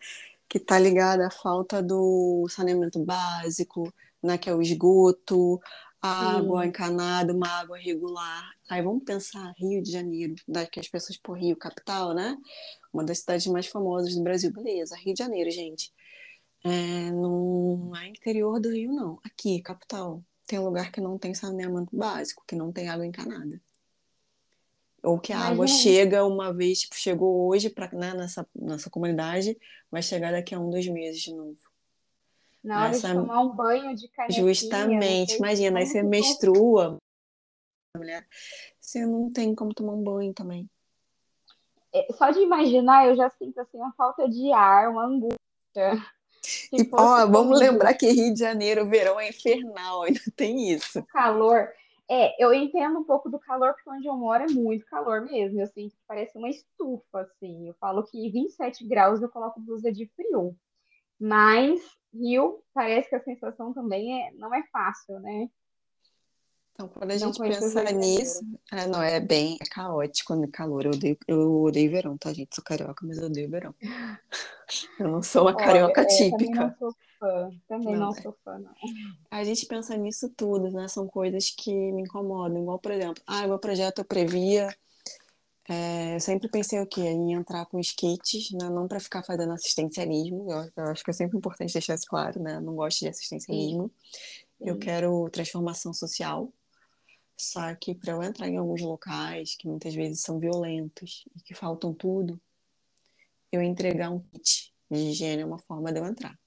Que 0.49 0.59
está 0.59 0.79
ligada 0.79 1.27
à 1.27 1.31
falta 1.31 1.83
do 1.83 2.47
saneamento 2.49 3.03
básico, 3.03 3.93
né? 4.23 4.37
Que 4.37 4.51
é 4.51 4.55
o 4.55 4.61
esgoto, 4.61 5.59
a 6.03 6.37
água 6.37 6.67
encanada, 6.67 7.33
uma 7.33 7.49
água 7.49 7.79
regular. 7.79 8.51
Aí 8.69 8.83
vamos 8.83 9.05
pensar 9.05 9.55
Rio 9.57 9.83
de 9.83 9.91
Janeiro, 9.91 10.35
que 10.71 10.81
as 10.81 10.89
pessoas 10.89 11.19
por 11.19 11.39
Rio, 11.39 11.57
capital, 11.57 12.15
né? 12.15 12.37
Uma 12.93 13.05
das 13.05 13.21
cidades 13.21 13.47
mais 13.47 13.67
famosas 13.67 14.15
do 14.15 14.23
Brasil. 14.23 14.53
Beleza, 14.53 14.97
Rio 14.97 15.15
de 15.15 15.23
Janeiro, 15.23 15.51
gente. 15.51 15.93
É, 16.65 17.11
não 17.11 17.93
é 17.97 18.09
interior 18.09 18.61
do 18.61 18.71
Rio, 18.71 18.93
não. 18.93 19.19
Aqui, 19.25 19.63
capital. 19.63 20.23
Tem 20.47 20.59
lugar 20.59 20.91
que 20.91 21.01
não 21.01 21.17
tem 21.17 21.33
saneamento 21.33 21.97
básico, 21.97 22.45
que 22.47 22.57
não 22.57 22.73
tem 22.73 22.89
água 22.89 23.07
encanada. 23.07 23.61
Ou 25.03 25.19
que 25.19 25.33
a 25.33 25.39
água 25.39 25.67
chega 25.67 26.27
uma 26.27 26.53
vez, 26.53 26.81
tipo, 26.81 26.95
chegou 26.95 27.49
hoje 27.49 27.71
pra, 27.71 27.91
né, 27.93 28.13
nessa, 28.13 28.47
nessa 28.55 28.91
comunidade, 28.91 29.57
vai 29.91 30.03
chegar 30.03 30.33
daqui 30.33 30.55
a 30.55 30.61
um, 30.61 30.69
dois 30.69 30.87
meses 30.89 31.23
de 31.23 31.35
novo. 31.35 31.57
Na 32.63 32.83
hora 32.83 32.91
Essa... 32.91 33.09
de 33.09 33.15
tomar 33.15 33.41
um 33.41 33.55
banho 33.55 33.97
de 33.97 34.09
canequinha. 34.09 34.47
Justamente, 34.47 35.37
imagina, 35.37 35.79
aí 35.79 35.87
você 35.87 36.03
menstrua, 36.03 36.99
mulher, 37.97 38.27
você 38.79 39.07
não 39.07 39.33
tem 39.33 39.55
como 39.55 39.73
tomar 39.73 39.95
um 39.95 40.03
banho 40.03 40.35
também. 40.35 40.69
É, 41.93 42.13
só 42.13 42.31
de 42.31 42.41
imaginar, 42.41 43.07
eu 43.07 43.17
já 43.17 43.31
sinto 43.31 43.59
assim 43.59 43.79
uma 43.79 43.93
falta 43.95 44.29
de 44.29 44.53
ar, 44.53 44.91
uma 44.91 45.07
angústia. 45.07 45.39
E, 46.73 46.89
ó, 46.93 47.27
vamos 47.27 47.59
lembrar 47.59 47.95
que 47.95 48.11
Rio 48.11 48.33
de 48.33 48.41
Janeiro, 48.41 48.83
o 48.83 48.89
verão 48.89 49.21
é 49.21 49.29
infernal, 49.29 50.03
ainda 50.03 50.21
tem 50.37 50.73
isso. 50.73 51.01
O 51.01 51.07
calor. 51.07 51.69
É, 52.11 52.43
eu 52.43 52.53
entendo 52.53 52.99
um 52.99 53.05
pouco 53.05 53.31
do 53.31 53.39
calor, 53.39 53.73
porque 53.75 53.89
onde 53.89 54.07
eu 54.07 54.17
moro 54.17 54.43
é 54.43 54.53
muito 54.53 54.85
calor 54.87 55.23
mesmo. 55.23 55.61
Eu 55.61 55.67
sinto 55.69 55.93
que 55.93 56.03
parece 56.09 56.37
uma 56.37 56.49
estufa, 56.49 57.21
assim. 57.21 57.69
Eu 57.69 57.75
falo 57.75 58.03
que 58.03 58.29
27 58.31 58.85
graus 58.87 59.23
eu 59.23 59.29
coloco 59.29 59.61
blusa 59.61 59.93
de 59.93 60.07
frio. 60.17 60.57
Mas 61.21 61.81
Rio, 62.13 62.63
parece 62.75 63.09
que 63.09 63.15
a 63.15 63.23
sensação 63.23 63.73
também 63.73 64.27
é, 64.27 64.33
não 64.33 64.53
é 64.53 64.63
fácil, 64.73 65.21
né? 65.21 65.49
Então, 66.73 66.89
quando 66.89 67.11
a 67.11 67.17
gente 67.17 67.39
pensa 67.39 67.83
nisso, 67.93 68.41
é, 68.73 68.87
não, 68.87 69.03
é 69.03 69.21
bem 69.21 69.59
é 69.61 69.65
caótico 69.67 70.35
no 70.35 70.49
calor. 70.49 70.87
Eu 70.87 70.93
odeio, 70.93 71.19
eu 71.29 71.63
odeio 71.63 71.91
verão, 71.91 72.17
tá, 72.17 72.33
gente? 72.33 72.55
Sou 72.55 72.65
carioca, 72.65 73.07
mas 73.07 73.19
eu 73.19 73.27
odeio 73.27 73.51
verão. 73.51 73.75
Eu 75.01 75.09
não 75.09 75.21
sou 75.21 75.43
uma 75.43 75.57
carioca 75.57 76.01
Olha, 76.01 76.09
típica. 76.09 76.63
É, 76.63 76.71
também 76.71 76.71
não 76.71 76.75
sou 76.79 76.95
fã, 77.19 77.51
também 77.69 77.97
não, 77.97 78.07
não 78.07 78.15
sou 78.15 78.37
fã, 78.45 78.59
não. 78.59 78.73
A 79.29 79.43
gente 79.43 79.67
pensa 79.67 79.97
nisso 79.97 80.33
tudo, 80.37 80.71
né? 80.71 80.87
São 80.87 81.09
coisas 81.09 81.51
que 81.51 81.73
me 81.73 82.03
incomodam. 82.03 82.63
Igual, 82.63 82.79
por 82.79 82.93
exemplo, 82.93 83.21
ah, 83.27 83.47
meu 83.49 83.59
projeto 83.59 83.99
eu 83.99 84.05
previa. 84.05 84.73
É, 85.69 86.17
eu 86.17 86.21
sempre 86.21 86.49
pensei 86.49 86.81
o 86.81 86.87
quê? 86.87 87.01
Em 87.01 87.33
entrar 87.33 87.67
com 87.67 87.79
skits, 87.79 88.51
né? 88.53 88.69
não 88.69 88.89
para 88.89 88.99
ficar 88.99 89.23
fazendo 89.23 89.53
assistencialismo. 89.53 90.51
Eu, 90.51 90.71
eu, 90.77 90.85
acho 90.91 91.05
que 91.05 91.11
é 91.11 91.15
sempre 91.15 91.37
importante 91.37 91.73
deixar 91.73 91.95
isso 91.95 92.07
claro, 92.09 92.43
né? 92.43 92.57
Eu 92.57 92.61
não 92.61 92.75
gosto 92.75 93.01
de 93.01 93.09
assistencialismo. 93.09 93.91
Sim. 94.03 94.69
Eu 94.69 94.79
quero 94.79 95.29
transformação 95.31 95.93
social. 95.93 96.53
Só 97.41 97.75
que 97.75 97.95
para 97.95 98.13
eu 98.13 98.23
entrar 98.23 98.49
em 98.49 98.59
alguns 98.59 98.83
locais 98.83 99.57
que 99.57 99.67
muitas 99.67 99.95
vezes 99.95 100.21
são 100.21 100.39
violentos 100.39 101.25
e 101.35 101.41
que 101.41 101.55
faltam 101.55 101.95
tudo, 101.95 102.39
eu 103.51 103.63
entregar 103.63 104.11
um 104.11 104.21
kit 104.21 104.75
de 104.91 104.99
higiene 104.99 105.43
é 105.43 105.47
uma 105.47 105.59
forma 105.59 105.91
de 105.91 105.99
eu 105.99 106.07
entrar. 106.07 106.39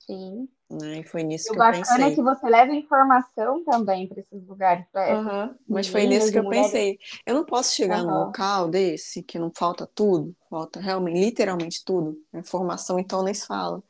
Sim. 0.00 0.48
Né? 0.68 1.00
E 1.00 1.04
foi 1.04 1.22
nisso 1.22 1.52
que 1.52 1.58
eu 1.58 1.62
pensei. 1.62 1.80
O 1.80 1.84
bacana 1.84 2.06
é 2.06 2.14
que 2.14 2.22
você 2.22 2.48
leva 2.48 2.72
informação 2.72 3.64
também 3.64 4.08
para 4.08 4.20
esses 4.20 4.46
lugares. 4.46 4.86
Uhum. 4.94 5.54
Mas 5.68 5.86
foi 5.86 6.06
nisso 6.06 6.32
que 6.32 6.38
eu 6.38 6.44
mulheres. 6.44 6.66
pensei. 6.66 6.98
Eu 7.24 7.34
não 7.34 7.44
posso 7.44 7.74
chegar 7.74 8.02
uhum. 8.02 8.10
num 8.10 8.18
local 8.26 8.68
desse 8.68 9.22
que 9.22 9.38
não 9.38 9.52
falta 9.54 9.86
tudo, 9.86 10.34
falta 10.48 10.80
realmente, 10.80 11.20
literalmente 11.20 11.84
tudo. 11.84 12.16
Informação, 12.34 12.98
então, 12.98 13.22
nem 13.22 13.34
se 13.34 13.46
fala. 13.46 13.82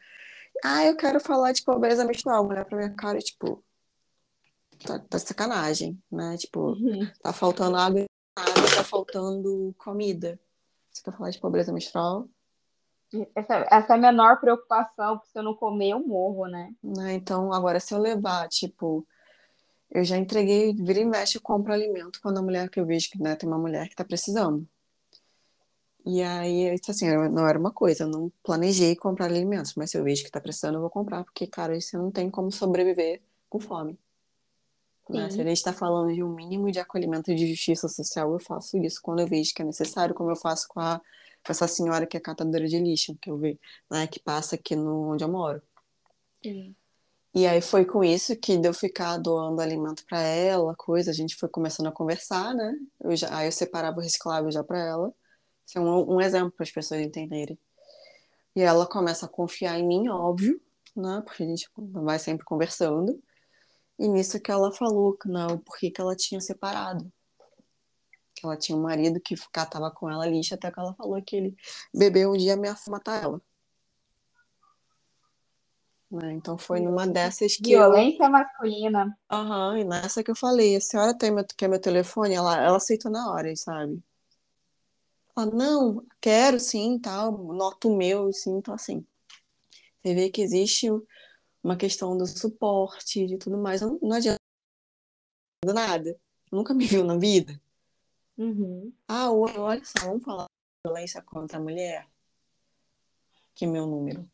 Ah, 0.62 0.84
eu 0.84 0.94
quero 0.96 1.20
falar 1.20 1.52
de 1.52 1.62
pobreza 1.62 2.04
menstrual. 2.04 2.46
Olhar 2.46 2.66
pra 2.66 2.76
minha 2.76 2.94
cara 2.94 3.18
tipo, 3.18 3.62
tá, 4.86 4.98
tá 4.98 5.18
sacanagem, 5.18 6.00
né? 6.10 6.36
Tipo, 6.36 6.72
uhum. 6.72 7.10
tá 7.22 7.32
faltando 7.32 7.76
água, 7.76 8.04
tá 8.34 8.84
faltando 8.84 9.74
comida. 9.78 10.38
Você 10.90 11.02
quer 11.02 11.16
falar 11.16 11.30
de 11.30 11.40
pobreza 11.40 11.72
menstrual? 11.72 12.28
Essa, 13.34 13.66
essa 13.70 13.92
é 13.94 13.96
a 13.96 14.00
menor 14.00 14.40
preocupação, 14.40 15.18
porque 15.18 15.32
se 15.32 15.38
eu 15.38 15.42
não 15.42 15.54
comer, 15.54 15.90
eu 15.90 16.00
morro, 16.00 16.46
né? 16.46 16.72
né? 16.82 17.14
Então, 17.14 17.52
agora, 17.52 17.80
se 17.80 17.92
eu 17.92 17.98
levar, 17.98 18.48
tipo, 18.48 19.06
eu 19.90 20.04
já 20.04 20.16
entreguei, 20.16 20.72
vira 20.74 21.00
e 21.00 21.04
mexe, 21.04 21.36
eu 21.36 21.42
compro 21.42 21.72
alimento 21.72 22.20
quando 22.22 22.38
a 22.38 22.42
mulher 22.42 22.68
que 22.70 22.78
eu 22.78 22.86
vejo 22.86 23.10
que 23.10 23.20
né, 23.20 23.34
tem 23.34 23.48
uma 23.48 23.58
mulher 23.58 23.88
que 23.88 23.96
tá 23.96 24.04
precisando. 24.04 24.66
E 26.06 26.22
aí, 26.22 26.74
assim, 26.88 27.08
não 27.28 27.46
era 27.46 27.58
uma 27.58 27.72
coisa, 27.72 28.04
eu 28.04 28.08
não 28.08 28.32
planejei 28.42 28.96
comprar 28.96 29.26
alimentos, 29.26 29.74
mas 29.74 29.90
se 29.90 29.98
eu 29.98 30.04
vejo 30.04 30.24
que 30.24 30.30
tá 30.30 30.40
precisando, 30.40 30.76
eu 30.76 30.80
vou 30.80 30.90
comprar, 30.90 31.24
porque, 31.24 31.46
cara, 31.46 31.76
isso 31.76 31.98
não 31.98 32.10
tem 32.10 32.30
como 32.30 32.50
sobreviver 32.50 33.20
com 33.48 33.60
fome. 33.60 33.98
Né? 35.10 35.30
Se 35.30 35.40
a 35.40 35.44
gente 35.44 35.56
está 35.56 35.72
falando 35.72 36.12
de 36.14 36.22
um 36.22 36.34
mínimo 36.34 36.70
de 36.70 36.78
acolhimento 36.78 37.34
de 37.34 37.46
justiça 37.48 37.88
social, 37.88 38.32
eu 38.32 38.40
faço 38.40 38.78
isso 38.78 39.00
quando 39.02 39.20
eu 39.20 39.26
vejo 39.26 39.52
que 39.54 39.62
é 39.62 39.64
necessário, 39.64 40.14
como 40.14 40.30
eu 40.30 40.36
faço 40.36 40.66
com, 40.68 40.80
a, 40.80 40.98
com 41.44 41.52
essa 41.52 41.66
senhora 41.66 42.06
que 42.06 42.16
é 42.16 42.20
catadora 42.20 42.66
de 42.66 42.78
lixo, 42.78 43.16
que 43.20 43.30
eu 43.30 43.38
vejo, 43.38 43.58
né, 43.90 44.06
que 44.06 44.20
passa 44.20 44.56
aqui 44.56 44.76
no, 44.76 45.12
onde 45.12 45.24
eu 45.24 45.28
moro. 45.28 45.62
Sim. 46.42 46.74
E 47.32 47.46
aí 47.46 47.60
foi 47.60 47.84
com 47.84 48.02
isso 48.02 48.36
que 48.36 48.58
deu 48.58 48.74
ficar 48.74 49.16
doando 49.16 49.60
alimento 49.60 50.04
para 50.06 50.20
ela, 50.20 50.74
coisa, 50.74 51.10
a 51.12 51.14
gente 51.14 51.36
foi 51.36 51.48
começando 51.48 51.86
a 51.86 51.92
conversar, 51.92 52.52
né? 52.54 52.74
Eu 53.00 53.14
já, 53.14 53.36
aí 53.36 53.46
eu 53.46 53.52
separava 53.52 53.98
o 53.98 54.00
reciclável 54.00 54.50
já 54.50 54.64
para 54.64 54.78
ela. 54.78 55.12
Isso 55.64 55.78
é 55.78 55.80
um, 55.80 56.16
um 56.16 56.20
exemplo 56.20 56.50
para 56.50 56.64
as 56.64 56.72
pessoas 56.72 57.00
entenderem. 57.00 57.56
E 58.56 58.62
ela 58.62 58.84
começa 58.84 59.26
a 59.26 59.28
confiar 59.28 59.78
em 59.78 59.86
mim, 59.86 60.08
óbvio, 60.08 60.60
né? 60.96 61.22
Porque 61.24 61.44
a 61.44 61.46
gente 61.46 61.70
vai 61.76 62.18
sempre 62.18 62.44
conversando. 62.44 63.22
E 64.00 64.08
nisso 64.08 64.40
que 64.40 64.50
ela 64.50 64.72
falou, 64.72 65.14
não, 65.26 65.58
porque 65.58 65.90
que 65.90 66.00
ela 66.00 66.16
tinha 66.16 66.40
separado. 66.40 67.12
Que 68.34 68.46
ela 68.46 68.56
tinha 68.56 68.76
um 68.76 68.80
marido 68.80 69.20
que 69.20 69.36
catava 69.52 69.90
com 69.90 70.10
ela 70.10 70.26
lixo, 70.26 70.54
até 70.54 70.72
que 70.72 70.80
ela 70.80 70.94
falou 70.94 71.22
que 71.22 71.36
ele 71.36 71.56
bebeu 71.94 72.32
um 72.32 72.36
dia 72.36 72.54
ameaçou 72.54 72.90
matar 72.90 73.22
ela. 73.22 73.42
Né? 76.10 76.32
Então 76.32 76.56
foi 76.56 76.80
numa 76.80 77.06
dessas 77.06 77.56
que. 77.56 77.68
Violência 77.68 78.24
eu... 78.24 78.30
masculina. 78.30 79.18
Aham, 79.30 79.72
uhum, 79.72 79.76
e 79.76 79.84
nessa 79.84 80.24
que 80.24 80.30
eu 80.30 80.34
falei, 80.34 80.76
a 80.76 80.80
senhora 80.80 81.16
tem 81.16 81.30
meu, 81.30 81.44
quer 81.54 81.68
meu 81.68 81.78
telefone? 81.78 82.34
Ela, 82.34 82.56
ela 82.56 82.78
aceitou 82.78 83.10
na 83.12 83.30
hora, 83.30 83.54
sabe? 83.54 84.02
Ela, 85.36 85.44
não, 85.44 86.02
quero 86.22 86.58
sim, 86.58 86.98
tal, 86.98 87.36
noto 87.52 87.90
o 87.90 87.96
meu, 87.98 88.32
sim, 88.32 88.56
então 88.56 88.72
assim. 88.72 89.06
Você 90.02 90.14
vê 90.14 90.30
que 90.30 90.40
existe 90.40 90.88
uma 91.62 91.76
questão 91.76 92.16
do 92.16 92.26
suporte, 92.26 93.26
de 93.26 93.36
tudo 93.38 93.58
mais. 93.58 93.80
Não, 93.80 93.98
não 94.00 94.16
adianta 94.16 94.38
nada. 95.64 96.18
Nunca 96.50 96.74
me 96.74 96.86
viu 96.86 97.04
na 97.04 97.16
vida. 97.16 97.60
Uhum. 98.36 98.92
Ah, 99.06 99.30
olha 99.30 99.84
só, 99.84 100.06
vamos 100.06 100.24
falar 100.24 100.44
de 100.44 100.88
violência 100.88 101.22
contra 101.22 101.58
a 101.58 101.60
mulher? 101.60 102.08
Que 103.54 103.66
meu 103.66 103.86
número. 103.86 104.28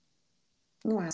Não 0.84 1.02
é. 1.02 1.08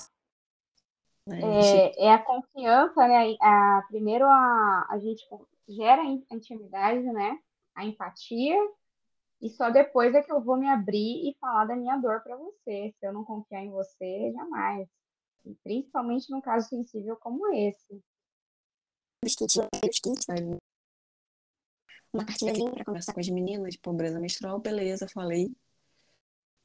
Né? 1.26 1.40
É, 1.40 2.04
é 2.06 2.12
a 2.12 2.18
confiança, 2.18 3.06
né? 3.08 3.34
A, 3.40 3.84
primeiro 3.88 4.26
a, 4.26 4.86
a 4.90 4.98
gente 4.98 5.26
gera 5.68 6.02
a 6.02 6.34
intimidade, 6.34 7.00
né? 7.00 7.38
A 7.74 7.86
empatia, 7.86 8.58
e 9.42 9.50
só 9.50 9.70
depois 9.70 10.14
é 10.14 10.22
que 10.22 10.30
eu 10.30 10.40
vou 10.40 10.56
me 10.56 10.68
abrir 10.68 11.28
e 11.28 11.36
falar 11.40 11.64
da 11.64 11.74
minha 11.74 11.96
dor 11.96 12.20
para 12.20 12.36
você. 12.36 12.94
Se 12.96 13.06
eu 13.06 13.12
não 13.12 13.24
confiar 13.24 13.64
em 13.64 13.70
você, 13.70 14.32
jamais. 14.32 14.88
Principalmente 15.62 16.30
num 16.30 16.40
caso 16.40 16.68
sensível 16.68 17.16
como 17.16 17.52
esse. 17.52 18.02
Uma 22.12 22.26
cartilhazinha 22.26 22.72
para 22.72 22.84
conversar 22.84 23.14
com 23.14 23.20
as 23.20 23.28
meninas 23.28 23.72
de 23.72 23.78
pobreza 23.78 24.20
menstrual, 24.20 24.60
beleza, 24.60 25.08
falei. 25.08 25.54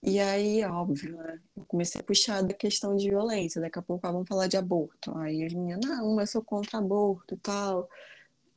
E 0.04 0.20
aí, 0.20 0.64
óbvio, 0.64 1.18
né? 1.18 1.42
Eu 1.56 1.66
comecei 1.66 2.00
a 2.00 2.04
puxar 2.04 2.42
da 2.44 2.54
questão 2.54 2.96
de 2.96 3.10
violência. 3.10 3.62
Daqui 3.62 3.80
a 3.80 3.82
pouco 3.82 4.06
ah, 4.06 4.12
vamos 4.12 4.28
falar 4.28 4.48
de 4.48 4.58
aborto. 4.58 5.16
Aí 5.18 5.44
as 5.44 5.54
meninas, 5.54 5.80
não, 5.86 6.16
mas 6.16 6.30
eu 6.30 6.34
sou 6.34 6.44
contra 6.44 6.78
aborto 6.78 7.34
e 7.34 7.38
tal. 7.38 7.90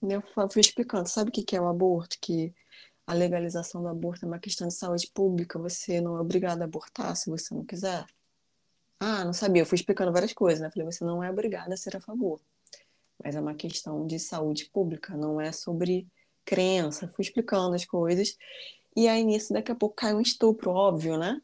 E 0.02 0.12
eu 0.12 0.22
fui 0.50 0.60
explicando, 0.60 1.08
sabe 1.08 1.30
o 1.30 1.32
que 1.32 1.56
é 1.56 1.60
o 1.60 1.68
aborto? 1.68 2.16
Que 2.20 2.54
a 3.06 3.14
legalização 3.14 3.82
do 3.82 3.88
aborto 3.88 4.24
é 4.24 4.28
uma 4.28 4.38
questão 4.38 4.68
de 4.68 4.74
saúde 4.74 5.10
pública. 5.14 5.58
Você 5.58 6.00
não 6.00 6.16
é 6.16 6.20
obrigado 6.20 6.62
a 6.62 6.64
abortar 6.64 7.16
se 7.16 7.30
você 7.30 7.54
não 7.54 7.64
quiser. 7.64 8.06
Ah, 9.00 9.24
não 9.24 9.32
sabia. 9.32 9.62
Eu 9.62 9.66
fui 9.66 9.76
explicando 9.76 10.12
várias 10.12 10.32
coisas, 10.32 10.60
né? 10.60 10.70
Falei, 10.70 10.84
você 10.84 11.02
não 11.04 11.24
é 11.24 11.30
obrigada 11.30 11.72
a 11.72 11.76
ser 11.76 11.96
a 11.96 12.00
favor. 12.00 12.40
Mas 13.22 13.34
é 13.34 13.40
uma 13.40 13.54
questão 13.54 14.06
de 14.06 14.18
saúde 14.18 14.66
pública, 14.66 15.16
não 15.16 15.40
é 15.40 15.50
sobre 15.52 16.06
crença. 16.44 17.08
Fui 17.08 17.24
explicando 17.24 17.74
as 17.74 17.84
coisas. 17.84 18.36
E 18.94 19.08
aí 19.08 19.24
nisso, 19.24 19.52
daqui 19.52 19.72
a 19.72 19.74
pouco 19.74 19.96
cai 19.96 20.14
um 20.14 20.20
estupro, 20.20 20.70
óbvio, 20.70 21.16
né? 21.16 21.40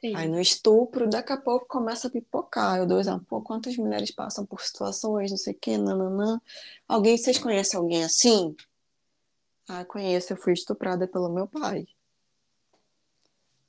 Sim. 0.00 0.14
Aí 0.14 0.28
no 0.28 0.40
estupro, 0.40 1.08
daqui 1.08 1.32
a 1.32 1.36
pouco 1.36 1.66
começa 1.66 2.08
a 2.08 2.10
pipocar. 2.10 2.78
Eu 2.78 2.86
dou 2.86 2.98
exemplo, 2.98 3.24
pô, 3.26 3.42
quantas 3.42 3.76
mulheres 3.76 4.10
passam 4.10 4.46
por 4.46 4.60
situações, 4.60 5.30
não 5.30 5.38
sei 5.38 5.54
o 5.54 5.58
quê, 5.58 5.76
nananã. 5.76 6.40
Alguém, 6.88 7.16
vocês 7.16 7.38
conhecem 7.38 7.78
alguém 7.78 8.04
assim? 8.04 8.54
Ah, 9.68 9.84
conheço, 9.84 10.32
eu 10.32 10.36
fui 10.36 10.52
estuprada 10.52 11.08
pelo 11.08 11.32
meu 11.32 11.46
pai. 11.46 11.86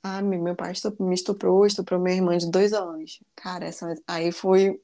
Ah, 0.02 0.22
meu 0.22 0.54
pai 0.54 0.72
me 1.00 1.14
estuprou, 1.14 1.66
estuprou 1.66 2.00
minha 2.00 2.16
irmã 2.16 2.36
de 2.36 2.50
dois 2.50 2.72
anos. 2.72 3.20
Cara, 3.34 3.66
essa... 3.66 3.94
aí 4.06 4.30
foi 4.30 4.80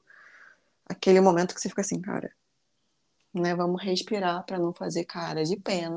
aquele 0.85 1.21
momento 1.21 1.55
que 1.55 1.61
você 1.61 1.69
fica 1.69 1.81
assim, 1.81 2.01
cara, 2.01 2.31
né? 3.33 3.55
Vamos 3.55 3.81
respirar 3.81 4.45
para 4.45 4.59
não 4.59 4.73
fazer 4.73 5.05
cara 5.05 5.43
de 5.43 5.55
pena 5.55 5.95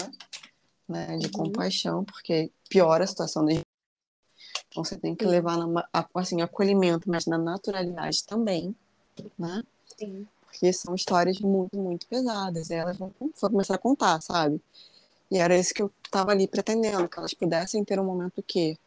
né, 0.88 1.16
de 1.18 1.26
uhum. 1.26 1.32
compaixão, 1.32 2.04
porque 2.04 2.50
piora 2.68 3.04
a 3.04 3.06
situação 3.06 3.44
da 3.44 3.52
Então 3.52 4.84
você 4.84 4.96
tem 4.96 5.14
que 5.14 5.24
Sim. 5.24 5.30
levar 5.30 5.56
na, 5.58 5.88
assim, 6.14 6.40
acolhimento, 6.40 7.10
mas 7.10 7.26
na 7.26 7.38
naturalidade 7.38 8.24
também, 8.24 8.74
né? 9.38 9.62
Sim. 9.98 10.26
Porque 10.42 10.72
são 10.72 10.94
histórias 10.94 11.38
muito, 11.40 11.76
muito 11.76 12.06
pesadas. 12.06 12.70
E 12.70 12.74
elas 12.74 12.96
vão, 12.96 13.12
vão 13.18 13.50
começar 13.50 13.74
a 13.74 13.78
contar, 13.78 14.20
sabe? 14.22 14.60
E 15.30 15.38
era 15.38 15.58
isso 15.58 15.74
que 15.74 15.82
eu 15.82 15.90
estava 16.04 16.30
ali 16.30 16.46
pretendendo, 16.46 17.08
que 17.08 17.18
elas 17.18 17.34
pudessem 17.34 17.84
ter 17.84 17.98
um 17.98 18.04
momento 18.04 18.42
que 18.42 18.78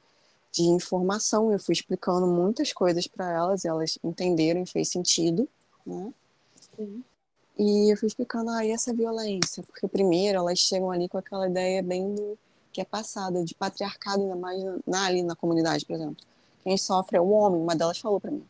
de 0.51 0.63
informação. 0.63 1.51
Eu 1.51 1.59
fui 1.59 1.73
explicando 1.73 2.27
muitas 2.27 2.73
coisas 2.73 3.07
para 3.07 3.31
elas, 3.31 3.65
elas 3.65 3.97
entenderam 4.03 4.61
e 4.61 4.65
fez 4.65 4.89
sentido, 4.89 5.47
né? 5.85 6.13
Sim. 6.75 7.03
E 7.57 7.91
eu 7.91 7.97
fui 7.97 8.07
explicando, 8.07 8.49
ah, 8.51 8.65
e 8.65 8.71
essa 8.71 8.93
violência? 8.93 9.61
Porque 9.63 9.87
primeiro 9.87 10.39
elas 10.39 10.59
chegam 10.59 10.91
ali 10.91 11.09
com 11.09 11.17
aquela 11.17 11.47
ideia 11.47 11.83
bem 11.83 12.15
do 12.15 12.37
que 12.71 12.79
é 12.79 12.85
passada, 12.85 13.43
de 13.43 13.53
patriarcado, 13.53 14.21
ainda 14.21 14.35
mais 14.35 14.63
na, 14.87 15.05
ali 15.05 15.21
na 15.23 15.35
comunidade, 15.35 15.85
por 15.85 15.95
exemplo. 15.95 16.25
Quem 16.63 16.77
sofre 16.77 17.17
é 17.17 17.21
o 17.21 17.29
homem, 17.29 17.61
uma 17.61 17.75
delas 17.75 17.97
falou 17.97 18.19
para 18.19 18.31
mim. 18.31 18.45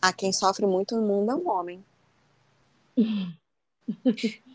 Ah, 0.00 0.12
quem 0.12 0.32
sofre 0.32 0.66
muito 0.66 0.96
no 0.96 1.06
mundo 1.06 1.30
é 1.30 1.34
o 1.34 1.48
homem. 1.48 1.84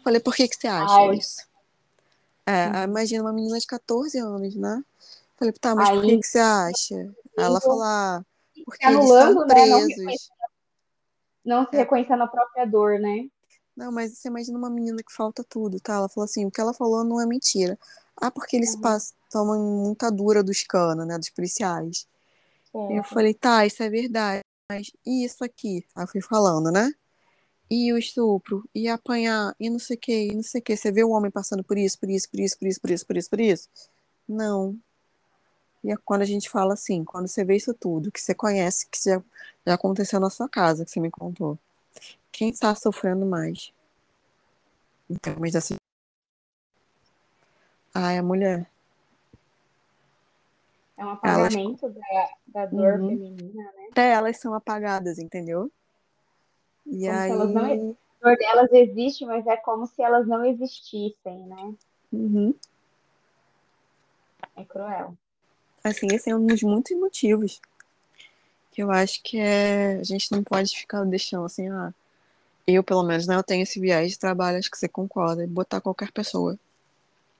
Falei, 0.04 0.20
por 0.20 0.36
que, 0.36 0.48
que 0.48 0.56
você 0.56 0.68
acha 0.68 0.94
Ai. 0.94 1.16
isso? 1.18 1.48
É, 2.46 2.84
imagina 2.84 3.24
uma 3.24 3.34
menina 3.34 3.60
de 3.60 3.68
14 3.68 4.18
anos, 4.18 4.56
né? 4.56 4.84
Falei, 5.40 5.54
tá, 5.54 5.74
mas 5.74 5.90
Aí, 5.90 5.96
por 5.96 6.06
que, 6.06 6.18
que 6.20 6.28
você 6.28 6.40
acha? 6.40 6.96
Aí 6.96 7.46
ela 7.46 7.62
falou, 7.62 7.82
ah, 7.82 8.22
porque 8.66 8.86
eles 8.86 9.08
são 9.08 9.48
presos. 9.48 9.98
Né? 9.98 10.14
não 11.46 11.66
se 11.66 11.76
é. 11.76 11.80
reconhecer 11.80 12.16
na 12.16 12.28
própria 12.28 12.66
dor, 12.66 13.00
né? 13.00 13.28
Não, 13.76 13.92
mas 13.92 14.18
você 14.18 14.28
imagina 14.28 14.58
uma 14.58 14.70
menina 14.70 15.02
que 15.02 15.14
falta 15.14 15.44
tudo, 15.44 15.80
tá? 15.80 15.94
Ela 15.94 16.10
falou 16.10 16.26
assim, 16.26 16.46
o 16.46 16.52
que 16.52 16.60
ela 16.60 16.74
falou 16.74 17.04
não 17.04 17.22
é 17.22 17.26
mentira. 17.26 17.80
Ah, 18.18 18.30
porque 18.30 18.58
eles 18.58 18.76
uhum. 18.76 18.82
passam, 18.82 19.18
tomam 19.32 19.60
muita 19.84 20.12
dura 20.12 20.44
dos 20.44 20.64
canos, 20.64 21.08
né? 21.08 21.18
Dos 21.18 21.30
policiais. 21.30 22.06
Eu 22.74 23.04
falei, 23.04 23.34
tá, 23.34 23.66
isso 23.66 23.82
é 23.82 23.90
verdade. 23.90 24.42
Mas 24.70 24.92
e 25.06 25.26
isso 25.26 25.44
aqui? 25.44 25.84
Aí 25.96 26.04
eu 26.04 26.08
fui 26.08 26.22
falando, 26.22 26.72
né? 26.72 26.92
E 27.72 27.94
o 27.94 27.98
estupro, 27.98 28.68
e 28.74 28.88
apanhar, 28.88 29.56
e 29.60 29.70
não 29.70 29.80
sei 29.80 29.96
o 29.96 30.00
que, 30.00 30.28
e 30.28 30.36
não 30.36 30.44
sei 30.44 30.60
o 30.60 30.64
que. 30.64 30.76
Você 30.76 30.92
vê 30.92 31.04
o 31.04 31.12
homem 31.12 31.32
passando 31.32 31.64
por 31.64 31.78
isso, 31.78 32.00
por 32.00 32.10
isso, 32.10 32.30
por 32.30 32.40
isso, 32.40 32.58
por 32.60 32.68
isso, 32.68 32.82
por 32.82 32.92
isso, 32.92 33.06
por 33.06 33.18
isso, 33.18 33.30
por 33.30 33.40
isso? 33.40 33.70
Não. 34.28 34.78
E 35.84 35.92
é 35.92 35.98
quando 35.98 36.22
a 36.22 36.26
gente 36.26 36.50
fala 36.50 36.74
assim, 36.74 37.04
quando 37.04 37.28
você 37.28 37.44
vê 37.44 37.56
isso 37.56 37.74
tudo, 37.74 38.12
que 38.12 38.22
você 38.22 38.36
conhece, 38.36 38.88
que 38.90 38.98
já, 39.02 39.22
já 39.66 39.74
aconteceu 39.74 40.20
na 40.20 40.30
sua 40.30 40.50
casa, 40.50 40.84
que 40.84 40.92
você 40.92 41.00
me 41.00 41.10
contou, 41.10 41.58
quem 42.32 42.50
está 42.50 42.74
sofrendo 42.76 43.26
mais? 43.26 43.72
Em 45.10 45.16
termos 45.16 45.52
dessa. 45.52 45.76
Ah, 47.94 48.12
é 48.12 48.20
a 48.20 48.24
mulher. 48.24 48.70
É 50.98 51.06
um 51.06 51.12
apagamento 51.12 51.86
elas... 51.86 51.96
da, 51.96 52.30
da 52.48 52.66
dor 52.66 53.00
uhum. 53.00 53.10
feminina, 53.10 53.64
né? 53.64 53.88
Até 53.92 54.12
elas 54.12 54.38
são 54.38 54.54
apagadas, 54.54 55.18
entendeu? 55.18 55.72
E 56.86 57.08
como 57.08 57.60
aí. 57.60 57.78
Não... 57.78 57.98
A 58.22 58.28
dor 58.28 58.38
delas 58.38 58.74
existe, 58.74 59.26
mas 59.26 59.48
é 59.48 59.56
como 59.56 59.88
se 59.88 60.02
elas 60.02 60.28
não 60.28 60.44
existissem, 60.44 61.48
né? 61.48 61.74
Uhum. 62.12 62.54
É 64.58 64.66
cruel. 64.66 65.16
Assim, 65.84 66.08
esse 66.12 66.30
é 66.30 66.36
um 66.36 66.46
dos 66.46 66.62
muitos 66.62 66.98
motivos 66.98 67.62
que 68.72 68.84
eu 68.84 68.92
acho 68.92 69.22
que 69.24 69.40
é. 69.40 69.96
A 70.00 70.04
gente 70.04 70.32
não 70.32 70.44
pode 70.44 70.76
ficar 70.78 71.04
deixando 71.06 71.46
assim, 71.46 71.70
ah, 71.70 71.94
eu 72.68 72.84
pelo 72.84 73.04
menos, 73.04 73.28
né? 73.28 73.36
Eu 73.36 73.44
tenho 73.44 73.64
esse 73.64 73.80
viés 73.80 74.12
de 74.12 74.20
trabalho, 74.20 74.58
acho 74.58 74.70
que 74.70 74.78
você 74.78 74.88
concorda, 74.88 75.46
botar 75.48 75.82
qualquer 75.82 76.12
pessoa. 76.12 76.58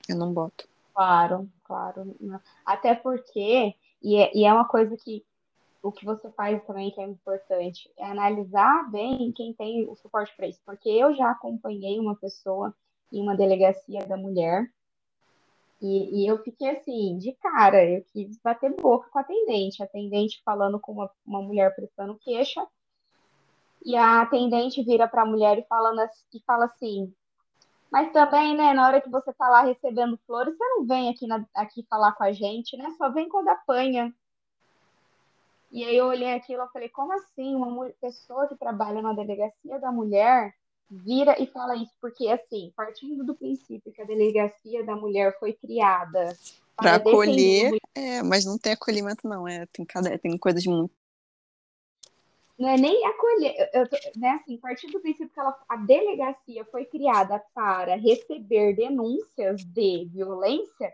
Eu 0.08 0.16
não 0.16 0.32
boto. 0.32 0.68
Claro, 0.94 1.48
claro. 1.64 2.16
Até 2.64 2.94
porque, 2.94 3.74
e 4.02 4.16
é, 4.16 4.36
e 4.36 4.44
é 4.44 4.52
uma 4.52 4.66
coisa 4.66 4.96
que 4.96 5.24
o 5.82 5.90
que 5.90 6.04
você 6.04 6.30
faz 6.32 6.62
também 6.66 6.90
que 6.90 7.00
é 7.00 7.04
importante, 7.04 7.90
é 7.96 8.04
analisar 8.04 8.90
bem 8.90 9.32
quem 9.32 9.54
tem 9.54 9.88
o 9.88 9.96
suporte 9.96 10.32
para 10.36 10.46
isso. 10.46 10.60
Porque 10.64 10.88
eu 10.88 11.14
já 11.14 11.30
acompanhei 11.30 11.98
uma 11.98 12.14
pessoa 12.14 12.74
em 13.12 13.22
uma 13.22 13.36
delegacia 13.36 14.04
da 14.06 14.16
mulher 14.16 14.70
e, 15.80 16.24
e, 16.24 16.26
eu 16.26 16.42
fiquei 16.42 16.70
assim, 16.70 17.16
de 17.18 17.32
cara, 17.36 17.84
eu 17.84 18.04
quis 18.12 18.38
bater 18.42 18.74
boca 18.76 19.08
com 19.10 19.18
a 19.18 19.22
atendente, 19.22 19.82
a 19.82 19.86
atendente 19.86 20.42
falando 20.44 20.78
com 20.80 20.92
uma, 20.92 21.10
uma 21.26 21.42
mulher 21.42 21.74
prestando 21.74 22.18
queixa, 22.18 22.66
e 23.84 23.96
a 23.96 24.22
atendente 24.22 24.82
vira 24.82 25.08
para 25.08 25.22
a 25.22 25.26
mulher 25.26 25.58
e, 25.58 25.62
falando, 25.66 26.02
e 26.34 26.42
fala 26.46 26.66
assim, 26.66 27.12
mas 27.90 28.12
também, 28.12 28.56
né, 28.56 28.72
na 28.72 28.86
hora 28.86 29.00
que 29.00 29.10
você 29.10 29.32
tá 29.32 29.48
lá 29.48 29.62
recebendo 29.62 30.18
flores, 30.26 30.56
você 30.56 30.64
não 30.64 30.86
vem 30.86 31.10
aqui, 31.10 31.26
na, 31.26 31.44
aqui 31.54 31.84
falar 31.90 32.12
com 32.12 32.22
a 32.22 32.32
gente, 32.32 32.76
né? 32.76 32.88
Só 32.96 33.10
vem 33.10 33.28
quando 33.28 33.48
apanha. 33.48 34.14
E 35.72 35.84
aí 35.84 35.96
eu 35.96 36.06
olhei 36.06 36.32
aquilo 36.34 36.62
e 36.62 36.68
falei, 36.72 36.88
como 36.88 37.12
assim? 37.12 37.54
Uma 37.56 37.90
pessoa 38.00 38.46
que 38.46 38.56
trabalha 38.56 39.02
na 39.02 39.12
delegacia 39.12 39.78
da 39.80 39.90
mulher 39.90 40.54
vira 40.90 41.40
e 41.40 41.46
fala 41.46 41.76
isso, 41.76 41.92
porque 42.00 42.28
assim, 42.28 42.72
partindo 42.74 43.24
do 43.24 43.34
princípio 43.34 43.92
que 43.92 44.02
a 44.02 44.04
delegacia 44.04 44.84
da 44.84 44.96
mulher 44.96 45.38
foi 45.38 45.52
criada 45.52 46.36
para 46.76 46.96
acolher, 46.96 47.76
é, 47.94 48.22
mas 48.22 48.44
não 48.44 48.58
tem 48.58 48.72
acolhimento 48.72 49.28
não, 49.28 49.46
é, 49.46 49.66
tem 49.66 49.84
cada 49.84 50.18
tem 50.18 50.36
coisas 50.36 50.64
muito 50.66 50.92
não 52.58 52.68
é 52.68 52.76
nem 52.76 53.06
acolher, 53.06 53.70
eu 53.72 53.88
né, 54.16 54.38
assim, 54.42 54.58
partindo 54.58 54.92
do 54.92 55.00
princípio 55.00 55.30
que 55.30 55.40
ela, 55.40 55.58
a 55.66 55.76
delegacia 55.76 56.62
foi 56.66 56.84
criada 56.84 57.42
para 57.54 57.96
receber 57.96 58.74
denúncias 58.74 59.64
de 59.64 60.04
violência, 60.12 60.92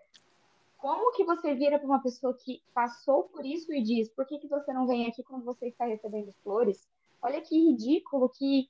como 0.77 1.11
que 1.11 1.25
você 1.25 1.57
vira 1.57 1.77
para 1.77 1.89
uma 1.89 2.01
pessoa 2.01 2.33
que 2.35 2.63
passou 2.73 3.25
por 3.25 3.45
isso 3.45 3.73
e 3.73 3.83
diz, 3.83 4.09
por 4.09 4.25
que, 4.25 4.39
que 4.39 4.47
você 4.47 4.73
não 4.73 4.87
vem 4.87 5.09
aqui 5.09 5.25
quando 5.25 5.45
você 5.45 5.67
está 5.67 5.87
recebendo 5.87 6.33
flores? 6.45 6.87
Olha 7.21 7.41
que 7.41 7.59
ridículo, 7.59 8.29
que, 8.29 8.69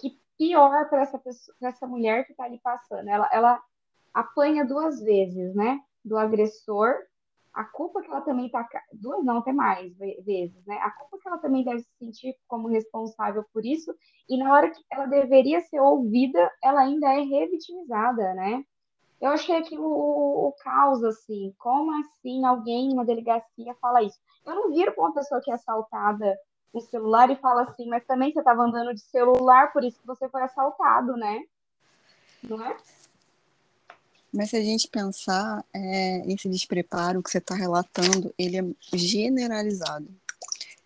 que 0.00 0.18
pior 0.38 0.88
para 0.88 1.02
essa 1.02 1.18
pessoa, 1.18 1.54
essa 1.62 1.86
mulher 1.86 2.24
que 2.24 2.32
está 2.32 2.44
ali 2.44 2.58
passando. 2.60 3.08
Ela, 3.08 3.28
ela 3.32 3.62
apanha 4.14 4.64
duas 4.64 5.00
vezes, 5.00 5.54
né? 5.54 5.80
Do 6.04 6.16
agressor, 6.16 6.94
a 7.52 7.64
culpa 7.64 8.00
que 8.00 8.08
ela 8.08 8.20
também 8.20 8.46
está, 8.46 8.66
duas 8.92 9.24
não, 9.24 9.38
até 9.38 9.52
mais 9.52 9.92
vezes, 9.96 10.64
né? 10.64 10.76
A 10.76 10.90
culpa 10.92 11.18
que 11.18 11.28
ela 11.28 11.38
também 11.38 11.64
deve 11.64 11.80
se 11.80 11.90
sentir 11.98 12.36
como 12.46 12.68
responsável 12.68 13.44
por 13.52 13.66
isso, 13.66 13.92
e 14.28 14.38
na 14.38 14.52
hora 14.54 14.70
que 14.70 14.80
ela 14.90 15.06
deveria 15.06 15.60
ser 15.62 15.80
ouvida, 15.80 16.50
ela 16.62 16.82
ainda 16.82 17.12
é 17.12 17.20
revitimizada, 17.20 18.32
né? 18.34 18.64
Eu 19.20 19.30
achei 19.32 19.56
aquilo 19.56 19.84
o, 19.84 20.48
o 20.48 20.52
caos, 20.52 21.02
assim. 21.02 21.52
Como 21.58 21.90
assim 21.98 22.44
alguém 22.44 22.90
numa 22.90 23.04
delegacia 23.04 23.74
fala 23.80 24.04
isso? 24.04 24.16
Eu 24.46 24.54
não 24.54 24.70
viro 24.70 24.94
com 24.94 25.02
uma 25.02 25.14
pessoa 25.14 25.40
que 25.42 25.50
é 25.50 25.54
assaltada 25.54 26.38
no 26.72 26.80
celular 26.80 27.30
e 27.30 27.36
fala 27.36 27.62
assim, 27.62 27.88
mas 27.88 28.04
também 28.04 28.32
você 28.32 28.38
estava 28.38 28.62
andando 28.62 28.94
de 28.94 29.00
celular, 29.00 29.72
por 29.72 29.84
isso 29.84 29.98
que 30.00 30.06
você 30.06 30.28
foi 30.28 30.42
assaltado, 30.42 31.16
né? 31.16 31.44
Não 32.42 32.64
é? 32.64 32.76
Mas 34.32 34.50
se 34.50 34.56
a 34.56 34.62
gente 34.62 34.88
pensar, 34.88 35.64
é, 35.72 36.22
esse 36.30 36.48
despreparo 36.48 37.22
que 37.22 37.30
você 37.30 37.38
está 37.38 37.54
relatando, 37.54 38.32
ele 38.38 38.58
é 38.58 38.64
generalizado. 38.94 40.08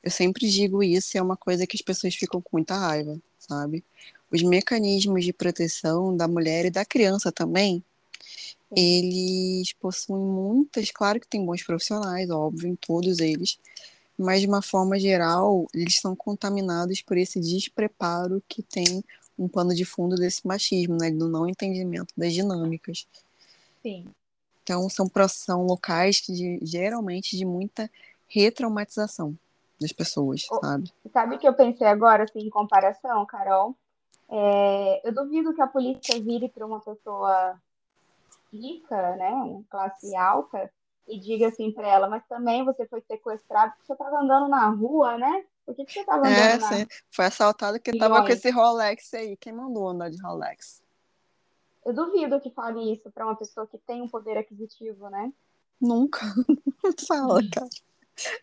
Eu 0.02 0.10
sempre 0.10 0.48
digo 0.48 0.82
isso, 0.82 1.16
é 1.18 1.22
uma 1.22 1.36
coisa 1.36 1.66
que 1.66 1.76
as 1.76 1.82
pessoas 1.82 2.14
ficam 2.14 2.40
com 2.40 2.50
muita 2.52 2.76
raiva, 2.76 3.18
sabe? 3.38 3.84
Os 4.30 4.42
mecanismos 4.42 5.24
de 5.24 5.32
proteção 5.32 6.16
da 6.16 6.26
mulher 6.26 6.64
e 6.64 6.70
da 6.70 6.84
criança 6.84 7.30
também 7.30 7.84
eles 8.74 9.72
possuem 9.74 10.24
muitas, 10.24 10.90
claro 10.90 11.20
que 11.20 11.28
tem 11.28 11.44
bons 11.44 11.62
profissionais, 11.62 12.30
óbvio, 12.30 12.68
em 12.68 12.76
todos 12.76 13.18
eles, 13.18 13.58
mas 14.18 14.40
de 14.40 14.46
uma 14.46 14.62
forma 14.62 14.98
geral, 14.98 15.66
eles 15.74 15.98
são 15.98 16.14
contaminados 16.14 17.02
por 17.02 17.16
esse 17.16 17.40
despreparo 17.40 18.42
que 18.48 18.62
tem 18.62 19.02
um 19.38 19.48
pano 19.48 19.74
de 19.74 19.84
fundo 19.84 20.16
desse 20.16 20.46
machismo, 20.46 20.96
né, 21.00 21.10
do 21.10 21.28
não 21.28 21.48
entendimento 21.48 22.12
das 22.16 22.32
dinâmicas. 22.32 23.06
Sim. 23.82 24.06
Então, 24.62 24.88
são, 24.88 25.10
são 25.28 25.64
locais 25.64 26.20
que 26.20 26.32
de, 26.32 26.60
geralmente 26.62 27.36
de 27.36 27.44
muita 27.44 27.90
retraumatização 28.28 29.36
das 29.80 29.92
pessoas, 29.92 30.46
sabe? 30.60 30.92
Sabe 31.12 31.34
o 31.34 31.38
que 31.38 31.48
eu 31.48 31.54
pensei 31.54 31.86
agora, 31.86 32.24
assim, 32.24 32.40
em 32.40 32.50
comparação, 32.50 33.26
Carol? 33.26 33.76
É, 34.30 35.08
eu 35.08 35.12
duvido 35.12 35.54
que 35.54 35.60
a 35.60 35.66
polícia 35.66 36.20
vire 36.20 36.48
para 36.48 36.64
uma 36.64 36.80
pessoa 36.80 37.60
rica, 38.52 39.16
né, 39.16 39.62
classe 39.68 40.14
alta, 40.14 40.70
e 41.06 41.18
diga 41.18 41.48
assim 41.48 41.70
para 41.72 41.88
ela, 41.88 42.08
mas 42.08 42.24
também 42.26 42.64
você 42.64 42.86
foi 42.86 43.00
sequestrado 43.02 43.72
porque 43.72 43.86
você 43.86 43.92
estava 43.92 44.18
andando 44.18 44.48
na 44.48 44.68
rua, 44.68 45.18
né? 45.18 45.44
Por 45.64 45.74
que, 45.74 45.84
que 45.84 45.92
você 45.92 46.00
estava 46.00 46.26
andando 46.26 46.36
é, 46.36 46.58
na 46.58 46.68
sim. 46.68 46.86
Foi 47.10 47.24
assaltado 47.26 47.78
porque 47.78 47.90
estava 47.90 48.22
com 48.22 48.28
esse 48.28 48.50
Rolex 48.50 49.14
aí. 49.14 49.36
Quem 49.36 49.52
mandou 49.52 49.88
andar 49.88 50.10
de 50.10 50.20
Rolex? 50.22 50.82
Eu 51.84 51.92
duvido 51.92 52.40
que 52.40 52.50
fale 52.50 52.92
isso 52.92 53.10
para 53.10 53.24
uma 53.24 53.36
pessoa 53.36 53.66
que 53.66 53.78
tem 53.78 54.02
um 54.02 54.08
poder 54.08 54.38
aquisitivo, 54.38 55.08
né? 55.08 55.32
Nunca. 55.80 56.20
Não 56.82 56.92
fala, 57.06 57.40
cara. 57.52 57.68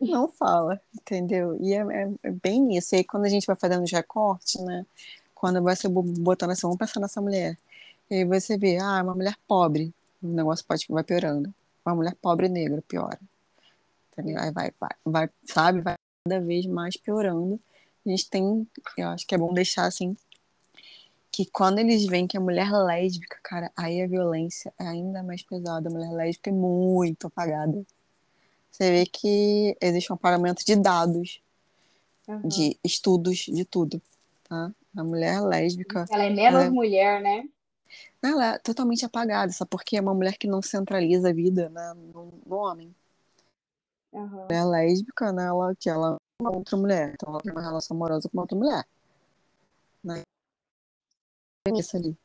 Não 0.01 0.27
fala, 0.27 0.81
entendeu? 0.93 1.57
E 1.61 1.73
é, 1.73 1.79
é, 1.79 2.11
é, 2.23 2.31
bem 2.31 2.75
isso. 2.75 2.95
E 2.95 2.97
aí, 2.97 3.03
quando 3.03 3.25
a 3.25 3.29
gente 3.29 3.47
vai 3.47 3.55
fazendo 3.55 3.83
os 3.83 3.91
recortes, 3.91 4.59
né? 4.61 4.85
Quando 5.33 5.61
vai 5.61 5.75
ser 5.75 5.87
botando 5.89 6.51
assim, 6.51 6.63
vamos 6.63 6.77
pensar 6.77 6.99
nessa 6.99 7.21
mulher. 7.21 7.57
E 8.09 8.15
aí 8.15 8.25
você 8.25 8.57
vê, 8.57 8.77
ah, 8.77 8.99
é 8.99 9.03
uma 9.03 9.15
mulher 9.15 9.37
pobre 9.47 9.93
o 10.21 10.27
negócio 10.27 10.65
pode 10.65 10.85
vai 10.89 11.03
piorando. 11.03 11.53
Uma 11.85 11.95
mulher 11.95 12.15
pobre 12.21 12.49
negra 12.49 12.81
piora. 12.81 13.19
Aí 14.17 14.51
vai, 14.51 14.71
vai, 14.71 14.89
vai, 15.05 15.29
sabe, 15.45 15.81
vai 15.81 15.95
cada 16.27 16.39
vez 16.41 16.65
mais 16.65 16.97
piorando. 16.97 17.59
A 18.05 18.09
gente 18.09 18.29
tem, 18.29 18.67
eu 18.97 19.07
acho 19.09 19.25
que 19.25 19.35
é 19.35 19.37
bom 19.37 19.53
deixar 19.53 19.85
assim, 19.85 20.15
que 21.31 21.45
quando 21.45 21.79
eles 21.79 22.05
veem 22.05 22.27
que 22.27 22.37
a 22.37 22.41
mulher 22.41 22.71
lésbica, 22.71 23.39
cara, 23.43 23.71
aí 23.77 24.01
a 24.01 24.07
violência 24.07 24.73
é 24.79 24.87
ainda 24.87 25.23
mais 25.23 25.41
pesada. 25.41 25.89
A 25.89 25.91
mulher 25.91 26.11
lésbica 26.11 26.49
é 26.49 26.53
muito 26.53 27.27
apagada. 27.27 27.85
Você 28.71 28.91
vê 28.91 29.05
que 29.05 29.75
existe 29.81 30.11
um 30.11 30.15
apagamento 30.15 30.65
de 30.65 30.75
dados, 30.75 31.41
uhum. 32.27 32.47
de 32.47 32.77
estudos, 32.83 33.37
de 33.39 33.65
tudo, 33.65 34.01
tá? 34.47 34.71
A 34.95 35.03
mulher 35.03 35.41
lésbica. 35.41 36.05
Ela 36.09 36.25
é 36.25 36.29
menos 36.29 36.61
ela 36.61 36.65
é... 36.65 36.69
mulher, 36.69 37.21
né? 37.21 37.47
Ela 38.21 38.55
é 38.55 38.59
totalmente 38.59 39.05
apagada, 39.05 39.51
sabe? 39.51 39.69
Porque 39.69 39.97
é 39.97 40.01
uma 40.01 40.13
mulher 40.13 40.37
que 40.37 40.47
não 40.47 40.61
centraliza 40.61 41.29
a 41.29 41.33
vida 41.33 41.69
né, 41.69 41.93
no, 42.13 42.31
no 42.45 42.55
homem. 42.55 42.93
Uhum. 44.11 44.47
Ela 44.49 44.81
é 44.81 44.87
lésbica, 44.87 45.31
né? 45.31 45.45
Ela, 45.45 45.75
que 45.75 45.89
ela 45.89 46.15
é 46.15 46.43
uma 46.43 46.55
outra 46.55 46.77
mulher. 46.77 47.13
Então 47.13 47.29
ela 47.29 47.41
tem 47.41 47.51
uma 47.51 47.61
relação 47.61 47.95
amorosa 47.95 48.27
com 48.29 48.37
uma 48.37 48.43
outra 48.43 48.57
mulher. 48.57 48.85
Né? 50.03 50.21
Isso 51.75 51.97
ali. 51.97 52.17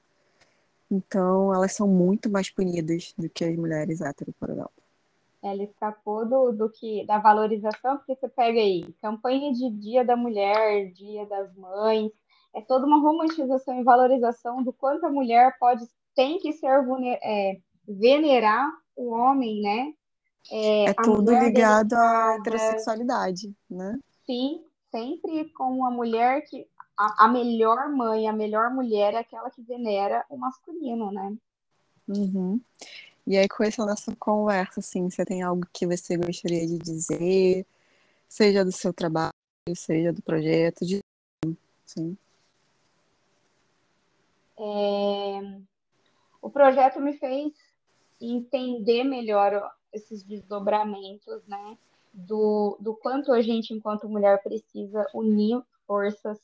Então 0.90 1.52
elas 1.52 1.72
são 1.72 1.88
muito 1.88 2.30
mais 2.30 2.50
punidas 2.50 3.12
do 3.18 3.28
que 3.28 3.44
as 3.44 3.56
mulheres 3.56 4.00
hétero, 4.00 4.32
por 4.38 4.50
exemplo. 4.50 4.72
Ela 5.42 5.62
escapou 5.62 6.26
do, 6.26 6.52
do 6.52 6.70
que 6.70 7.04
da 7.04 7.18
valorização, 7.18 7.98
porque 7.98 8.14
você 8.14 8.28
pega 8.28 8.58
aí, 8.58 8.90
campanha 9.02 9.52
de 9.52 9.68
Dia 9.70 10.02
da 10.02 10.16
Mulher, 10.16 10.90
Dia 10.92 11.26
das 11.26 11.54
Mães, 11.54 12.10
é 12.54 12.60
toda 12.60 12.86
uma 12.86 13.00
romantização 13.00 13.80
e 13.80 13.84
valorização 13.84 14.62
do 14.62 14.72
quanto 14.72 15.04
a 15.04 15.10
mulher 15.10 15.56
pode 15.58 15.86
tem 16.14 16.38
que 16.38 16.52
ser 16.52 16.70
é, 17.22 17.58
venerar 17.86 18.70
o 18.96 19.10
homem, 19.10 19.60
né? 19.60 19.92
É, 20.50 20.90
é 20.90 20.94
tudo 20.94 21.32
ligado 21.32 21.94
à 21.94 22.36
heterossexualidade, 22.36 23.54
né? 23.68 23.98
Sim, 24.24 24.62
sempre 24.90 25.50
com 25.50 25.84
a 25.84 25.90
mulher 25.90 26.42
que 26.42 26.66
a, 26.96 27.24
a, 27.24 27.28
melhor 27.28 27.88
mãe, 27.88 28.28
a 28.28 28.32
melhor 28.32 28.70
mulher 28.70 29.14
é 29.14 29.18
aquela 29.18 29.50
que 29.50 29.62
venera 29.62 30.24
o 30.30 30.36
masculino, 30.36 31.10
né? 31.10 31.36
Uhum. 32.06 32.60
E 33.26 33.36
aí, 33.36 33.48
com 33.48 33.64
essa 33.64 33.84
nossa 33.84 34.14
conversa, 34.16 34.80
assim, 34.80 35.08
você 35.08 35.24
tem 35.24 35.42
algo 35.42 35.66
que 35.72 35.86
você 35.86 36.16
gostaria 36.16 36.66
de 36.66 36.78
dizer, 36.78 37.66
seja 38.28 38.64
do 38.64 38.70
seu 38.70 38.92
trabalho, 38.92 39.32
seja 39.74 40.12
do 40.12 40.22
projeto, 40.22 40.84
de 40.84 41.00
sim. 41.86 42.16
É... 44.58 45.40
O 46.40 46.50
projeto 46.50 47.00
me 47.00 47.14
fez 47.14 47.52
entender 48.20 49.04
melhor 49.04 49.70
esses 49.92 50.22
desdobramentos, 50.22 51.46
né? 51.46 51.78
Do, 52.12 52.76
do 52.80 52.94
quanto 52.94 53.32
a 53.32 53.40
gente, 53.42 53.74
enquanto 53.74 54.08
mulher, 54.08 54.42
precisa 54.42 55.06
unir 55.12 55.60
forças 55.86 56.38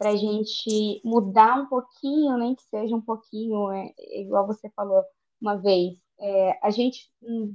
para 0.00 0.10
a 0.10 0.16
gente 0.16 1.00
mudar 1.04 1.58
um 1.58 1.66
pouquinho, 1.66 2.36
nem 2.38 2.54
que 2.54 2.62
seja 2.62 2.96
um 2.96 3.00
pouquinho, 3.00 3.70
é, 3.70 3.92
igual 4.18 4.46
você 4.46 4.68
falou 4.70 5.04
uma 5.40 5.56
vez. 5.56 5.96
É, 6.18 6.58
a 6.62 6.70
gente 6.70 7.10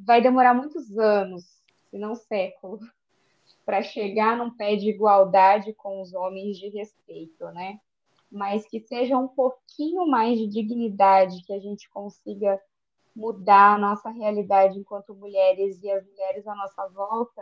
vai 0.05 0.21
demorar 0.21 0.53
muitos 0.53 0.97
anos, 0.97 1.43
se 1.89 1.97
não 1.97 2.15
séculos, 2.15 2.81
para 3.65 3.81
chegar 3.81 4.37
num 4.37 4.51
pé 4.51 4.75
de 4.75 4.89
igualdade 4.89 5.73
com 5.73 6.01
os 6.01 6.13
homens 6.13 6.57
de 6.57 6.69
respeito, 6.69 7.45
né? 7.47 7.79
Mas 8.35 8.67
que 8.67 8.81
seja 8.81 9.17
um 9.17 9.29
pouquinho 9.29 10.05
mais 10.05 10.37
de 10.37 10.45
dignidade, 10.47 11.41
que 11.45 11.53
a 11.53 11.59
gente 11.59 11.89
consiga 11.89 12.61
mudar 13.15 13.75
a 13.75 13.77
nossa 13.77 14.09
realidade 14.09 14.77
enquanto 14.77 15.15
mulheres 15.15 15.81
e 15.81 15.89
as 15.89 16.05
mulheres 16.05 16.45
à 16.45 16.53
nossa 16.53 16.85
volta, 16.89 17.41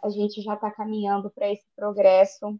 a 0.00 0.08
gente 0.08 0.40
já 0.40 0.54
está 0.54 0.70
caminhando 0.70 1.28
para 1.28 1.50
esse 1.50 1.66
progresso. 1.74 2.56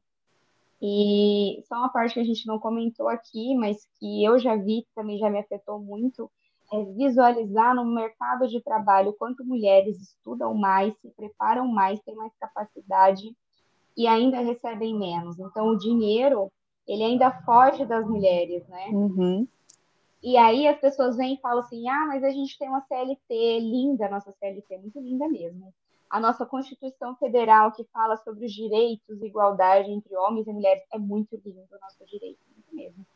E 0.80 1.62
só 1.68 1.76
uma 1.76 1.88
parte 1.88 2.14
que 2.14 2.20
a 2.20 2.24
gente 2.24 2.46
não 2.48 2.58
comentou 2.58 3.08
aqui, 3.08 3.54
mas 3.54 3.88
que 4.00 4.24
eu 4.24 4.40
já 4.40 4.56
vi, 4.56 4.82
que 4.82 4.92
também 4.92 5.16
já 5.16 5.30
me 5.30 5.38
afetou 5.38 5.78
muito, 5.78 6.28
é 6.72 6.84
visualizar 6.84 7.76
no 7.76 7.84
mercado 7.84 8.48
de 8.48 8.60
trabalho 8.60 9.14
quanto 9.16 9.44
mulheres 9.44 10.00
estudam 10.00 10.52
mais, 10.52 10.92
se 10.98 11.10
preparam 11.10 11.68
mais, 11.68 12.00
têm 12.00 12.16
mais 12.16 12.32
capacidade 12.40 13.36
e 13.96 14.08
ainda 14.08 14.40
recebem 14.40 14.98
menos. 14.98 15.38
Então, 15.38 15.68
o 15.68 15.78
dinheiro 15.78 16.50
ele 16.86 17.02
ainda 17.02 17.30
foge 17.42 17.84
das 17.84 18.06
mulheres, 18.06 18.66
né? 18.68 18.88
Uhum. 18.88 19.46
E 20.22 20.36
aí 20.36 20.68
as 20.68 20.78
pessoas 20.78 21.16
vêm 21.16 21.34
e 21.34 21.40
falam 21.40 21.60
assim: 21.60 21.88
ah, 21.88 22.06
mas 22.06 22.22
a 22.22 22.30
gente 22.30 22.58
tem 22.58 22.68
uma 22.68 22.80
CLT 22.82 23.60
linda, 23.60 24.06
a 24.06 24.10
nossa 24.10 24.32
CLT 24.32 24.74
é 24.74 24.78
muito 24.78 25.00
linda 25.00 25.28
mesmo. 25.28 25.72
A 26.08 26.20
nossa 26.20 26.44
Constituição 26.44 27.16
Federal, 27.16 27.72
que 27.72 27.84
fala 27.92 28.16
sobre 28.18 28.44
os 28.44 28.52
direitos 28.52 29.22
e 29.22 29.26
igualdade 29.26 29.90
entre 29.90 30.14
homens 30.14 30.46
e 30.46 30.52
mulheres, 30.52 30.82
é 30.92 30.98
muito 30.98 31.40
lindo 31.44 31.66
o 31.72 31.80
nosso 31.80 32.04
direito, 32.06 32.38
muito 32.54 32.74
mesmo. 32.74 33.06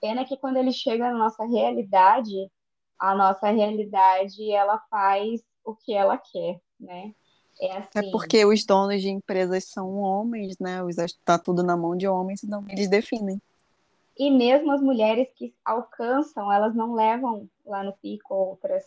Pena 0.00 0.24
que 0.24 0.36
quando 0.36 0.56
ele 0.56 0.72
chega 0.72 1.10
na 1.10 1.18
nossa 1.18 1.44
realidade, 1.44 2.50
a 2.98 3.14
nossa 3.14 3.50
realidade 3.50 4.50
ela 4.50 4.78
faz 4.90 5.42
o 5.64 5.74
que 5.74 5.92
ela 5.92 6.16
quer, 6.16 6.60
né? 6.80 7.14
É, 7.60 7.66
é, 7.66 7.76
assim... 7.78 8.08
é 8.08 8.10
porque 8.10 8.44
os 8.44 8.64
donos 8.64 9.00
de 9.00 9.08
empresas 9.08 9.64
são 9.64 9.96
homens, 9.98 10.58
né? 10.58 10.78
Está 10.88 11.38
tudo 11.38 11.62
na 11.62 11.76
mão 11.76 11.96
de 11.96 12.06
homens, 12.06 12.42
então 12.44 12.64
eles 12.68 12.88
definem. 12.88 13.40
E 14.18 14.30
mesmo 14.30 14.72
as 14.72 14.80
mulheres 14.80 15.28
que 15.34 15.54
alcançam, 15.64 16.50
elas 16.50 16.74
não 16.74 16.94
levam 16.94 17.48
lá 17.64 17.82
no 17.82 17.92
pico 17.92 18.34
outras. 18.34 18.84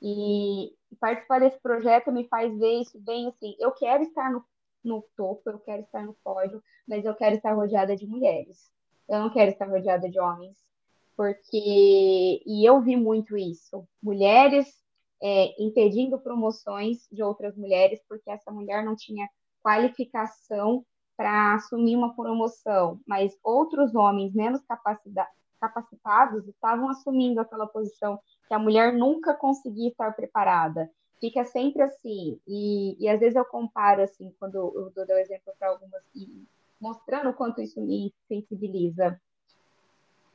E, 0.00 0.74
participar 0.98 1.40
desse 1.40 1.58
projeto 1.60 2.10
me 2.10 2.26
faz 2.26 2.56
ver 2.58 2.80
isso 2.80 2.98
bem 2.98 3.28
assim. 3.28 3.54
Eu 3.58 3.70
quero 3.70 4.02
estar 4.02 4.30
no, 4.30 4.44
no 4.84 5.04
topo, 5.16 5.48
eu 5.48 5.58
quero 5.60 5.82
estar 5.82 6.04
no 6.04 6.14
pódio, 6.24 6.62
mas 6.86 7.04
eu 7.04 7.14
quero 7.14 7.36
estar 7.36 7.52
rodeada 7.54 7.96
de 7.96 8.06
mulheres. 8.06 8.70
Eu 9.08 9.20
não 9.20 9.30
quero 9.30 9.52
estar 9.52 9.68
rodeada 9.68 10.08
de 10.08 10.18
homens, 10.18 10.56
porque 11.16 12.42
e 12.44 12.68
eu 12.68 12.80
vi 12.80 12.96
muito 12.96 13.36
isso, 13.36 13.86
mulheres 14.02 14.81
é, 15.22 15.54
impedindo 15.62 16.18
promoções 16.18 17.06
de 17.10 17.22
outras 17.22 17.56
mulheres 17.56 18.00
porque 18.08 18.30
essa 18.30 18.50
mulher 18.50 18.84
não 18.84 18.96
tinha 18.96 19.28
qualificação 19.62 20.84
para 21.16 21.54
assumir 21.54 21.96
uma 21.96 22.14
promoção, 22.16 23.00
mas 23.06 23.38
outros 23.44 23.94
homens 23.94 24.34
menos 24.34 24.60
capacitados 25.60 26.48
estavam 26.48 26.88
assumindo 26.88 27.40
aquela 27.40 27.66
posição 27.66 28.18
que 28.48 28.54
a 28.54 28.58
mulher 28.58 28.92
nunca 28.92 29.32
conseguia 29.32 29.88
estar 29.90 30.12
preparada. 30.16 30.90
Fica 31.20 31.44
sempre 31.44 31.82
assim, 31.82 32.40
e, 32.48 32.96
e 32.98 33.08
às 33.08 33.20
vezes 33.20 33.36
eu 33.36 33.44
comparo 33.44 34.02
assim, 34.02 34.34
quando 34.40 34.56
eu 34.56 34.92
dou 34.94 35.14
o 35.14 35.18
exemplo 35.18 35.52
para 35.56 35.68
algumas, 35.68 36.02
e 36.12 36.44
mostrando 36.80 37.30
o 37.30 37.34
quanto 37.34 37.60
isso 37.60 37.80
me 37.80 38.12
sensibiliza. 38.26 39.20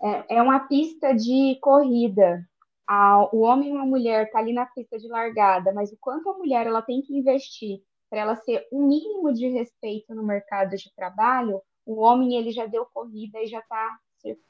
É, 0.01 0.37
é 0.37 0.41
uma 0.41 0.61
pista 0.61 1.13
de 1.13 1.57
corrida. 1.59 2.47
A, 2.87 3.29
o 3.33 3.41
homem 3.41 3.69
e 3.69 3.71
uma 3.73 3.85
mulher 3.85 4.31
tá 4.31 4.39
ali 4.39 4.53
na 4.53 4.65
pista 4.65 4.97
de 4.97 5.07
largada, 5.07 5.73
mas 5.73 5.91
o 5.91 5.97
quanto 5.99 6.29
a 6.29 6.37
mulher 6.37 6.65
ela 6.65 6.81
tem 6.81 7.01
que 7.01 7.15
investir 7.15 7.81
para 8.09 8.19
ela 8.21 8.35
ser 8.35 8.65
um 8.71 8.87
mínimo 8.87 9.33
de 9.33 9.49
respeito 9.49 10.15
no 10.15 10.23
mercado 10.23 10.75
de 10.77 10.93
trabalho, 10.95 11.61
o 11.85 11.99
homem 11.99 12.35
ele 12.35 12.51
já 12.51 12.65
deu 12.65 12.85
corrida 12.85 13.39
e 13.41 13.47
já 13.47 13.59
está 13.59 13.99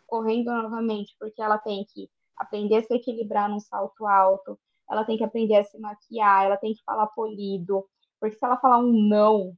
correndo 0.05 0.51
novamente, 0.51 1.15
porque 1.19 1.41
ela 1.41 1.57
tem 1.57 1.85
que 1.85 2.09
aprender 2.35 2.77
a 2.77 2.83
se 2.83 2.93
equilibrar 2.93 3.49
num 3.49 3.59
salto 3.59 4.05
alto, 4.05 4.59
ela 4.89 5.03
tem 5.03 5.17
que 5.17 5.23
aprender 5.23 5.55
a 5.55 5.63
se 5.63 5.77
maquiar, 5.79 6.45
ela 6.45 6.57
tem 6.57 6.73
que 6.73 6.83
falar 6.83 7.07
polido, 7.07 7.85
porque 8.19 8.35
se 8.35 8.45
ela 8.45 8.57
falar 8.57 8.77
um 8.77 8.91
não 8.91 9.55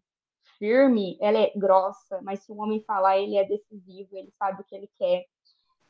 firme, 0.58 1.18
ela 1.22 1.38
é 1.38 1.52
grossa, 1.56 2.22
mas 2.22 2.42
se 2.42 2.52
o 2.52 2.58
homem 2.58 2.84
falar, 2.84 3.18
ele 3.18 3.38
é 3.38 3.46
decisivo, 3.46 4.18
ele 4.18 4.32
sabe 4.38 4.62
o 4.62 4.64
que 4.66 4.76
ele 4.76 4.90
quer. 4.98 5.26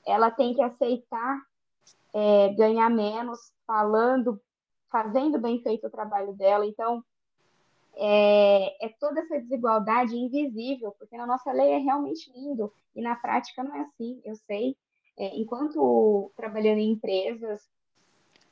Ela 0.06 0.30
tem 0.30 0.54
que 0.54 0.62
aceitar 0.62 1.42
é, 2.14 2.54
ganhar 2.54 2.90
menos, 2.90 3.54
falando, 3.66 4.42
fazendo 4.90 5.40
bem 5.40 5.62
feito 5.62 5.88
o 5.88 5.92
trabalho 5.92 6.34
dela. 6.34 6.66
Então, 6.66 7.04
é, 7.96 8.86
é, 8.86 8.90
toda 9.00 9.20
essa 9.20 9.40
desigualdade 9.40 10.16
invisível, 10.16 10.96
porque 10.98 11.18
na 11.18 11.28
nossa 11.28 11.52
lei 11.52 11.72
é 11.72 11.78
realmente 11.78 12.32
lindo 12.34 12.72
e 12.96 13.02
na 13.02 13.16
prática 13.16 13.64
não 13.64 13.76
é 13.76 13.82
assim, 13.82 14.22
eu 14.24 14.36
sei. 14.36 14.76
É, 15.18 15.38
enquanto 15.38 16.32
trabalhando 16.36 16.78
em 16.80 16.92
empresas 16.92 17.62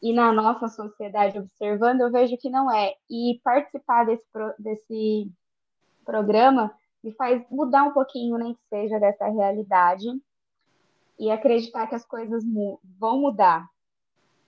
e 0.01 0.13
na 0.13 0.33
nossa 0.33 0.67
sociedade 0.67 1.39
observando, 1.39 2.01
eu 2.01 2.11
vejo 2.11 2.37
que 2.37 2.49
não 2.49 2.69
é. 2.71 2.93
E 3.09 3.39
participar 3.43 4.05
desse, 4.05 4.25
desse 4.59 5.31
programa 6.05 6.73
me 7.03 7.13
faz 7.13 7.41
mudar 7.49 7.83
um 7.83 7.93
pouquinho, 7.93 8.37
nem 8.37 8.53
que 8.53 8.61
seja 8.69 8.99
dessa 8.99 9.27
realidade, 9.27 10.07
e 11.19 11.31
acreditar 11.31 11.87
que 11.87 11.95
as 11.95 12.05
coisas 12.05 12.43
mu 12.43 12.79
vão 12.99 13.19
mudar. 13.19 13.67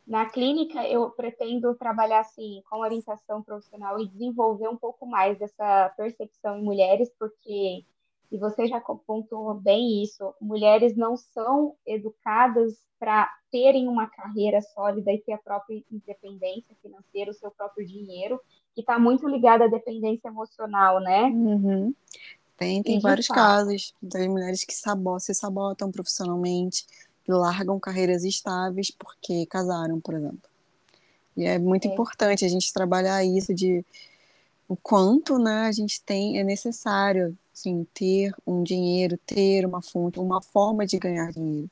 Na 0.05 0.26
clínica, 0.26 0.88
eu 0.88 1.11
pretendo 1.11 1.76
trabalhar 1.76 2.22
assim 2.22 2.63
com 2.67 2.80
orientação 2.80 3.43
profissional 3.43 3.99
e 3.99 4.07
desenvolver 4.07 4.67
um 4.67 4.76
pouco 4.76 5.05
mais 5.05 5.38
dessa 5.38 5.93
percepção 5.95 6.57
em 6.57 6.63
mulheres, 6.63 7.11
porque, 7.20 7.86
e 8.32 8.38
você 8.39 8.65
já 8.65 8.82
pontuou 8.82 9.53
bem 9.53 10.01
isso, 10.01 10.34
mulheres 10.41 10.97
não 10.97 11.15
são 11.15 11.76
educadas 11.86 12.74
para 12.99 13.30
terem 13.51 13.88
uma 13.88 14.07
carreira 14.07 14.61
sólida 14.61 15.13
e 15.13 15.22
ter 15.22 15.34
a 15.34 15.38
própria 15.38 15.84
independência 15.91 16.76
financeira, 16.82 17.30
o 17.30 17.36
seu 17.36 17.51
próprio 17.51 17.86
dinheiro, 17.86 18.41
que 18.74 18.82
está 18.82 18.97
muito 18.97 19.28
ligada 19.28 19.65
à 19.65 19.67
dependência 19.67 20.28
emocional, 20.28 20.99
né? 20.99 21.26
Uhum. 21.26 21.93
Tem, 22.60 22.84
tem 22.84 22.99
vários 22.99 23.28
fato. 23.28 23.38
casos 23.38 23.93
das 24.01 24.28
mulheres 24.28 24.66
que 24.66 24.74
sabotam, 24.74 25.20
se 25.22 25.34
sabotam 25.34 25.89
profissionalmente, 25.89 26.86
que 27.24 27.32
largam 27.32 27.80
carreiras 27.80 28.26
estáveis 28.26 28.91
porque 28.91 29.45
casaram, 29.45 30.01
por 30.01 30.14
exemplo. 30.14 30.49
E 31.38 31.45
é 31.45 31.57
muito 31.57 31.88
é. 31.88 31.91
importante 31.91 32.43
a 32.43 32.49
gente 32.49 32.74
trabalhar 32.74 33.24
isso 33.24 33.53
de 33.53 33.86
o 34.68 34.76
quanto 34.76 35.39
né, 35.39 35.68
a 35.68 35.72
gente 35.72 36.03
tem, 36.03 36.38
é 36.38 36.43
necessário 36.43 37.36
assim, 37.53 37.88
ter 37.93 38.34
um 38.45 38.62
dinheiro, 38.62 39.18
ter 39.26 39.66
uma 39.66 39.82
fonte, 39.82 40.20
uma 40.20 40.41
forma 40.41 40.86
de 40.86 40.99
ganhar 40.99 41.32
dinheiro. 41.32 41.70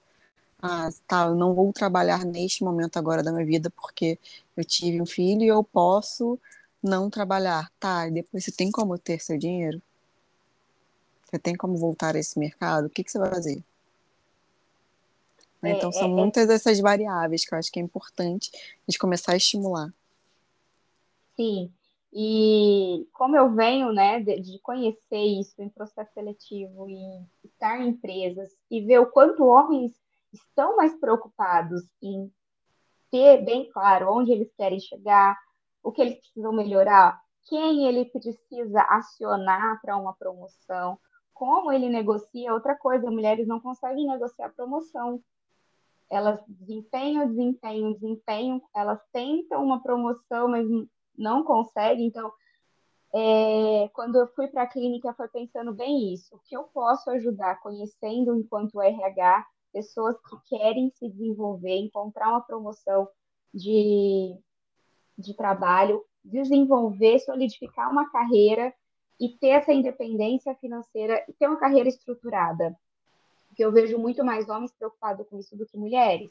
Ah, 0.61 0.89
tá, 1.05 1.25
eu 1.25 1.35
não 1.35 1.53
vou 1.53 1.71
trabalhar 1.73 2.25
neste 2.25 2.63
momento 2.63 2.97
agora 2.97 3.21
da 3.21 3.31
minha 3.31 3.45
vida 3.45 3.69
porque 3.69 4.17
eu 4.55 4.63
tive 4.63 5.01
um 5.01 5.05
filho 5.05 5.43
e 5.43 5.47
eu 5.47 5.63
posso 5.63 6.39
não 6.81 7.09
trabalhar. 7.09 7.69
Tá, 7.77 8.07
e 8.07 8.11
depois 8.11 8.45
você 8.45 8.51
tem 8.51 8.71
como 8.71 8.97
ter 8.97 9.21
seu 9.21 9.37
dinheiro? 9.37 9.81
Você 11.27 11.37
tem 11.37 11.55
como 11.55 11.75
voltar 11.75 12.15
a 12.15 12.19
esse 12.19 12.39
mercado? 12.39 12.87
O 12.87 12.89
que, 12.89 13.03
que 13.03 13.11
você 13.11 13.19
vai 13.19 13.29
fazer? 13.29 13.61
É, 15.61 15.71
então, 15.71 15.91
são 15.91 16.07
é, 16.07 16.11
é, 16.11 16.13
muitas 16.13 16.47
dessas 16.47 16.79
variáveis 16.79 17.45
que 17.45 17.53
eu 17.53 17.59
acho 17.59 17.71
que 17.71 17.79
é 17.79 17.83
importante 17.83 18.49
a 18.53 18.89
gente 18.91 18.97
começar 18.97 19.33
a 19.33 19.37
estimular. 19.37 19.89
Sim, 21.35 21.71
e 22.13 23.05
como 23.11 23.35
eu 23.35 23.53
venho, 23.53 23.91
né, 23.91 24.21
de, 24.21 24.39
de 24.39 24.59
conhecer 24.59 25.19
isso 25.19 25.61
em 25.61 25.69
processo 25.69 26.13
seletivo 26.13 26.89
e 26.89 27.21
estar 27.43 27.81
em 27.81 27.89
empresas 27.89 28.55
e 28.71 28.81
ver 28.81 28.99
o 28.99 29.11
quanto 29.11 29.43
homens 29.43 29.91
estão 30.31 30.77
mais 30.77 30.93
preocupados 30.95 31.83
em 32.01 32.31
ter 33.11 33.43
bem 33.43 33.69
claro 33.69 34.13
onde 34.13 34.31
eles 34.31 34.51
querem 34.55 34.79
chegar, 34.79 35.37
o 35.83 35.91
que 35.91 36.01
eles 36.01 36.19
precisam 36.19 36.53
melhorar, 36.53 37.21
quem 37.45 37.87
ele 37.87 38.05
precisa 38.05 38.81
acionar 38.81 39.79
para 39.81 39.97
uma 39.97 40.13
promoção, 40.13 40.99
como 41.37 41.71
ele 41.71 41.87
negocia 41.87 42.51
outra 42.51 42.75
coisa, 42.75 43.11
mulheres 43.11 43.47
não 43.47 43.59
conseguem 43.59 44.07
negociar 44.07 44.49
promoção. 44.55 45.21
Elas 46.09 46.39
desempenham, 46.47 47.27
desempenham, 47.27 47.93
desempenham, 47.93 48.61
elas 48.75 48.99
tentam 49.13 49.63
uma 49.63 49.81
promoção, 49.81 50.47
mas 50.47 50.65
não 51.15 51.43
conseguem. 51.43 52.07
Então, 52.07 52.31
é, 53.13 53.87
quando 53.93 54.15
eu 54.15 54.27
fui 54.29 54.47
para 54.47 54.63
a 54.63 54.67
clínica, 54.67 55.13
foi 55.13 55.27
pensando 55.27 55.73
bem 55.73 56.11
isso. 56.11 56.35
O 56.35 56.39
que 56.39 56.57
eu 56.57 56.63
posso 56.63 57.07
ajudar, 57.11 57.61
conhecendo 57.61 58.35
enquanto 58.35 58.81
RH, 58.81 59.45
pessoas 59.71 60.15
que 60.27 60.57
querem 60.57 60.89
se 60.89 61.07
desenvolver, 61.07 61.77
encontrar 61.77 62.29
uma 62.29 62.41
promoção 62.41 63.07
de, 63.53 64.35
de 65.15 65.35
trabalho, 65.35 66.03
desenvolver, 66.23 67.19
solidificar 67.19 67.91
uma 67.91 68.09
carreira 68.09 68.73
e 69.19 69.29
ter 69.29 69.49
essa 69.49 69.73
independência 69.73 70.55
financeira 70.55 71.23
e 71.27 71.33
ter 71.33 71.47
uma 71.47 71.59
carreira 71.59 71.89
estruturada. 71.89 72.77
Porque 73.47 73.63
eu 73.63 73.71
vejo 73.71 73.97
muito 73.97 74.23
mais 74.23 74.47
homens 74.49 74.71
preocupados 74.73 75.27
com 75.27 75.39
isso 75.39 75.55
do 75.57 75.65
que 75.65 75.77
mulheres. 75.77 76.29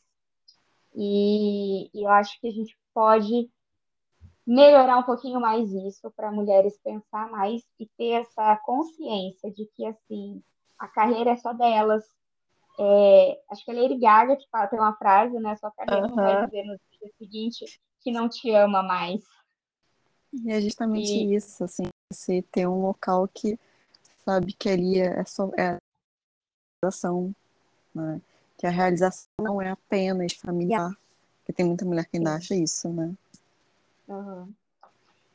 E, 0.95 1.91
e 1.93 2.05
eu 2.05 2.09
acho 2.09 2.41
que 2.41 2.49
a 2.49 2.53
gente 2.53 2.79
pode 2.95 3.51
melhorar 4.47 4.99
um 4.99 5.03
pouquinho 5.03 5.41
mais 5.41 5.73
isso 5.73 6.11
para 6.13 6.31
mulheres 6.31 6.79
pensar 6.83 7.29
mais 7.31 7.63
e 7.81 7.87
ter 7.99 8.23
essa 8.23 8.57
consciência 8.59 9.51
de 9.51 9.67
que 9.75 9.85
assim 9.85 10.41
a 10.79 10.87
carreira 10.87 11.31
é 11.31 11.37
só 11.37 11.53
delas. 11.53 12.05
É, 12.79 13.41
acho 13.51 13.65
que 13.65 13.71
é 13.71 13.75
Lady 13.75 13.99
Gaga 13.99 14.37
que 14.37 14.49
fala, 14.51 14.69
tem 14.69 14.79
uma 14.79 14.95
frase, 14.97 15.39
né? 15.41 15.57
Sua 15.57 15.73
carreira 15.73 16.07
uhum. 16.07 16.15
não 16.15 16.23
vai 16.23 16.45
dizer 16.45 16.63
no 16.65 16.79
dia 16.93 17.11
seguinte 17.19 17.65
que 18.01 18.13
não 18.13 18.29
te 18.29 18.51
ama 18.51 18.83
mais. 18.83 19.25
E 20.33 20.53
é 20.53 20.61
justamente 20.61 21.11
e... 21.11 21.35
isso, 21.35 21.65
assim, 21.65 21.85
você 22.13 22.43
ter 22.53 22.67
um 22.67 22.83
local 22.83 23.29
que 23.29 23.59
sabe 24.25 24.53
que 24.53 24.69
ali 24.69 25.01
é 25.01 25.25
só 25.25 25.51
é 25.57 25.69
a 25.69 25.79
realização, 26.83 27.35
né? 27.95 28.21
Que 28.57 28.67
a 28.67 28.71
realização 28.71 29.29
não 29.41 29.61
é 29.61 29.71
apenas 29.71 30.33
familiar, 30.33 30.97
porque 31.39 31.53
tem 31.53 31.67
muita 31.67 31.85
mulher 31.85 32.07
que 32.07 32.17
ainda 32.17 32.35
acha 32.35 32.55
isso, 32.55 32.89
né? 32.89 33.15
Uhum. 34.09 34.53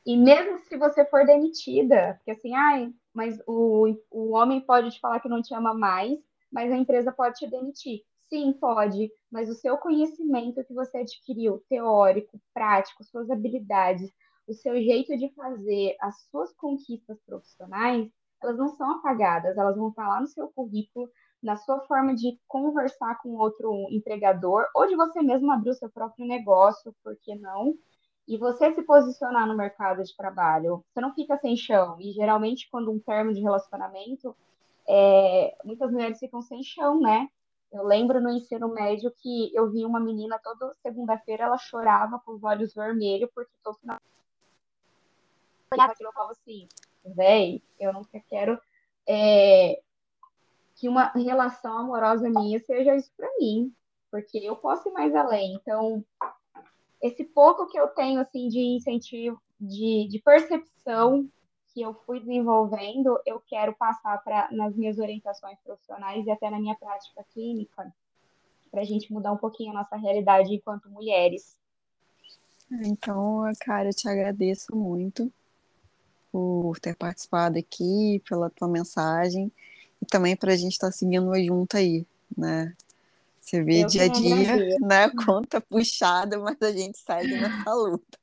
E 0.05 0.17
mesmo 0.17 0.57
se 0.59 0.78
você 0.78 1.05
for 1.05 1.26
demitida, 1.26 2.15
porque 2.17 2.32
assim, 2.32 2.55
ai, 2.55 2.93
mas 3.13 3.39
o, 3.45 3.95
o 4.09 4.32
homem 4.32 4.61
pode 4.61 4.91
te 4.91 4.99
falar 4.99 5.19
que 5.19 5.30
não 5.30 5.41
te 5.41 5.53
ama 5.53 5.74
mais, 5.74 6.19
mas 6.51 6.72
a 6.72 6.78
empresa 6.78 7.11
pode 7.11 7.36
te 7.36 7.47
demitir. 7.47 8.03
Sim, 8.28 8.53
pode, 8.53 9.11
mas 9.30 9.49
o 9.49 9.53
seu 9.53 9.78
conhecimento 9.78 10.63
que 10.63 10.74
você 10.74 10.99
adquiriu, 10.99 11.61
teórico, 11.67 12.39
prático, 12.53 13.03
suas 13.03 13.30
habilidades, 13.30 14.09
o 14.52 14.56
seu 14.56 14.76
jeito 14.76 15.18
de 15.18 15.30
fazer, 15.34 15.95
as 15.99 16.22
suas 16.30 16.54
conquistas 16.54 17.18
profissionais, 17.26 18.10
elas 18.41 18.58
não 18.58 18.70
são 18.76 18.91
apagadas, 18.91 19.58
elas 19.58 19.76
vão 19.76 19.89
estar 19.89 20.08
lá 20.08 20.20
no 20.20 20.28
seu 20.28 20.49
currículo, 20.49 21.10
na 21.41 21.56
sua 21.56 21.80
forma 21.82 22.14
de 22.16 22.39
conversar 22.47 23.20
com 23.22 23.36
outro 23.36 23.88
empregador, 23.89 24.66
ou 24.76 24.88
de 24.88 24.95
você 24.95 25.22
mesmo 25.22 25.52
abrir 25.52 25.72
o 25.72 25.76
seu 25.76 25.89
próprio 25.89 26.28
negócio, 26.28 26.93
por 27.04 27.16
que 27.18 27.36
não? 27.36 27.74
E 28.28 28.38
você 28.38 28.74
se 28.74 28.84
posicionar 28.84 29.47
no 29.47 29.56
mercado 29.56 30.04
de 30.04 30.16
trabalho, 30.16 30.84
você 30.93 31.02
não 31.02 31.14
fica 31.14 31.38
sem 31.38 31.56
chão. 31.56 31.97
E 31.99 32.12
geralmente, 32.12 32.70
quando 32.70 32.91
um 32.91 32.99
termo 32.99 33.34
de 33.34 33.41
relacionamento, 33.41 34.36
é, 34.88 35.56
muitas 35.64 35.91
mulheres 35.91 36.20
ficam 36.20 36.41
sem 36.41 36.62
chão, 36.64 36.99
né? 36.99 37.28
Eu 37.72 37.84
lembro 37.84 38.22
no 38.22 38.30
ensino 38.30 38.68
médio 38.68 39.12
que 39.18 39.49
eu 39.56 39.72
vi 39.72 39.86
uma 39.86 39.99
menina 39.99 40.39
toda 40.43 40.74
segunda-feira, 40.82 41.45
ela 41.45 41.58
chorava 41.58 42.20
com 42.20 42.34
os 42.34 42.43
olhos 42.43 42.74
vermelhos, 42.74 43.30
porque 43.34 43.52
todo 43.64 43.78
final 43.80 43.97
olhava 45.74 45.93
aquilo 45.93 46.11
assim, 46.30 46.67
véi, 47.05 47.63
eu 47.80 47.93
nunca 47.93 48.19
quero 48.30 48.59
é, 49.07 49.82
que 50.76 50.88
uma 50.88 51.11
relação 51.13 51.78
amorosa 51.78 52.30
minha 52.30 52.59
seja 52.59 52.95
isso 52.95 53.11
para 53.15 53.30
mim, 53.39 53.74
porque 54.09 54.38
eu 54.38 54.55
posso 54.55 54.89
ir 54.89 54.91
mais 54.91 55.15
além. 55.15 55.53
Então, 55.53 56.03
esse 57.01 57.24
pouco 57.24 57.67
que 57.67 57.80
eu 57.80 57.88
tenho 57.89 58.19
assim 58.19 58.49
de 58.49 58.59
incentivo, 58.59 59.41
de, 59.59 60.07
de 60.09 60.19
percepção 60.19 61.30
que 61.74 61.82
eu 61.82 61.93
fui 61.93 62.19
desenvolvendo, 62.19 63.17
eu 63.26 63.39
quero 63.39 63.74
passar 63.76 64.22
para 64.24 64.51
nas 64.51 64.76
minhas 64.76 64.99
orientações 64.99 65.57
profissionais 65.63 66.26
e 66.26 66.32
até 66.32 66.49
na 66.49 66.59
minha 66.59 66.76
prática 66.76 67.24
clínica, 67.34 67.93
para 68.69 68.84
gente 68.84 69.11
mudar 69.11 69.32
um 69.32 69.38
pouquinho 69.38 69.72
a 69.72 69.76
nossa 69.76 69.95
realidade 69.95 70.53
enquanto 70.53 70.89
mulheres. 70.89 71.57
Então, 72.69 73.43
cara, 73.61 73.89
eu 73.89 73.93
te 73.93 74.07
agradeço 74.07 74.76
muito 74.76 75.32
por 76.32 76.79
ter 76.79 76.95
participado 76.95 77.57
aqui, 77.57 78.21
pela 78.27 78.49
tua 78.49 78.67
mensagem 78.67 79.51
e 80.01 80.05
também 80.05 80.36
para 80.36 80.53
a 80.53 80.55
gente 80.55 80.73
estar 80.73 80.88
tá 80.88 80.91
seguindo 80.91 81.34
junto 81.43 81.77
aí, 81.77 82.05
né? 82.38 82.73
Você 83.39 83.63
vê 83.63 83.84
eu 83.84 83.88
dia 83.88 84.03
a 84.03 84.07
dia, 84.07 84.77
né? 84.82 85.09
Conta 85.25 85.59
puxada, 85.59 86.38
mas 86.38 86.61
a 86.61 86.71
gente 86.71 86.97
segue 86.97 87.36
nessa 87.39 87.73
luta. 87.73 88.19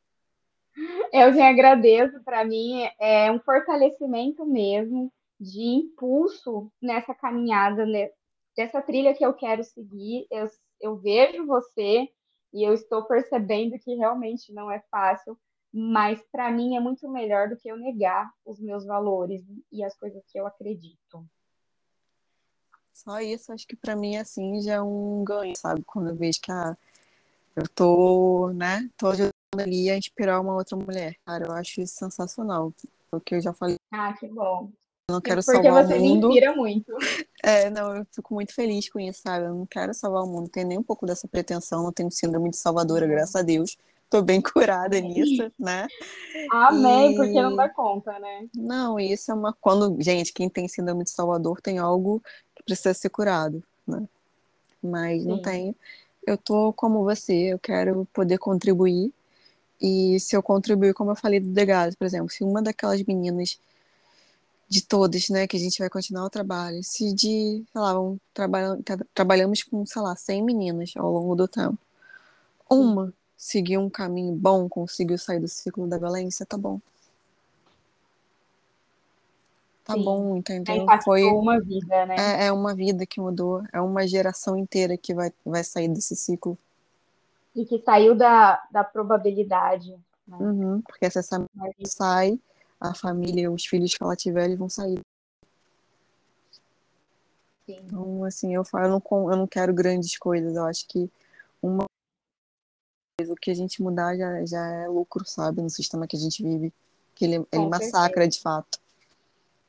Eu 1.13 1.33
que 1.33 1.41
agradeço, 1.41 2.23
para 2.23 2.45
mim 2.45 2.89
é 3.01 3.31
um 3.33 3.41
fortalecimento 3.41 4.47
mesmo 4.47 5.13
de 5.41 5.61
impulso 5.61 6.71
nessa 6.81 7.15
caminhada, 7.15 7.85
né? 7.85 8.11
dessa 8.59 8.83
trilha 8.83 9.15
que 9.15 9.25
eu 9.25 9.33
quero 9.33 9.63
seguir. 9.63 10.27
Eu, 10.33 10.51
eu 10.81 10.97
vejo 10.97 11.47
você 11.47 12.09
e 12.53 12.67
eu 12.67 12.75
estou 12.75 13.05
percebendo 13.05 13.79
que 13.79 13.95
realmente 13.95 14.53
não 14.53 14.69
é 14.69 14.83
fácil, 14.91 15.39
mas 15.73 16.21
para 16.33 16.51
mim 16.51 16.77
é 16.77 16.81
muito 16.81 17.09
melhor 17.11 17.49
do 17.49 17.57
que 17.57 17.69
eu 17.69 17.77
negar 17.77 18.31
os 18.45 18.59
meus 18.61 18.85
valores 18.85 19.43
e 19.71 19.83
as 19.85 19.97
coisas 19.97 20.23
que 20.27 20.39
eu 20.39 20.47
acredito. 20.47 21.27
Só 22.93 23.21
isso, 23.21 23.53
acho 23.53 23.67
que 23.67 23.77
para 23.77 23.95
mim 23.95 24.17
assim 24.17 24.61
já 24.61 24.75
é 24.75 24.83
um 24.83 25.23
ganho, 25.25 25.55
sabe? 25.57 25.85
Quando 25.85 26.11
eu 26.11 26.17
vejo 26.17 26.41
que 26.41 26.51
ah, 26.51 26.77
eu 27.55 27.69
tô, 27.69 28.51
né, 28.53 28.89
tô 28.97 29.09
ajudando 29.09 29.33
ali 29.57 29.91
a 29.91 29.97
inspirar 29.97 30.41
uma 30.41 30.55
outra 30.55 30.77
mulher. 30.77 31.17
Cara, 31.25 31.47
eu 31.47 31.53
acho 31.53 31.81
isso 31.81 31.95
sensacional. 31.95 32.73
Porque 33.11 33.37
eu 33.37 33.41
já 33.41 33.53
falei. 33.53 33.77
Ah, 33.91 34.13
que 34.13 34.29
bom. 34.29 34.71
Eu 35.09 35.15
não 35.15 35.21
quero 35.21 35.43
Porque 35.43 35.63
salvar 35.63 35.85
o 35.85 35.89
mundo. 35.89 35.89
Porque 35.89 35.95
você 35.95 36.01
me 36.01 36.13
inspira 36.13 36.57
muito. 36.57 36.93
É, 37.41 37.71
não, 37.71 37.97
eu 37.97 38.07
fico 38.13 38.35
muito 38.35 38.53
feliz 38.53 38.91
com 38.91 38.99
isso, 38.99 39.23
sabe? 39.23 39.47
Eu 39.47 39.55
não 39.55 39.65
quero 39.65 39.95
salvar 39.95 40.25
o 40.25 40.27
mundo, 40.27 40.41
não 40.41 40.49
tenho 40.49 40.67
nem 40.67 40.77
um 40.77 40.83
pouco 40.83 41.07
dessa 41.07 41.29
pretensão, 41.29 41.85
não 41.85 41.93
tenho 41.93 42.11
síndrome 42.11 42.51
de 42.51 42.57
salvadora, 42.57 43.07
graças 43.07 43.37
a 43.37 43.43
Deus. 43.43 43.79
Tô 44.11 44.23
bem 44.23 44.41
curada 44.41 44.99
nisso, 45.01 45.53
né? 45.59 45.87
Amém, 46.51 47.13
e... 47.13 47.17
porque 47.17 47.43
não 47.43 47.55
dá 47.55 47.69
conta, 47.69 48.19
né? 48.19 48.49
Não, 48.55 48.99
isso 48.99 49.31
é 49.31 49.35
uma. 49.35 49.53
Quando, 49.53 50.01
gente, 50.03 50.33
quem 50.33 50.49
tem 50.49 50.67
síndrome 50.67 51.05
de 51.05 51.11
Salvador 51.11 51.61
tem 51.61 51.79
algo 51.79 52.23
que 52.55 52.63
precisa 52.63 52.95
ser 52.95 53.11
curado, 53.11 53.63
né? 53.87 54.09
Mas 54.83 55.23
Sim. 55.23 55.29
não 55.29 55.43
tenho. 55.43 55.75
Eu 56.27 56.39
tô 56.39 56.73
como 56.73 57.05
você, 57.05 57.53
eu 57.53 57.59
quero 57.59 58.07
poder 58.13 58.39
contribuir. 58.39 59.13
E 59.81 60.19
se 60.19 60.35
eu 60.35 60.43
contribuir, 60.43 60.95
como 60.95 61.11
eu 61.13 61.17
falei 61.17 61.39
do 61.39 61.51
Degato, 61.51 61.97
por 61.97 62.05
exemplo, 62.05 62.31
se 62.31 62.43
uma 62.43 62.61
daquelas 62.63 63.03
meninas 63.05 63.59
de 64.69 64.83
todas, 64.83 65.29
né, 65.29 65.47
que 65.47 65.57
a 65.57 65.61
gente 65.61 65.79
vai 65.79 65.89
continuar 65.89 66.25
o 66.25 66.31
trabalho, 66.31 66.83
se 66.83 67.13
de, 67.15 67.65
sei 67.73 67.81
lá, 67.81 67.99
um, 68.01 68.19
trabalha, 68.35 68.79
trabalhamos 69.15 69.63
com, 69.63 69.87
sei 69.87 70.03
lá, 70.03 70.15
100 70.17 70.43
meninas 70.43 70.93
ao 70.97 71.11
longo 71.11 71.35
do 71.35 71.49
tempo, 71.49 71.79
uma 72.69 73.15
seguiu 73.39 73.81
um 73.81 73.89
caminho 73.89 74.35
bom, 74.35 74.69
conseguiu 74.69 75.17
sair 75.17 75.39
do 75.39 75.47
ciclo 75.47 75.87
da 75.87 75.97
violência, 75.97 76.45
tá 76.45 76.59
bom. 76.59 76.81
Tá 79.85 79.95
Sim. 79.95 80.05
bom, 80.05 80.37
entendeu? 80.37 80.85
Foi 81.03 81.23
uma 81.23 81.59
vida, 81.61 82.05
né? 82.05 82.17
É, 82.19 82.47
é, 82.47 82.53
uma 82.53 82.75
vida 82.75 83.07
que 83.07 83.21
mudou, 83.21 83.63
é 83.73 83.81
uma 83.81 84.07
geração 84.07 84.57
inteira 84.57 84.99
que 84.99 85.15
vai, 85.15 85.33
vai 85.47 85.63
sair 85.63 85.89
desse 85.89 86.17
ciclo. 86.17 86.59
E 87.55 87.65
que 87.65 87.79
saiu 87.79 88.15
da, 88.15 88.63
da 88.71 88.83
probabilidade. 88.85 89.93
Né? 90.27 90.37
Uhum, 90.39 90.83
porque 90.83 91.09
se 91.09 91.21
essa 91.21 91.43
Mas... 91.55 91.75
sai, 91.93 92.39
a 92.81 92.93
família, 92.93 93.51
os 93.51 93.65
filhos 93.65 93.95
que 93.95 94.03
ela 94.03 94.17
tiver, 94.17 94.45
eles 94.47 94.59
vão 94.59 94.69
sair. 94.69 95.01
Sim. 97.65 97.79
Então, 97.85 98.25
assim, 98.25 98.55
eu 98.55 98.65
falo, 98.65 98.87
eu 98.87 98.91
não, 98.91 99.31
eu 99.31 99.37
não 99.37 99.47
quero 99.47 99.73
grandes 99.73 100.19
coisas, 100.19 100.55
eu 100.55 100.65
acho 100.65 100.87
que 100.87 101.11
uma 101.63 101.87
o 103.27 103.35
que 103.35 103.51
a 103.51 103.55
gente 103.55 103.83
mudar 103.83 104.17
já, 104.17 104.45
já 104.45 104.65
é 104.67 104.89
lucro, 104.89 105.25
sabe, 105.27 105.61
no 105.61 105.69
sistema 105.69 106.07
que 106.07 106.17
a 106.17 106.19
gente 106.19 106.41
vive. 106.43 106.73
Que 107.17 107.25
ele, 107.25 107.45
ele 107.51 107.67
massacra 107.67 108.29
de 108.29 108.41
fato. 108.41 108.79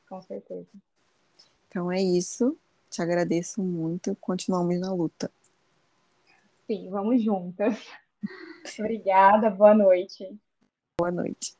Com 0.08 0.22
certeza. 0.22 0.68
Então 1.68 1.90
é 1.90 2.00
isso. 2.00 2.56
Te 2.88 3.02
agradeço 3.02 3.60
muito. 3.60 4.16
Continuamos 4.20 4.78
na 4.78 4.92
luta. 4.92 5.30
Sim, 6.66 6.88
vamos 6.90 7.22
juntas. 7.22 7.76
Obrigada, 8.78 9.50
boa 9.50 9.74
noite. 9.74 10.38
Boa 10.96 11.10
noite. 11.10 11.59